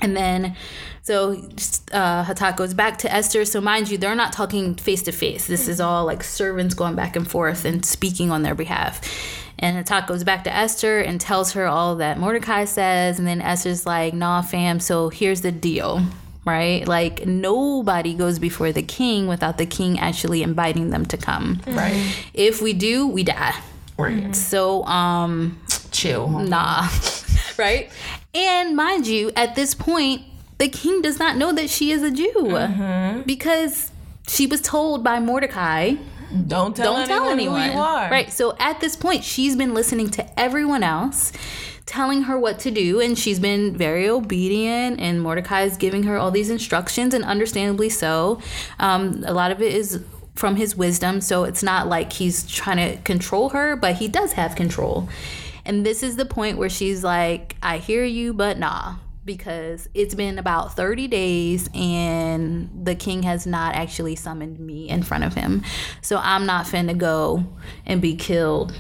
And 0.02 0.18
then, 0.18 0.58
so 1.02 1.32
uh, 1.94 2.26
Hatak 2.26 2.58
goes 2.58 2.74
back 2.74 2.98
to 3.00 3.12
Esther. 3.12 3.46
So, 3.46 3.62
mind 3.62 3.90
you, 3.90 3.98
they're 3.98 4.16
not 4.16 4.34
talking 4.34 4.76
face 4.76 5.04
to 5.04 5.14
face. 5.14 5.48
This 5.48 5.70
is 5.70 5.80
all 5.80 6.04
like 6.06 6.22
servants 6.24 6.76
going 6.76 6.96
back 6.96 7.16
and 7.16 7.26
forth 7.26 7.64
and 7.64 7.86
speaking 7.86 8.30
on 8.30 8.44
their 8.44 8.56
behalf. 8.56 9.00
And 9.60 9.78
Hatak 9.78 10.08
goes 10.08 10.26
back 10.26 10.44
to 10.44 10.54
Esther 10.54 11.00
and 11.00 11.22
tells 11.22 11.54
her 11.54 11.66
all 11.66 11.96
that 11.96 12.20
Mordecai 12.20 12.66
says. 12.66 13.18
And 13.18 13.26
then 13.26 13.40
Esther's 13.40 13.86
like, 13.86 14.14
nah, 14.14 14.42
fam, 14.42 14.82
so 14.82 15.08
here's 15.08 15.40
the 15.40 15.54
deal, 15.54 16.02
right? 16.46 16.88
Like, 16.88 17.26
nobody 17.26 18.14
goes 18.14 18.40
before 18.40 18.72
the 18.72 18.84
king 18.84 19.28
without 19.28 19.58
the 19.58 19.66
king 19.66 20.00
actually 20.00 20.44
inviting 20.44 20.90
them 20.90 21.06
to 21.08 21.18
come. 21.18 21.58
Mm. 21.58 21.76
Right. 21.76 22.16
If 22.34 22.62
we 22.62 22.74
do, 22.74 23.08
we 23.08 23.24
die. 23.24 23.56
Right. 23.98 24.24
Mm. 24.24 24.36
So, 24.36 24.84
um, 24.86 25.60
Chill. 25.92 26.28
Mm. 26.28 26.50
nah, 26.50 26.90
right? 27.58 27.90
And 28.34 28.76
mind 28.76 29.08
you, 29.08 29.32
at 29.36 29.56
this 29.56 29.76
point, 29.76 30.24
the 30.58 30.68
king 30.68 31.02
does 31.02 31.20
not 31.20 31.38
know 31.38 31.52
that 31.54 31.70
she 31.70 31.92
is 31.92 32.04
a 32.04 32.12
Jew 32.12 32.34
mm-hmm. 32.36 33.22
because 33.22 33.92
she 34.28 34.48
was 34.48 34.62
told 34.62 35.04
by 35.04 35.20
Mordecai, 35.20 35.96
Don't 36.48 36.76
tell 36.76 36.96
"Don't 36.96 37.08
tell 37.08 37.30
anyone." 37.30 37.62
who 37.62 37.74
you 37.74 37.80
are. 37.80 38.10
Right. 38.10 38.32
So 38.32 38.56
at 38.60 38.80
this 38.80 38.96
point, 38.96 39.24
she's 39.24 39.56
been 39.56 39.74
listening 39.74 40.10
to 40.12 40.40
everyone 40.40 40.84
else. 40.84 41.32
Telling 41.86 42.24
her 42.24 42.40
what 42.40 42.60
to 42.60 42.72
do, 42.72 43.02
and 43.02 43.18
she's 43.18 43.40
been 43.40 43.76
very 43.76 44.08
obedient. 44.08 45.00
And 45.00 45.22
Mordecai 45.22 45.64
is 45.64 45.78
giving 45.78 46.04
her 46.04 46.18
all 46.18 46.32
these 46.32 46.50
instructions, 46.50 47.14
and 47.14 47.24
understandably 47.24 47.90
so. 47.90 48.42
Um, 48.80 49.24
a 49.26 49.34
lot 49.34 49.52
of 49.52 49.62
it 49.62 49.74
is 49.74 50.04
from 50.36 50.56
his 50.56 50.76
wisdom, 50.76 51.22
so 51.22 51.44
it's 51.44 51.62
not 51.62 51.88
like 51.88 52.14
he's 52.14 52.46
trying 52.48 52.78
to 52.78 53.02
control 53.04 53.50
her, 53.50 53.76
but 53.76 53.96
he 53.96 54.08
does 54.08 54.34
have 54.34 54.56
control. 54.56 55.08
And 55.66 55.86
this 55.86 56.04
is 56.04 56.16
the 56.16 56.26
point 56.26 56.58
where 56.58 56.70
she's 56.70 57.04
like, 57.04 57.56
I 57.62 57.78
hear 57.78 58.04
you, 58.04 58.34
but 58.34 58.58
nah. 58.58 58.96
Because 59.26 59.88
it's 59.94 60.16
been 60.16 60.38
about 60.38 60.76
30 60.76 61.08
days 61.08 61.70
and 61.74 62.70
the 62.84 62.94
king 62.94 63.24
has 63.24 63.48
not 63.48 63.74
actually 63.74 64.18
summoned 64.18 64.60
me 64.60 64.90
in 64.90 65.02
front 65.02 65.24
of 65.24 65.34
him. 65.34 65.64
So 66.02 66.20
I'm 66.22 66.46
not 66.46 66.66
finna 66.66 66.98
go 66.98 67.46
and 67.86 68.02
be 68.02 68.18
killed. 68.18 68.74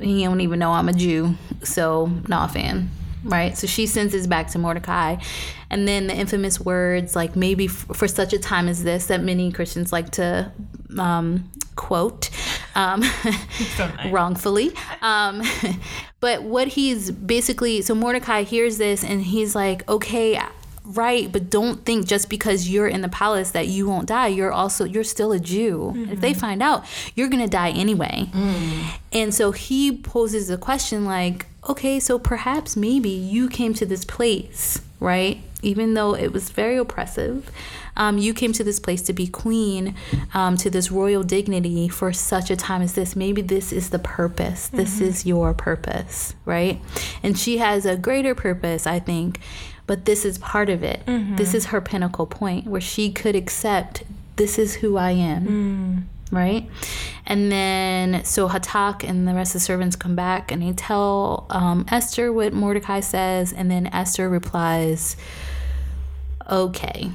He 0.00 0.24
don't 0.24 0.40
even 0.40 0.58
know 0.58 0.72
I'm 0.72 0.88
a 0.88 0.92
Jew. 0.92 1.34
So, 1.62 2.10
not 2.28 2.50
a 2.50 2.52
fan. 2.52 2.90
Right? 3.24 3.58
So 3.58 3.66
she 3.66 3.86
sends 3.86 4.12
this 4.12 4.26
back 4.26 4.48
to 4.52 4.58
Mordecai. 4.58 5.16
And 5.70 5.88
then 5.88 6.06
the 6.06 6.14
infamous 6.14 6.60
words, 6.60 7.16
like 7.16 7.36
maybe 7.36 7.66
f- 7.66 7.86
for 7.92 8.06
such 8.06 8.32
a 8.32 8.38
time 8.38 8.68
as 8.68 8.84
this, 8.84 9.06
that 9.06 9.22
many 9.22 9.50
Christians 9.52 9.92
like 9.92 10.10
to 10.12 10.52
um, 10.98 11.50
quote. 11.78 12.30
Um, 12.74 13.02
wrongfully. 14.10 14.72
Um, 15.02 15.42
but 16.20 16.42
what 16.42 16.68
he's 16.68 17.10
basically 17.10 17.82
so 17.82 17.94
Mordecai 17.94 18.42
hears 18.42 18.78
this 18.78 19.02
and 19.02 19.22
he's 19.22 19.54
like, 19.54 19.88
okay, 19.88 20.40
right, 20.88 21.30
but 21.30 21.50
don't 21.50 21.84
think 21.84 22.06
just 22.06 22.28
because 22.30 22.68
you're 22.68 22.88
in 22.88 23.02
the 23.02 23.08
palace 23.08 23.50
that 23.50 23.68
you 23.68 23.86
won't 23.86 24.08
die. 24.08 24.28
You're 24.28 24.52
also 24.52 24.84
you're 24.84 25.04
still 25.04 25.32
a 25.32 25.38
Jew. 25.38 25.92
If 26.10 26.20
they 26.20 26.32
find 26.34 26.62
out, 26.62 26.84
you're 27.14 27.28
gonna 27.28 27.46
die 27.48 27.70
anyway. 27.70 28.30
And 29.12 29.34
so 29.34 29.52
he 29.52 29.96
poses 29.96 30.48
a 30.50 30.56
question 30.56 31.04
like, 31.04 31.46
okay, 31.68 32.00
so 32.00 32.18
perhaps 32.18 32.76
maybe 32.76 33.10
you 33.10 33.48
came 33.48 33.74
to 33.74 33.84
this 33.86 34.04
place, 34.04 34.80
right? 34.98 35.40
Even 35.60 35.94
though 35.94 36.14
it 36.14 36.32
was 36.32 36.50
very 36.50 36.76
oppressive, 36.76 37.50
um, 37.96 38.16
you 38.16 38.32
came 38.32 38.52
to 38.52 38.62
this 38.62 38.78
place 38.78 39.02
to 39.02 39.12
be 39.12 39.26
queen, 39.26 39.94
um, 40.32 40.56
to 40.56 40.70
this 40.70 40.90
royal 40.90 41.24
dignity 41.24 41.88
for 41.88 42.12
such 42.12 42.48
a 42.48 42.56
time 42.56 42.80
as 42.80 42.94
this. 42.94 43.16
Maybe 43.16 43.42
this 43.42 43.72
is 43.72 43.90
the 43.90 43.98
purpose. 43.98 44.68
This 44.68 45.00
is 45.00 45.26
your 45.26 45.52
purpose, 45.52 46.34
right? 46.44 46.80
And 47.22 47.36
she 47.36 47.58
has 47.58 47.84
a 47.84 47.96
greater 47.96 48.34
purpose, 48.36 48.86
I 48.86 49.00
think, 49.00 49.40
but 49.88 50.04
this 50.04 50.24
is 50.24 50.38
part 50.38 50.68
of 50.68 50.84
it. 50.84 51.04
This 51.06 51.48
mm-hmm. 51.48 51.56
is 51.56 51.66
her 51.66 51.80
pinnacle 51.80 52.26
point 52.26 52.66
where 52.66 52.80
she 52.80 53.10
could 53.10 53.34
accept 53.34 54.04
this 54.36 54.58
is 54.58 54.76
who 54.76 54.96
I 54.96 55.10
am 55.10 55.46
mm. 55.46 56.04
right? 56.30 56.68
And 57.26 57.50
then 57.50 58.24
so 58.24 58.48
Hatak 58.48 59.02
and 59.02 59.26
the 59.26 59.34
rest 59.34 59.54
of 59.54 59.60
the 59.60 59.64
servants 59.64 59.96
come 59.96 60.14
back 60.14 60.52
and 60.52 60.62
they 60.62 60.72
tell 60.74 61.46
um, 61.50 61.86
Esther 61.90 62.32
what 62.32 62.52
Mordecai 62.52 63.00
says, 63.00 63.52
and 63.52 63.70
then 63.70 63.88
Esther 63.88 64.28
replies, 64.28 65.16
"Okay, 66.48 67.10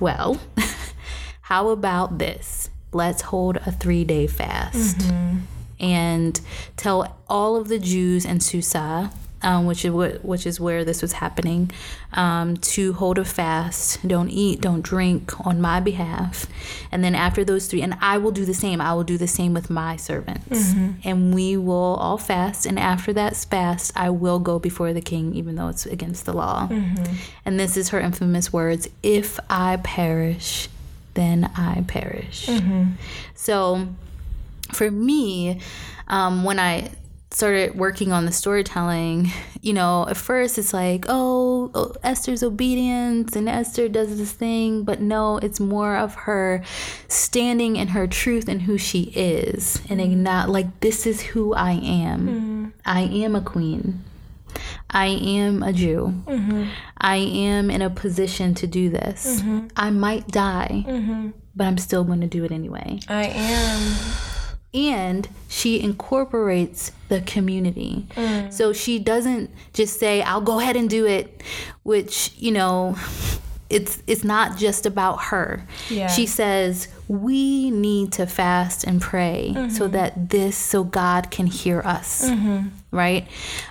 well, 0.00 0.40
how 1.42 1.68
about 1.68 2.18
this? 2.18 2.70
Let's 2.92 3.22
hold 3.22 3.56
a 3.58 3.72
three-day 3.72 4.28
fast." 4.28 4.98
Mm-hmm. 4.98 5.38
And 5.78 6.40
tell 6.78 7.18
all 7.28 7.56
of 7.56 7.68
the 7.68 7.78
Jews 7.78 8.24
in 8.24 8.40
Susa, 8.40 9.10
um, 9.42 9.66
which 9.66 9.84
is 9.84 9.90
what, 9.92 10.24
which 10.24 10.46
is 10.46 10.58
where 10.58 10.84
this 10.84 11.02
was 11.02 11.12
happening, 11.12 11.70
um, 12.14 12.56
to 12.56 12.94
hold 12.94 13.18
a 13.18 13.24
fast. 13.24 14.06
Don't 14.06 14.30
eat, 14.30 14.60
don't 14.60 14.82
drink 14.82 15.46
on 15.46 15.60
my 15.60 15.78
behalf. 15.80 16.46
And 16.90 17.04
then 17.04 17.14
after 17.14 17.44
those 17.44 17.66
three, 17.66 17.82
and 17.82 17.96
I 18.00 18.18
will 18.18 18.30
do 18.32 18.44
the 18.44 18.54
same. 18.54 18.80
I 18.80 18.94
will 18.94 19.04
do 19.04 19.18
the 19.18 19.28
same 19.28 19.52
with 19.54 19.68
my 19.70 19.96
servants, 19.96 20.72
and 21.04 21.34
we 21.34 21.56
will 21.56 21.96
all 21.96 22.18
fast. 22.18 22.66
And 22.66 22.78
after 22.78 23.12
that 23.12 23.36
fast, 23.36 23.92
I 23.94 24.10
will 24.10 24.38
go 24.38 24.58
before 24.58 24.92
the 24.92 25.02
king, 25.02 25.34
even 25.34 25.56
though 25.56 25.68
it's 25.68 25.86
against 25.86 26.24
the 26.24 26.32
law. 26.32 26.68
And 27.44 27.60
this 27.60 27.76
is 27.76 27.90
her 27.90 28.00
infamous 28.00 28.52
words: 28.52 28.88
"If 29.02 29.38
I 29.50 29.76
perish, 29.82 30.68
then 31.14 31.50
I 31.56 31.84
perish." 31.86 32.48
So 33.34 33.88
for 34.72 34.90
me, 34.90 35.60
um, 36.08 36.42
when 36.42 36.58
I 36.58 36.90
started 37.30 37.74
working 37.74 38.12
on 38.12 38.24
the 38.24 38.32
storytelling, 38.32 39.30
you 39.60 39.72
know, 39.72 40.06
at 40.08 40.16
first 40.16 40.58
it's 40.58 40.72
like, 40.72 41.06
oh, 41.08 41.70
oh, 41.74 41.94
Esther's 42.02 42.42
obedience 42.42 43.34
and 43.36 43.48
Esther 43.48 43.88
does 43.88 44.16
this 44.16 44.32
thing, 44.32 44.84
but 44.84 45.00
no, 45.00 45.38
it's 45.38 45.60
more 45.60 45.96
of 45.96 46.14
her 46.14 46.62
standing 47.08 47.76
in 47.76 47.88
her 47.88 48.06
truth 48.06 48.48
and 48.48 48.62
who 48.62 48.78
she 48.78 49.04
is, 49.14 49.80
and 49.88 50.00
mm-hmm. 50.00 50.22
not 50.22 50.48
like 50.48 50.80
this 50.80 51.06
is 51.06 51.20
who 51.20 51.54
I 51.54 51.72
am. 51.72 52.28
Mm-hmm. 52.28 52.66
I 52.84 53.02
am 53.02 53.34
a 53.34 53.40
queen. 53.40 54.04
I 54.88 55.06
am 55.06 55.62
a 55.62 55.72
Jew. 55.72 56.14
Mm-hmm. 56.26 56.64
I 56.98 57.16
am 57.16 57.70
in 57.70 57.82
a 57.82 57.90
position 57.90 58.54
to 58.54 58.66
do 58.66 58.88
this. 58.88 59.42
I 59.76 59.90
might 59.90 60.28
die, 60.28 60.84
but 61.54 61.64
I'm 61.64 61.78
still 61.78 62.04
going 62.04 62.20
to 62.20 62.26
do 62.26 62.44
it 62.44 62.52
anyway 62.52 63.00
I 63.08 63.24
am. 63.26 63.96
and 64.72 65.28
she 65.66 65.80
incorporates 65.80 66.92
the 67.08 67.20
community. 67.22 68.06
Mm. 68.14 68.52
So 68.52 68.72
she 68.72 69.00
doesn't 69.00 69.50
just 69.72 69.98
say, 69.98 70.22
"I'll 70.22 70.40
go 70.40 70.60
ahead 70.60 70.76
and 70.76 70.88
do 70.88 71.06
it," 71.06 71.42
which, 71.82 72.32
you 72.38 72.52
know, 72.52 72.96
it's 73.68 74.00
it's 74.06 74.22
not 74.22 74.56
just 74.56 74.86
about 74.86 75.24
her. 75.24 75.66
Yeah. 75.90 76.06
She 76.06 76.24
says, 76.24 76.86
"We 77.08 77.72
need 77.72 78.12
to 78.12 78.26
fast 78.26 78.84
and 78.84 79.00
pray 79.00 79.54
so 79.54 79.60
mm-hmm. 79.60 79.92
that 79.94 80.30
this 80.30 80.56
so 80.56 80.84
God 80.84 81.32
can 81.32 81.46
hear 81.46 81.80
us." 81.80 82.30
Mm-hmm. 82.30 82.68
Right? 82.92 83.26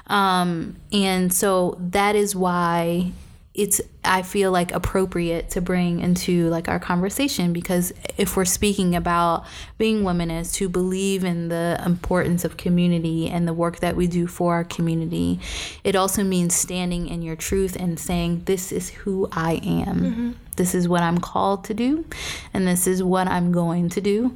Um 0.07 0.75
and 0.91 1.31
so 1.31 1.77
that 1.79 2.17
is 2.17 2.35
why 2.35 3.13
it's 3.55 3.79
i 4.03 4.21
feel 4.21 4.51
like 4.51 4.71
appropriate 4.73 5.49
to 5.49 5.61
bring 5.61 5.99
into 6.01 6.49
like 6.49 6.67
our 6.67 6.79
conversation 6.79 7.53
because 7.53 7.93
if 8.17 8.35
we're 8.35 8.43
speaking 8.45 8.95
about 8.95 9.45
being 9.77 10.03
womanists 10.03 10.57
who 10.57 10.67
believe 10.67 11.23
in 11.23 11.47
the 11.47 11.81
importance 11.85 12.43
of 12.43 12.57
community 12.57 13.29
and 13.29 13.47
the 13.47 13.53
work 13.53 13.79
that 13.79 13.95
we 13.95 14.07
do 14.07 14.27
for 14.27 14.53
our 14.53 14.63
community 14.63 15.39
it 15.83 15.95
also 15.95 16.23
means 16.23 16.53
standing 16.53 17.07
in 17.07 17.21
your 17.21 17.35
truth 17.35 17.75
and 17.77 17.99
saying 17.99 18.41
this 18.45 18.71
is 18.71 18.89
who 18.89 19.27
i 19.31 19.53
am. 19.63 20.35
This 20.57 20.73
is 20.73 20.87
what 20.87 21.03
i'm 21.03 21.17
called 21.17 21.65
to 21.65 21.73
do 21.73 22.05
and 22.53 22.67
this 22.67 22.87
is 22.87 23.01
what 23.03 23.27
i'm 23.27 23.51
going 23.51 23.89
to 23.89 24.01
do. 24.01 24.35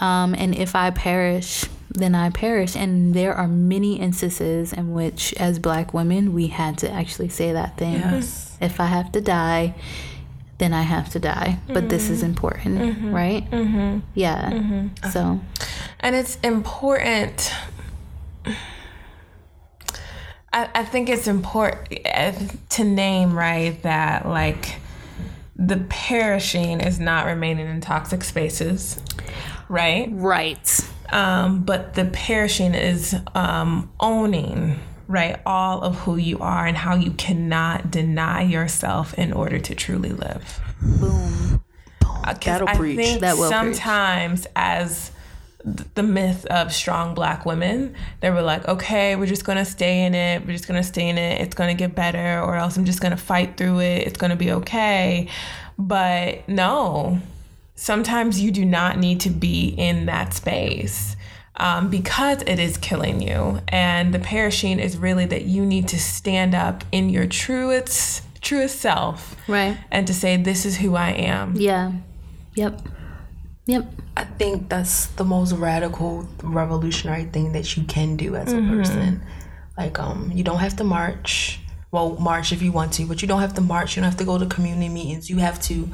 Um, 0.00 0.34
and 0.34 0.54
if 0.54 0.74
i 0.74 0.90
perish 0.90 1.64
then 1.90 2.14
I 2.14 2.30
perish. 2.30 2.76
And 2.76 3.14
there 3.14 3.34
are 3.34 3.48
many 3.48 3.98
instances 3.98 4.72
in 4.72 4.92
which, 4.92 5.34
as 5.34 5.58
black 5.58 5.92
women, 5.92 6.32
we 6.32 6.48
had 6.48 6.78
to 6.78 6.90
actually 6.90 7.28
say 7.28 7.52
that 7.52 7.76
thing. 7.76 7.94
Yes. 7.94 8.56
If 8.60 8.80
I 8.80 8.86
have 8.86 9.12
to 9.12 9.20
die, 9.20 9.74
then 10.58 10.72
I 10.72 10.82
have 10.82 11.10
to 11.10 11.18
die. 11.18 11.58
But 11.66 11.88
this 11.88 12.10
is 12.10 12.18
mm-hmm. 12.18 12.26
important, 12.26 12.78
mm-hmm. 12.78 13.14
right? 13.14 13.50
Mm-hmm. 13.50 13.98
Yeah. 14.14 14.88
So, 15.10 15.40
And 16.00 16.14
it's 16.14 16.36
important. 16.42 17.52
I, 20.52 20.68
I 20.74 20.84
think 20.84 21.08
it's 21.08 21.26
important 21.28 21.88
eh, 22.04 22.48
to 22.70 22.84
name, 22.84 23.36
right, 23.36 23.80
that 23.82 24.28
like 24.28 24.76
the 25.56 25.78
perishing 25.88 26.80
is 26.80 26.98
not 26.98 27.26
remaining 27.26 27.66
in 27.68 27.80
toxic 27.80 28.24
spaces, 28.24 29.00
right? 29.68 30.08
right. 30.12 30.90
Um, 31.12 31.62
but 31.64 31.94
the 31.94 32.04
perishing 32.06 32.74
is 32.74 33.14
um, 33.34 33.90
owning, 34.00 34.78
right, 35.08 35.40
all 35.44 35.80
of 35.82 35.96
who 36.00 36.16
you 36.16 36.38
are 36.38 36.66
and 36.66 36.76
how 36.76 36.94
you 36.94 37.10
cannot 37.12 37.90
deny 37.90 38.42
yourself 38.42 39.14
in 39.14 39.32
order 39.32 39.58
to 39.58 39.74
truly 39.74 40.10
live. 40.10 40.60
Boom. 40.80 41.62
Uh, 42.02 42.34
That'll 42.34 42.68
I 42.68 42.76
preach. 42.76 42.96
think 42.96 43.20
That 43.22 43.36
will 43.36 43.48
preach. 43.50 43.76
sometimes 43.76 44.46
as 44.54 45.10
the 45.64 46.02
myth 46.02 46.46
of 46.46 46.72
strong 46.72 47.14
black 47.14 47.44
women, 47.44 47.94
they 48.20 48.30
were 48.30 48.40
like, 48.40 48.66
okay, 48.68 49.14
we're 49.16 49.26
just 49.26 49.44
gonna 49.44 49.64
stay 49.64 50.04
in 50.04 50.14
it. 50.14 50.46
We're 50.46 50.52
just 50.52 50.66
gonna 50.66 50.82
stay 50.82 51.08
in 51.08 51.18
it. 51.18 51.40
It's 51.40 51.54
gonna 51.54 51.74
get 51.74 51.94
better, 51.94 52.40
or 52.40 52.56
else 52.56 52.76
I'm 52.76 52.84
just 52.86 53.00
gonna 53.00 53.16
fight 53.16 53.56
through 53.56 53.80
it. 53.80 54.06
It's 54.06 54.16
gonna 54.16 54.36
be 54.36 54.52
okay. 54.52 55.28
But 55.78 56.48
no, 56.48 57.20
sometimes 57.80 58.38
you 58.42 58.50
do 58.50 58.62
not 58.64 58.98
need 58.98 59.18
to 59.20 59.30
be 59.30 59.68
in 59.68 60.04
that 60.04 60.34
space. 60.34 61.16
Um, 61.56 61.88
because 61.90 62.42
it 62.46 62.58
is 62.58 62.78
killing 62.78 63.20
you, 63.20 63.60
and 63.68 64.14
the 64.14 64.18
perishing 64.18 64.78
is 64.78 64.96
really 64.96 65.26
that 65.26 65.44
you 65.44 65.66
need 65.66 65.88
to 65.88 65.98
stand 65.98 66.54
up 66.54 66.84
in 66.90 67.10
your 67.10 67.26
truest, 67.26 68.22
truest 68.40 68.80
self, 68.80 69.36
Right. 69.46 69.76
and 69.90 70.06
to 70.06 70.14
say, 70.14 70.38
"This 70.38 70.64
is 70.64 70.78
who 70.78 70.94
I 70.96 71.10
am." 71.10 71.54
Yeah. 71.56 71.92
Yep. 72.54 72.80
Yep. 73.66 73.92
I 74.16 74.24
think 74.24 74.70
that's 74.70 75.06
the 75.06 75.24
most 75.24 75.52
radical, 75.52 76.26
revolutionary 76.42 77.24
thing 77.24 77.52
that 77.52 77.76
you 77.76 77.82
can 77.84 78.16
do 78.16 78.36
as 78.36 78.52
a 78.54 78.62
person. 78.62 79.20
Like, 79.76 79.98
um, 79.98 80.32
you 80.34 80.42
don't 80.42 80.60
have 80.60 80.76
to 80.76 80.84
march. 80.84 81.60
Well, 81.92 82.16
march 82.18 82.52
if 82.52 82.62
you 82.62 82.72
want 82.72 82.92
to, 82.94 83.04
but 83.06 83.20
you 83.20 83.28
don't 83.28 83.40
have 83.40 83.54
to 83.54 83.60
march. 83.60 83.96
You 83.96 84.02
don't 84.02 84.10
have 84.10 84.18
to 84.20 84.24
go 84.24 84.38
to 84.38 84.46
community 84.46 84.88
meetings. 84.88 85.28
You 85.28 85.38
have 85.38 85.60
to 85.62 85.90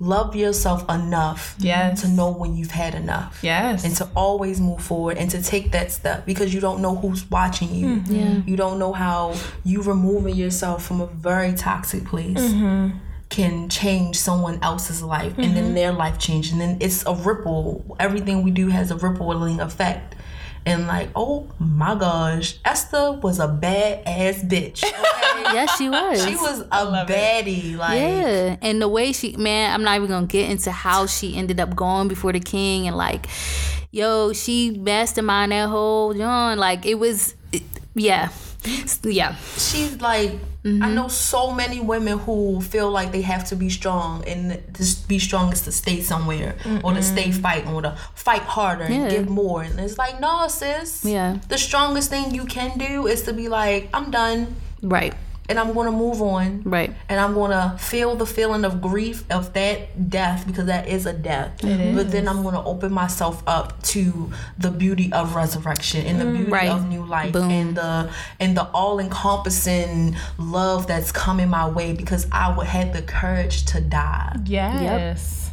love 0.00 0.36
yourself 0.36 0.88
enough 0.88 1.56
Yes. 1.58 2.02
to 2.02 2.08
know 2.08 2.30
when 2.30 2.56
you've 2.56 2.70
had 2.70 2.94
enough. 2.94 3.38
Yes. 3.42 3.84
And 3.84 3.94
to 3.96 4.08
always 4.14 4.60
move 4.60 4.80
forward 4.80 5.16
and 5.16 5.30
to 5.30 5.42
take 5.42 5.72
that 5.72 5.90
step 5.90 6.24
because 6.24 6.54
you 6.54 6.60
don't 6.60 6.80
know 6.80 6.94
who's 6.94 7.28
watching 7.30 7.74
you. 7.74 7.86
Mm-hmm. 7.86 8.14
Yeah. 8.14 8.40
You 8.46 8.56
don't 8.56 8.78
know 8.78 8.92
how 8.92 9.34
you 9.64 9.82
removing 9.82 10.36
yourself 10.36 10.84
from 10.84 11.00
a 11.00 11.06
very 11.06 11.52
toxic 11.54 12.04
place 12.04 12.38
mm-hmm. 12.38 12.96
can 13.28 13.68
change 13.68 14.16
someone 14.16 14.58
else's 14.62 15.02
life 15.02 15.36
and 15.36 15.56
then 15.56 15.64
mm-hmm. 15.64 15.74
their 15.74 15.92
life 15.92 16.18
change 16.18 16.52
and 16.52 16.60
then 16.60 16.78
it's 16.80 17.04
a 17.06 17.14
ripple 17.14 17.96
everything 18.00 18.42
we 18.42 18.50
do 18.50 18.68
has 18.68 18.90
a 18.90 18.96
rippling 18.96 19.60
effect 19.60 20.14
and 20.66 20.86
like 20.86 21.08
oh 21.14 21.46
my 21.58 21.94
gosh 21.94 22.58
esther 22.64 23.12
was 23.12 23.38
a 23.38 23.48
bad 23.48 24.02
ass 24.06 24.42
bitch 24.42 24.84
okay? 24.84 25.28
Yes, 25.52 25.78
she 25.78 25.88
was. 25.88 26.24
she 26.24 26.34
was 26.36 26.60
a 26.60 27.06
baddie 27.06 27.76
like 27.76 27.98
Yeah, 27.98 28.56
and 28.60 28.82
the 28.82 28.88
way 28.88 29.12
she, 29.12 29.36
man, 29.36 29.72
I'm 29.72 29.82
not 29.82 29.96
even 29.96 30.08
gonna 30.08 30.26
get 30.26 30.50
into 30.50 30.70
how 30.70 31.06
she 31.06 31.36
ended 31.36 31.60
up 31.60 31.74
going 31.74 32.08
before 32.08 32.32
the 32.32 32.40
king 32.40 32.86
and 32.86 32.96
like, 32.96 33.26
yo, 33.90 34.32
she 34.32 34.70
mastermind 34.70 35.52
that 35.52 35.68
whole 35.68 36.12
John. 36.14 36.58
Like 36.58 36.86
it 36.86 36.96
was, 36.96 37.34
it, 37.52 37.62
yeah, 37.94 38.30
yeah, 39.02 39.36
she's 39.56 40.00
like 40.00 40.32
Mm-hmm. 40.64 40.82
I 40.82 40.90
know 40.92 41.06
so 41.08 41.52
many 41.52 41.80
women 41.80 42.18
who 42.18 42.60
feel 42.60 42.90
like 42.90 43.12
they 43.12 43.22
have 43.22 43.44
to 43.50 43.56
be 43.56 43.70
strong 43.70 44.24
and 44.26 44.60
to 44.74 44.84
be 45.06 45.18
strong 45.20 45.52
is 45.52 45.62
to 45.62 45.72
stay 45.72 46.00
somewhere 46.00 46.56
or 46.82 46.92
to 46.94 47.02
stay 47.02 47.30
fighting 47.30 47.72
or 47.72 47.82
to 47.82 47.96
fight 48.14 48.42
harder 48.42 48.84
and 48.84 48.94
Yeah. 49.04 49.08
give 49.10 49.28
more. 49.28 49.62
And 49.62 49.78
it's 49.78 49.98
like 49.98 50.20
no 50.20 50.48
sis. 50.48 51.04
Yeah. 51.04 51.38
the 51.48 51.58
strongest 51.58 52.10
thing 52.10 52.34
you 52.34 52.44
can 52.44 52.76
do 52.76 53.06
is 53.06 53.22
to 53.22 53.32
be 53.32 53.48
like 53.48 53.88
I'm 53.94 54.10
done. 54.10 54.56
Right, 54.82 55.14
and 55.48 55.58
I'm 55.58 55.72
gonna 55.72 55.92
move 55.92 56.20
on 56.20 56.62
right, 56.64 56.92
and 57.08 57.18
I'm 57.18 57.34
gonna 57.34 57.76
feel 57.78 58.14
the 58.16 58.26
feeling 58.26 58.64
of 58.64 58.80
grief 58.80 59.24
of 59.30 59.52
that 59.54 60.10
death 60.10 60.46
because 60.46 60.66
that 60.66 60.88
is 60.88 61.06
a 61.06 61.12
death. 61.12 61.60
But 61.62 62.10
then 62.10 62.28
I'm 62.28 62.42
gonna 62.42 62.64
open 62.64 62.92
myself 62.92 63.42
up 63.46 63.82
to 63.84 64.30
the 64.58 64.70
beauty 64.70 65.12
of 65.12 65.34
resurrection 65.34 66.06
and 66.06 66.20
the 66.20 66.24
mm. 66.24 66.36
beauty 66.36 66.52
Right. 66.52 66.68
of 66.68 66.88
new 66.88 67.04
life 67.04 67.32
Boom. 67.32 67.50
and 67.50 67.76
the 67.76 68.10
and 68.40 68.56
the 68.56 68.64
all 68.70 68.98
encompassing 69.00 70.16
love 70.38 70.86
that's 70.86 71.12
coming 71.12 71.48
my 71.48 71.68
way 71.68 71.92
because 71.92 72.26
I 72.32 72.56
would 72.56 72.66
have 72.66 72.92
the 72.92 73.02
courage 73.02 73.64
to 73.66 73.80
die. 73.80 74.36
Yes. 74.44 75.47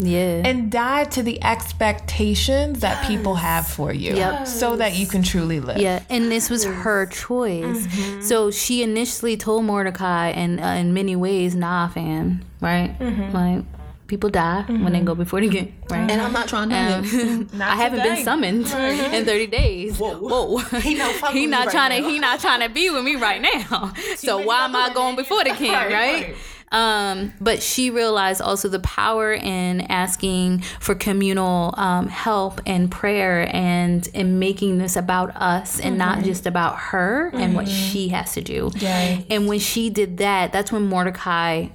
Yeah, 0.00 0.42
And 0.44 0.70
die 0.70 1.04
to 1.04 1.22
the 1.22 1.42
expectations 1.42 2.80
that 2.80 3.06
people 3.06 3.34
have 3.36 3.66
for 3.66 3.92
you. 3.92 4.14
Yep. 4.14 4.46
So 4.46 4.76
that 4.76 4.94
you 4.96 5.06
can 5.06 5.22
truly 5.22 5.60
live. 5.60 5.78
yeah. 5.78 6.02
And 6.08 6.30
this 6.30 6.50
was 6.50 6.64
her 6.64 7.06
choice. 7.06 7.86
So 8.26 8.50
she 8.50 8.82
initially 8.82 9.36
told 9.36 9.64
Mordecai, 9.64 10.28
and 10.30 10.60
uh, 10.60 10.64
in 10.64 10.92
many 10.94 11.16
ways, 11.16 11.54
nah, 11.54 11.88
fam, 11.88 12.42
right? 12.60 12.94
Like 13.32 13.64
people 14.06 14.28
die 14.28 14.62
when 14.66 14.92
they 14.92 15.00
go 15.00 15.14
before 15.14 15.40
the 15.40 15.48
king, 15.48 15.72
right? 15.88 16.10
And 16.10 16.20
I'm 16.20 16.32
not 16.32 16.48
trying 16.48 16.70
to 16.70 16.76
Um, 16.76 17.48
I 17.62 17.76
haven't 17.76 18.00
been 18.02 18.10
today. 18.16 18.24
summoned 18.24 18.66
in 19.14 19.24
30 19.24 19.46
days. 19.46 19.98
Whoa. 19.98 20.58
He 20.80 20.94
not 20.94 21.32
he 21.32 21.46
not 21.46 21.66
me 21.66 21.72
trying 21.72 21.90
right 21.92 22.02
to 22.02 22.08
he 22.10 22.18
not 22.18 22.40
trying 22.40 22.60
to 22.60 22.68
be 22.68 22.90
with 22.90 23.04
me 23.04 23.14
right 23.16 23.40
now. 23.40 23.92
so 24.16 24.38
why 24.44 24.64
am 24.64 24.74
I 24.74 24.92
going 24.92 25.14
before 25.16 25.44
the 25.44 25.50
king, 25.50 25.72
right? 26.00 26.34
Um, 26.72 27.32
but 27.40 27.62
she 27.62 27.90
realized 27.90 28.40
also 28.40 28.68
the 28.68 28.78
power 28.78 29.32
in 29.32 29.80
asking 29.82 30.60
for 30.78 30.94
communal 30.94 31.74
um, 31.76 32.06
help 32.06 32.60
and 32.64 32.88
prayer 32.90 33.48
and 33.52 34.06
in 34.08 34.38
making 34.38 34.78
this 34.78 34.94
about 34.94 35.34
us 35.34 35.80
and 35.80 35.98
not 35.98 36.22
just 36.22 36.46
about 36.46 36.76
her 36.76 37.30
and 37.34 37.54
what 37.56 37.68
she 37.68 38.08
has 38.10 38.34
to 38.34 38.40
do. 38.40 38.70
Yes. 38.76 39.24
And 39.28 39.48
when 39.48 39.58
she 39.58 39.90
did 39.90 40.18
that, 40.18 40.52
that's 40.52 40.70
when 40.70 40.82
Mordecai 40.82 41.68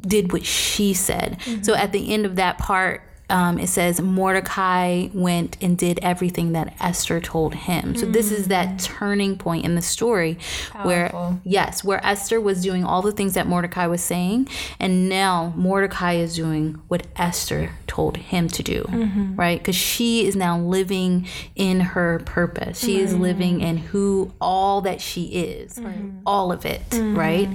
did 0.00 0.32
what 0.32 0.44
she 0.44 0.92
said. 0.92 1.38
So 1.62 1.74
at 1.74 1.92
the 1.92 2.12
end 2.12 2.26
of 2.26 2.36
that 2.36 2.58
part, 2.58 3.02
um, 3.32 3.58
it 3.58 3.68
says 3.68 3.98
Mordecai 3.98 5.08
went 5.14 5.56
and 5.62 5.76
did 5.78 5.98
everything 6.02 6.52
that 6.52 6.76
Esther 6.78 7.18
told 7.18 7.54
him. 7.54 7.96
So 7.96 8.04
this 8.04 8.30
is 8.30 8.48
that 8.48 8.68
mm. 8.68 8.84
turning 8.84 9.38
point 9.38 9.64
in 9.64 9.74
the 9.74 9.80
story 9.80 10.38
where 10.82 11.38
yes, 11.42 11.82
where 11.82 12.04
Esther 12.04 12.40
was 12.40 12.62
doing 12.62 12.84
all 12.84 13.00
the 13.00 13.10
things 13.10 13.32
that 13.32 13.46
Mordecai 13.46 13.86
was 13.86 14.02
saying, 14.02 14.48
and 14.78 15.08
now 15.08 15.54
Mordecai 15.56 16.12
is 16.12 16.36
doing 16.36 16.82
what 16.88 17.06
Esther 17.16 17.70
told 17.86 18.18
him 18.18 18.48
to 18.48 18.62
do, 18.62 18.82
mm-hmm. 18.82 19.34
right? 19.34 19.58
Because 19.58 19.76
she 19.76 20.26
is 20.26 20.36
now 20.36 20.58
living 20.58 21.26
in 21.56 21.80
her 21.80 22.20
purpose. 22.26 22.80
She 22.80 23.00
is 23.00 23.12
mm-hmm. 23.12 23.22
living 23.22 23.60
in 23.62 23.78
who 23.78 24.34
all 24.42 24.82
that 24.82 25.00
she 25.00 25.24
is, 25.24 25.78
mm-hmm. 25.78 26.18
all 26.26 26.52
of 26.52 26.66
it, 26.66 26.82
right? 26.92 27.48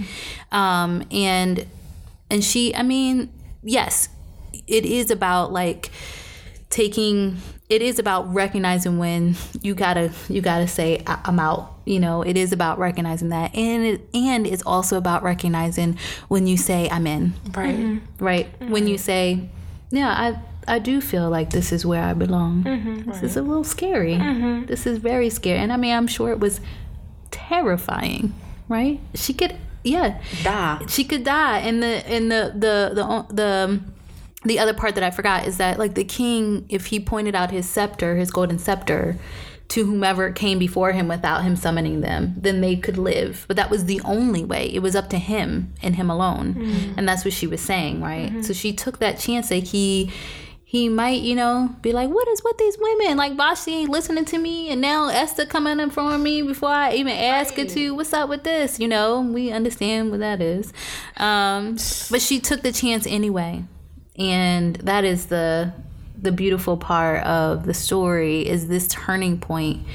Um, 0.51 1.03
and 1.11 1.67
and 2.32 2.43
she, 2.43 2.73
I 2.73 2.82
mean, 2.82 3.32
yes, 3.63 4.09
it 4.68 4.86
is 4.86 5.11
about 5.11 5.51
like 5.51 5.91
taking 6.70 7.38
it 7.70 7.82
is 7.82 7.99
about 7.99 8.34
recognizing 8.34 8.97
when 8.97 9.36
you 9.61 9.74
gotta 9.76 10.11
you 10.30 10.41
gotta 10.41 10.68
say 10.68 11.03
"I- 11.07 11.20
i'm 11.26 11.39
out 11.39 11.78
you 11.88 12.01
know? 12.01 12.22
It 12.22 12.36
is 12.36 12.51
about 12.51 12.80
recognizing 12.80 13.30
that. 13.30 13.55
And 13.55 13.86
it 13.86 14.01
and 14.13 14.45
it's 14.45 14.61
also 14.63 14.97
about 14.97 15.24
recognizing 15.24 15.97
when 16.28 16.45
you 16.45 16.57
say 16.57 16.89
i'm 16.89 17.07
in. 17.07 17.34
Right. 17.55 17.76
Mm-hmm. 17.76 18.24
right? 18.24 18.47
When 18.59 18.88
you 18.88 18.95
mm-hmm. 18.95 19.03
say 19.03 19.49
yeah 19.89 20.09
i 20.09 20.76
i 20.76 20.80
do 20.80 20.99
feel 20.99 21.30
like 21.30 21.51
this 21.51 21.72
is 21.72 21.86
where 21.86 22.03
i 22.03 22.13
belong. 22.13 22.63
Mm-hmm. 22.63 23.09
This 23.09 23.24
is 23.24 23.38
a 23.38 23.41
little 23.41 23.63
scary. 23.63 24.18
This 24.65 24.86
is 24.86 24.97
very 24.97 25.30
scary. 25.30 25.59
And 25.59 25.72
i 25.72 25.78
mean 25.78 25.95
i'm 25.95 26.07
sure 26.07 26.32
it 26.32 26.39
was 26.39 26.59
terrifying 27.32 28.34
right? 28.68 28.99
She 29.15 29.34
could 29.34 29.55
yeah. 29.84 30.22
Die. 30.43 30.86
she 30.89 31.05
could 31.05 31.24
die. 31.24 31.59
And 31.59 31.82
the 31.82 32.05
and 32.07 32.30
the 32.30 32.53
the 32.53 32.91
the 32.93 33.34
the 33.34 33.80
the 34.48 34.60
other 34.60 34.74
part 34.74 34.95
that 34.95 35.04
I 35.04 35.12
forgot 35.12 35.45
is 35.45 35.58
that 35.58 35.78
like 35.78 35.93
the 35.95 36.04
king, 36.04 36.66
if 36.70 36.88
he 36.88 37.00
pointed 37.00 37.36
out 37.36 37.52
his 37.52 37.70
scepter, 37.70 38.16
his 38.16 38.32
golden 38.32 38.60
scepter, 38.60 39.18
to 39.70 39.86
whomever 39.86 40.32
came 40.32 40.58
before 40.60 40.93
him 40.93 41.10
without 41.10 41.43
him 41.43 41.56
summoning 41.58 42.00
them, 42.00 42.34
then 42.38 42.62
they 42.62 42.76
could 42.78 42.98
live. 42.98 43.43
But 43.48 43.58
that 43.58 43.70
was 43.70 43.86
the 43.86 44.00
only 44.06 44.45
way. 44.45 44.68
It 44.74 44.80
was 44.80 44.95
up 44.95 45.10
to 45.10 45.18
him 45.18 45.74
and 45.84 45.95
him 45.95 46.10
alone. 46.10 46.54
And 46.98 47.08
that's 47.08 47.26
what 47.26 47.34
she 47.34 47.48
was 47.48 47.60
saying, 47.60 48.02
right? 48.02 48.32
So 48.45 48.54
she 48.54 48.72
took 48.72 49.00
that 49.00 49.20
chance 49.20 49.50
that 49.50 49.64
he 49.64 50.12
he 50.64 50.89
might, 50.89 51.22
you 51.22 51.34
know, 51.34 51.74
be 51.82 51.93
like, 51.93 52.10
what 52.10 52.28
is 52.28 52.43
with 52.43 52.58
these 52.58 52.78
women? 52.78 53.16
Like 53.16 53.38
Vashti 53.38 53.74
ain't 53.74 53.89
listening 53.89 54.26
to 54.26 54.38
me 54.38 54.70
and 54.70 54.82
now 54.82 55.08
Esther 55.08 55.45
coming 55.45 55.80
in 55.80 55.89
front 55.89 56.14
of 56.14 56.20
me 56.20 56.41
before 56.41 56.70
I 56.70 56.93
even 56.93 57.14
ask 57.14 57.54
her 57.56 57.64
to. 57.66 57.91
What's 57.95 58.12
up 58.12 58.28
with 58.28 58.43
this? 58.43 58.78
You 58.78 58.89
know, 58.89 59.22
we 59.22 59.52
understand 59.52 60.12
what 60.12 60.20
that 60.20 60.41
is. 60.41 60.74
Um, 61.16 61.78
but 62.12 62.22
she 62.22 62.39
took 62.41 62.64
the 62.64 62.74
chance 62.74 63.08
anyway 63.08 63.64
and 64.18 64.76
that 64.78 65.03
is 65.03 65.28
the 65.28 65.74
the 66.20 66.32
beautiful 66.32 66.78
part 66.78 67.24
of 67.24 67.65
the 67.65 67.74
story 67.74 68.47
is 68.47 68.68
this 68.68 68.88
turning 68.88 69.39
point 69.39 69.86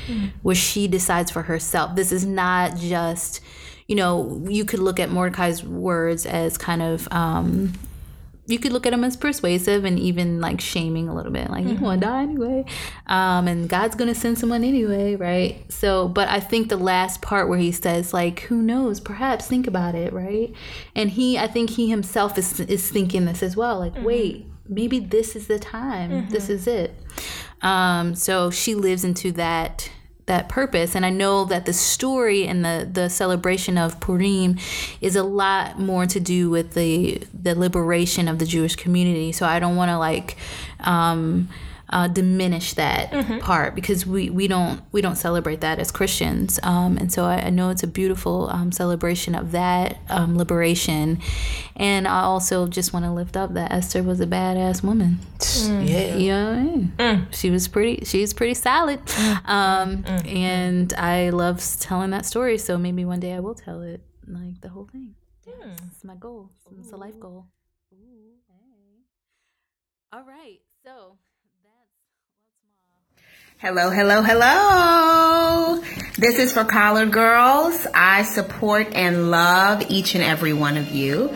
where 0.43 0.55
she 0.55 0.87
decides 0.87 1.33
for 1.33 1.43
herself. 1.43 1.97
This 1.97 2.12
is 2.12 2.25
not 2.25 2.77
just 2.77 3.41
you 3.89 3.97
know 3.97 4.43
you 4.49 4.64
could 4.64 4.79
look 4.79 5.01
at 5.01 5.11
mordecai's 5.11 5.64
words 5.64 6.25
as 6.25 6.57
kind 6.57 6.81
of 6.81 7.09
um 7.11 7.73
you 8.53 8.59
could 8.59 8.73
look 8.73 8.87
at 8.87 8.91
them 8.91 9.03
as 9.03 9.17
persuasive 9.17 9.85
and 9.85 9.99
even 9.99 10.41
like 10.41 10.61
shaming 10.61 11.09
a 11.09 11.15
little 11.15 11.33
bit, 11.33 11.51
like 11.51 11.65
you 11.65 11.75
want 11.77 12.01
to 12.01 12.07
die 12.07 12.23
anyway, 12.23 12.65
um, 13.07 13.49
and 13.49 13.69
God's 13.69 13.97
gonna 13.97 14.15
send 14.15 14.39
someone 14.39 14.63
anyway, 14.63 15.17
right? 15.17 15.65
So, 15.73 16.09
but 16.09 16.29
I 16.29 16.39
think 16.39 16.69
the 16.69 16.77
last 16.77 17.23
part 17.23 17.49
where 17.49 17.59
he 17.59 17.73
says 17.73 18.13
like, 18.13 18.41
who 18.41 18.63
knows, 18.63 19.01
perhaps 19.01 19.47
think 19.47 19.67
about 19.67 19.95
it, 19.95 20.13
right? 20.13 20.53
And 20.95 21.11
he, 21.11 21.39
I 21.39 21.49
think 21.49 21.71
he 21.71 21.89
himself 21.91 22.39
is 22.39 22.61
is 22.61 22.89
thinking 22.91 23.25
this 23.25 23.43
as 23.43 23.57
well, 23.57 23.79
like, 23.79 23.95
wait, 24.05 24.47
maybe 24.69 25.01
this 25.01 25.35
is 25.35 25.47
the 25.49 25.59
time, 25.59 26.29
this 26.31 26.49
is 26.49 26.67
it. 26.67 26.95
Um, 27.63 28.15
so 28.15 28.51
she 28.51 28.75
lives 28.75 29.05
into 29.05 29.33
that 29.33 29.91
that 30.33 30.49
purpose. 30.49 30.97
And 30.97 31.05
i 31.05 31.11
know 31.11 31.45
that 31.45 31.66
the 31.66 31.72
story 31.74 32.47
and 32.47 32.64
the 32.64 32.89
the 32.91 33.09
celebration 33.11 33.76
of 33.76 34.01
purim 34.01 34.57
is 35.01 35.14
a 35.14 35.22
lot 35.22 35.78
more 35.78 36.07
to 36.07 36.18
do 36.18 36.49
with 36.49 36.72
the 36.72 37.22
the 37.35 37.55
liberation 37.55 38.28
of 38.28 38.39
the 38.39 38.47
jewish 38.47 38.74
community. 38.74 39.30
So 39.33 39.45
i 39.47 39.59
don't 39.61 39.76
want 39.76 39.91
to 39.91 39.99
like 39.99 40.37
um 40.80 41.49
uh, 41.93 42.09
diminish 42.09 42.74
that 42.74 43.11
part 43.40 43.74
because 43.74 44.07
we, 44.07 44.30
we 44.30 44.49
don't 44.49 44.80
we 44.93 45.01
don't 45.01 45.16
celebrate 45.16 45.61
that 45.61 45.78
as 45.78 45.90
Christians 45.90 46.59
um, 46.62 46.97
and 46.97 47.12
so 47.12 47.24
I, 47.24 47.36
I 47.47 47.51
know 47.51 47.70
it's 47.70 47.82
a 47.82 47.86
beautiful 47.86 48.49
um, 48.51 48.72
celebration 48.72 49.34
of 49.34 49.53
that 49.53 49.99
um, 50.09 50.36
liberation 50.38 51.20
and 51.76 52.09
I 52.09 52.22
also 52.22 52.66
just 52.66 52.93
want 52.93 53.05
to 53.05 53.12
lift 53.12 53.36
up 53.36 53.55
that 53.55 53.70
Esther 53.72 54.03
was 54.03 54.20
a 54.20 54.26
badass 54.26 54.82
woman 54.82 55.18
Yeah. 55.90 56.16
you 56.16 56.30
know 56.32 56.51
I 56.53 56.62
mean? 56.62 57.26
She 57.32 57.51
was 57.51 57.68
pretty. 57.68 58.05
She's 58.05 58.32
pretty 58.32 58.55
solid, 58.55 59.01
um, 59.45 60.05
and 60.26 60.93
I 60.95 61.30
love 61.30 61.62
telling 61.80 62.11
that 62.11 62.24
story. 62.26 62.59
So 62.59 62.78
maybe 62.78 63.05
one 63.05 63.20
day 63.20 63.32
I 63.34 63.40
will 63.40 63.55
tell 63.55 63.82
it, 63.82 64.01
like 64.26 64.61
the 64.61 64.68
whole 64.68 64.88
thing. 64.90 65.14
Yes, 65.47 65.78
it's 65.90 66.05
my 66.05 66.14
goal. 66.14 66.51
It's 66.78 66.93
a 66.93 66.97
life 66.97 67.18
goal. 67.18 67.47
Ooh, 67.93 68.38
hey. 68.49 69.03
All 70.12 70.24
right, 70.24 70.61
so 70.84 71.18
Hello, 73.63 73.91
hello, 73.91 74.23
hello. 74.23 75.81
This 76.19 76.41
is 76.41 76.53
for 76.53 76.65
Collard 76.65 77.13
Girls. 77.13 77.87
I 77.95 78.25
support 78.25 78.89
and 78.93 79.31
love 79.31 79.85
each 79.89 80.17
and 80.17 80.25
every 80.25 80.53
one 80.53 80.77
of 80.77 80.89
you. 80.89 81.29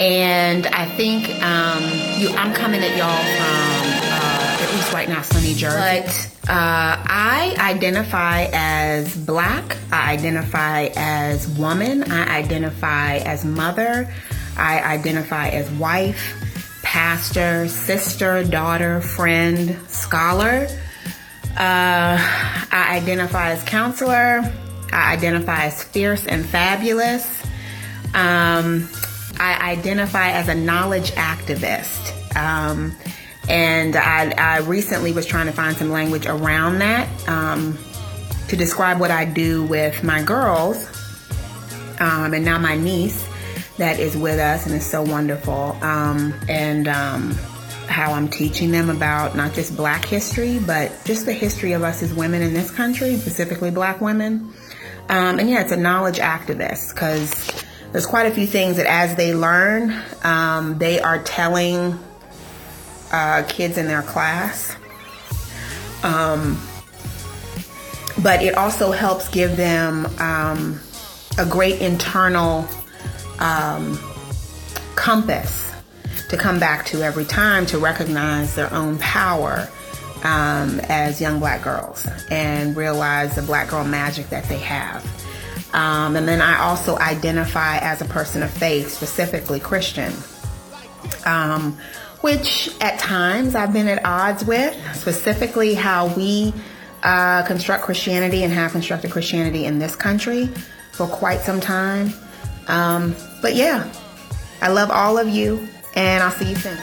And 0.00 0.66
I 0.68 0.86
think 0.86 1.28
um, 1.42 1.82
you, 2.18 2.30
I'm 2.30 2.54
coming 2.54 2.80
at 2.82 2.96
y'all 2.96 3.22
from, 3.36 3.90
uh, 4.10 4.64
at 4.64 4.74
least 4.74 4.92
right 4.94 5.06
now, 5.06 5.20
sunny 5.20 5.52
Jersey. 5.52 5.76
But 5.76 6.50
uh, 6.50 6.96
I 7.04 7.54
identify 7.60 8.48
as 8.54 9.14
black. 9.14 9.76
I 9.92 10.14
identify 10.14 10.88
as 10.96 11.46
woman. 11.58 12.10
I 12.10 12.38
identify 12.38 13.16
as 13.16 13.44
mother. 13.44 14.10
I 14.56 14.80
identify 14.80 15.48
as 15.48 15.70
wife, 15.72 16.80
pastor, 16.82 17.68
sister, 17.68 18.44
daughter, 18.44 19.02
friend, 19.02 19.76
scholar. 19.88 20.68
Uh, 21.56 22.18
I 22.70 22.96
identify 22.96 23.52
as 23.52 23.62
counselor. 23.64 24.42
I 24.92 25.12
identify 25.12 25.64
as 25.64 25.82
fierce 25.82 26.26
and 26.26 26.44
fabulous. 26.44 27.44
Um, 28.14 28.88
I 29.38 29.72
identify 29.72 30.30
as 30.30 30.48
a 30.48 30.54
knowledge 30.54 31.12
activist. 31.12 32.14
Um, 32.36 32.94
and 33.48 33.96
I, 33.96 34.30
I 34.32 34.58
recently 34.58 35.12
was 35.12 35.26
trying 35.26 35.46
to 35.46 35.52
find 35.52 35.76
some 35.76 35.90
language 35.90 36.26
around 36.26 36.80
that 36.80 37.08
um, 37.28 37.78
to 38.48 38.56
describe 38.56 39.00
what 39.00 39.10
I 39.10 39.24
do 39.24 39.64
with 39.64 40.02
my 40.02 40.22
girls 40.22 40.86
um, 42.00 42.34
and 42.34 42.44
now 42.44 42.58
my 42.58 42.76
niece 42.76 43.26
that 43.78 43.98
is 43.98 44.16
with 44.16 44.38
us 44.38 44.66
and 44.66 44.74
is 44.74 44.84
so 44.84 45.02
wonderful. 45.02 45.76
Um, 45.82 46.34
and 46.48 46.88
um, 46.88 47.34
how 47.88 48.12
I'm 48.12 48.28
teaching 48.28 48.70
them 48.70 48.90
about 48.90 49.36
not 49.36 49.54
just 49.54 49.76
black 49.76 50.04
history, 50.04 50.58
but 50.58 50.92
just 51.04 51.26
the 51.26 51.32
history 51.32 51.72
of 51.72 51.82
us 51.82 52.02
as 52.02 52.12
women 52.12 52.42
in 52.42 52.52
this 52.52 52.70
country, 52.70 53.16
specifically 53.16 53.70
black 53.70 54.00
women. 54.00 54.52
Um, 55.08 55.38
and 55.38 55.48
yeah, 55.48 55.60
it's 55.60 55.72
a 55.72 55.76
knowledge 55.76 56.18
activist 56.18 56.94
because 56.94 57.50
there's 57.92 58.06
quite 58.06 58.26
a 58.26 58.34
few 58.34 58.46
things 58.46 58.76
that 58.76 58.86
as 58.86 59.16
they 59.16 59.34
learn, 59.34 60.02
um, 60.24 60.78
they 60.78 61.00
are 61.00 61.22
telling 61.22 61.98
uh, 63.12 63.44
kids 63.48 63.78
in 63.78 63.86
their 63.86 64.02
class. 64.02 64.76
Um, 66.02 66.60
but 68.22 68.42
it 68.42 68.54
also 68.56 68.92
helps 68.92 69.28
give 69.28 69.56
them 69.56 70.06
um, 70.18 70.80
a 71.38 71.46
great 71.46 71.80
internal 71.80 72.66
um, 73.38 73.98
compass 74.94 75.65
to 76.28 76.36
come 76.36 76.58
back 76.58 76.86
to 76.86 77.02
every 77.02 77.24
time 77.24 77.66
to 77.66 77.78
recognize 77.78 78.54
their 78.54 78.72
own 78.72 78.98
power 78.98 79.68
um, 80.24 80.80
as 80.88 81.20
young 81.20 81.38
black 81.38 81.62
girls 81.62 82.06
and 82.30 82.76
realize 82.76 83.36
the 83.36 83.42
black 83.42 83.68
girl 83.68 83.84
magic 83.84 84.28
that 84.30 84.44
they 84.48 84.58
have. 84.58 85.04
Um, 85.72 86.16
and 86.16 86.26
then 86.26 86.40
I 86.40 86.58
also 86.60 86.96
identify 86.96 87.78
as 87.78 88.00
a 88.00 88.06
person 88.06 88.42
of 88.42 88.50
faith, 88.50 88.90
specifically 88.90 89.60
Christian, 89.60 90.12
um, 91.26 91.76
which 92.22 92.70
at 92.80 92.98
times 92.98 93.54
I've 93.54 93.72
been 93.72 93.88
at 93.88 94.04
odds 94.04 94.44
with, 94.44 94.74
specifically 94.96 95.74
how 95.74 96.08
we 96.14 96.54
uh, 97.02 97.44
construct 97.44 97.84
Christianity 97.84 98.42
and 98.42 98.52
have 98.52 98.72
constructed 98.72 99.10
Christianity 99.10 99.66
in 99.66 99.78
this 99.78 99.94
country 99.94 100.46
for 100.92 101.06
quite 101.06 101.40
some 101.40 101.60
time. 101.60 102.12
Um, 102.68 103.14
but 103.42 103.54
yeah, 103.54 103.92
I 104.62 104.68
love 104.68 104.90
all 104.90 105.18
of 105.18 105.28
you, 105.28 105.68
and 105.96 106.22
I'll 106.22 106.30
see 106.30 106.50
you 106.50 106.56
soon. 106.56 106.76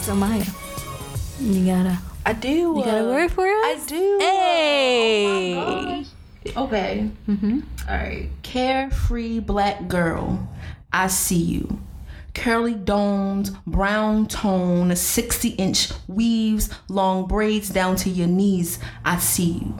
so 0.00 0.16
Maya, 0.16 0.44
you 1.38 1.66
gotta 1.66 1.98
I 2.26 2.32
do. 2.32 2.48
you 2.48 2.74
got 2.84 2.94
a 2.94 3.06
uh, 3.06 3.12
word 3.12 3.30
for 3.30 3.46
us? 3.46 3.64
I 3.64 3.80
do. 3.86 4.18
Hey. 4.20 6.06
Okay. 6.56 7.10
Mm-hmm. 7.28 7.60
right. 7.86 8.28
Carefree 8.42 9.40
black 9.40 9.86
girl, 9.88 10.48
I 10.92 11.06
see 11.08 11.36
you. 11.36 11.78
Curly 12.34 12.74
domed, 12.74 13.56
brown 13.66 14.26
tone, 14.26 14.94
60 14.94 15.48
inch 15.50 15.90
weaves, 16.06 16.70
long 16.88 17.26
braids 17.26 17.68
down 17.68 17.96
to 17.96 18.10
your 18.10 18.28
knees. 18.28 18.78
I 19.04 19.18
see 19.18 19.52
you. 19.64 19.78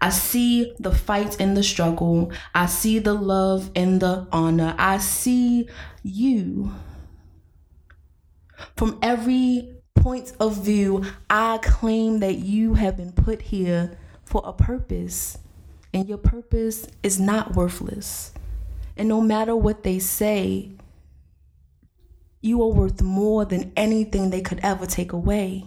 I 0.00 0.10
see 0.10 0.74
the 0.78 0.92
fight 0.94 1.40
and 1.40 1.56
the 1.56 1.62
struggle. 1.62 2.30
I 2.54 2.66
see 2.66 2.98
the 2.98 3.14
love 3.14 3.70
and 3.74 4.00
the 4.00 4.26
honor. 4.32 4.74
I 4.78 4.98
see 4.98 5.68
you. 6.02 6.72
From 8.76 8.98
every 9.00 9.76
point 9.94 10.32
of 10.38 10.62
view, 10.62 11.04
I 11.30 11.58
claim 11.62 12.20
that 12.20 12.34
you 12.34 12.74
have 12.74 12.96
been 12.98 13.12
put 13.12 13.40
here 13.40 13.96
for 14.24 14.42
a 14.44 14.52
purpose, 14.52 15.38
and 15.94 16.08
your 16.08 16.18
purpose 16.18 16.86
is 17.02 17.18
not 17.18 17.54
worthless. 17.54 18.32
And 18.96 19.08
no 19.08 19.20
matter 19.20 19.56
what 19.56 19.82
they 19.82 19.98
say, 19.98 20.70
you 22.40 22.62
are 22.62 22.68
worth 22.68 23.02
more 23.02 23.44
than 23.44 23.72
anything 23.76 24.30
they 24.30 24.42
could 24.42 24.60
ever 24.62 24.86
take 24.86 25.12
away. 25.12 25.64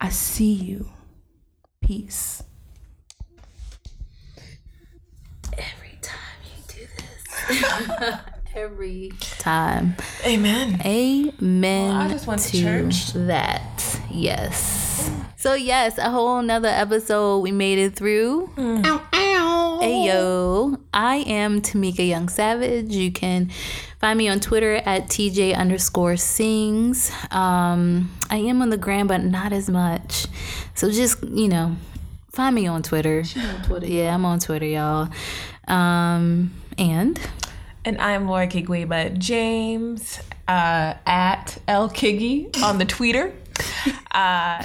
I 0.00 0.08
see 0.10 0.52
you. 0.52 0.88
Peace. 1.82 2.42
Every 5.52 5.98
time 6.00 6.18
you 6.44 6.62
do 6.68 6.86
this. 6.96 8.14
Every 8.54 9.12
time. 9.20 9.96
Amen. 10.24 10.80
Amen. 10.84 11.88
Well, 11.88 12.00
I 12.00 12.08
just 12.08 12.26
went 12.26 12.40
to 12.42 12.50
to 12.52 12.62
church. 12.62 13.12
that. 13.14 14.00
Yes. 14.10 14.77
So 15.40 15.54
yes, 15.54 15.98
a 15.98 16.10
whole 16.10 16.42
nother 16.42 16.66
episode. 16.66 17.38
We 17.38 17.52
made 17.52 17.78
it 17.78 17.94
through. 17.94 18.50
Hey 19.80 20.06
yo, 20.08 20.78
I 20.92 21.18
am 21.18 21.62
Tamika 21.62 22.06
Young 22.06 22.28
Savage. 22.28 22.90
You 22.92 23.12
can 23.12 23.48
find 24.00 24.18
me 24.18 24.28
on 24.28 24.40
Twitter 24.40 24.74
at 24.84 25.04
TJ 25.06 25.56
underscore 25.56 26.16
sings. 26.16 27.12
Um, 27.30 28.10
I 28.28 28.38
am 28.38 28.60
on 28.62 28.70
the 28.70 28.76
gram, 28.76 29.06
but 29.06 29.22
not 29.22 29.52
as 29.52 29.70
much. 29.70 30.26
So 30.74 30.90
just 30.90 31.22
you 31.22 31.46
know, 31.46 31.76
find 32.32 32.52
me 32.52 32.66
on 32.66 32.82
Twitter. 32.82 33.22
Yeah, 33.88 34.12
I'm 34.12 34.24
on 34.24 34.40
Twitter, 34.40 34.66
y'all. 34.66 35.08
Um, 35.68 36.52
and 36.76 37.20
And 37.84 37.96
I'm 38.00 38.26
Laura 38.26 38.48
Kigweba 38.48 39.16
James 39.16 40.18
uh, 40.48 40.94
at 41.06 41.58
L 41.68 41.88
Kiggy 41.88 42.60
on 42.60 42.78
the 42.78 42.84
Twitter. 42.84 43.32
Uh, 44.10 44.62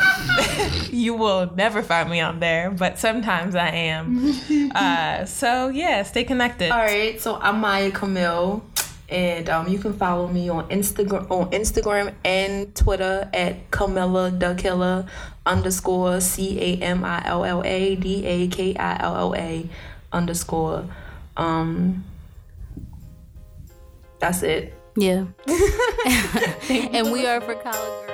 you 0.92 1.14
will 1.14 1.52
never 1.56 1.82
find 1.82 2.10
me 2.10 2.20
on 2.22 2.40
there, 2.40 2.72
but 2.72 3.00
sometimes 3.00 3.56
I 3.56 3.70
am. 3.70 4.34
Uh, 4.74 5.24
so 5.26 5.68
yeah, 5.68 6.02
stay 6.02 6.24
connected. 6.24 6.72
All 6.72 6.80
right, 6.80 7.22
so 7.22 7.38
I'm 7.40 7.60
Maya 7.60 7.92
Camille. 7.92 8.64
And 9.08 9.48
um, 9.50 9.68
you 9.68 9.78
can 9.78 9.94
follow 9.94 10.28
me 10.28 10.50
on 10.50 10.68
Instagram 10.70 11.30
on 11.30 11.52
Instagram 11.52 12.14
and 12.26 12.74
Twitter 12.76 13.30
at 13.34 13.70
Camilla 13.70 14.32
the 14.32 14.56
Killer 14.56 15.06
underscore 15.46 16.22
C 16.22 16.60
A 16.60 16.78
M 16.84 17.04
I 17.04 17.22
L 17.26 17.46
L 17.46 17.62
A 17.64 17.96
D 17.96 18.26
A 18.26 18.48
K 18.48 18.76
I 18.76 19.04
L 19.04 19.16
L 19.16 19.36
A 19.36 19.70
underscore. 20.12 20.86
Um, 21.38 22.04
that's 24.20 24.42
it. 24.42 24.74
Yeah. 24.96 25.26
and 26.70 27.12
we 27.12 27.28
are 27.28 27.42
for 27.42 27.56
colored 27.56 28.08
girls. 28.08 28.13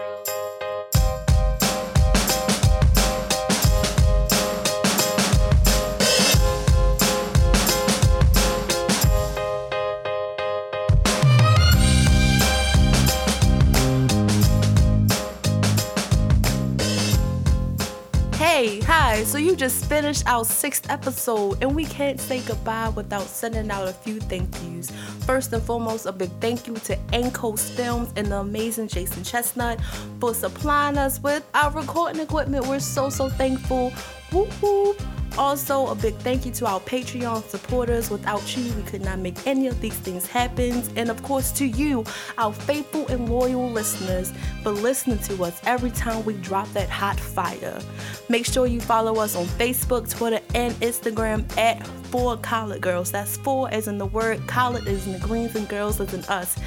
Just 19.59 19.87
finished 19.87 20.23
our 20.25 20.45
sixth 20.45 20.89
episode, 20.89 21.61
and 21.61 21.75
we 21.75 21.83
can't 21.83 22.17
say 22.17 22.39
goodbye 22.39 22.87
without 22.87 23.23
sending 23.23 23.69
out 23.69 23.89
a 23.89 23.91
few 23.91 24.21
thank 24.21 24.47
yous. 24.63 24.89
First 25.25 25.51
and 25.51 25.61
foremost, 25.61 26.05
a 26.05 26.13
big 26.13 26.31
thank 26.39 26.65
you 26.65 26.75
to 26.75 26.95
Ankos 27.11 27.69
Films 27.69 28.13
and 28.15 28.27
the 28.27 28.37
amazing 28.37 28.87
Jason 28.87 29.21
Chesnut 29.21 29.81
for 30.21 30.33
supplying 30.33 30.97
us 30.97 31.19
with 31.19 31.43
our 31.53 31.71
recording 31.71 32.21
equipment. 32.21 32.67
We're 32.67 32.79
so, 32.79 33.09
so 33.09 33.27
thankful. 33.27 33.89
Whoop. 34.31 34.97
Also, 35.37 35.87
a 35.87 35.95
big 35.95 36.15
thank 36.15 36.45
you 36.45 36.51
to 36.53 36.65
our 36.65 36.79
Patreon 36.81 37.43
supporters. 37.47 38.09
Without 38.09 38.57
you, 38.57 38.71
we 38.73 38.81
could 38.83 39.01
not 39.01 39.19
make 39.19 39.47
any 39.47 39.67
of 39.67 39.79
these 39.79 39.95
things 39.95 40.27
happen. 40.27 40.83
And 40.95 41.09
of 41.09 41.21
course, 41.23 41.51
to 41.53 41.65
you, 41.65 42.03
our 42.37 42.53
faithful 42.53 43.07
and 43.07 43.29
loyal 43.29 43.69
listeners, 43.69 44.33
for 44.63 44.71
listening 44.71 45.19
to 45.19 45.43
us 45.43 45.59
every 45.65 45.91
time 45.91 46.25
we 46.25 46.33
drop 46.35 46.71
that 46.73 46.89
hot 46.89 47.19
fire. 47.19 47.79
Make 48.27 48.45
sure 48.45 48.67
you 48.67 48.81
follow 48.81 49.15
us 49.19 49.35
on 49.35 49.45
Facebook, 49.45 50.09
Twitter, 50.09 50.41
and 50.55 50.73
Instagram 50.75 51.45
at 51.57 51.85
Four 52.07 52.37
Collard 52.37 52.81
Girls. 52.81 53.11
That's 53.11 53.37
four 53.37 53.71
as 53.71 53.87
in 53.87 53.97
the 53.97 54.07
word, 54.07 54.45
collard 54.47 54.87
is 54.87 55.05
in 55.05 55.13
the 55.13 55.19
greens, 55.19 55.55
and 55.55 55.67
girls 55.69 55.99
as 56.01 56.13
in 56.13 56.23
us. 56.25 56.57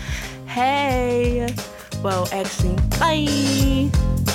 Hey! 0.47 1.55
Well, 2.03 2.29
actually, 2.33 2.77
bye! 2.99 4.32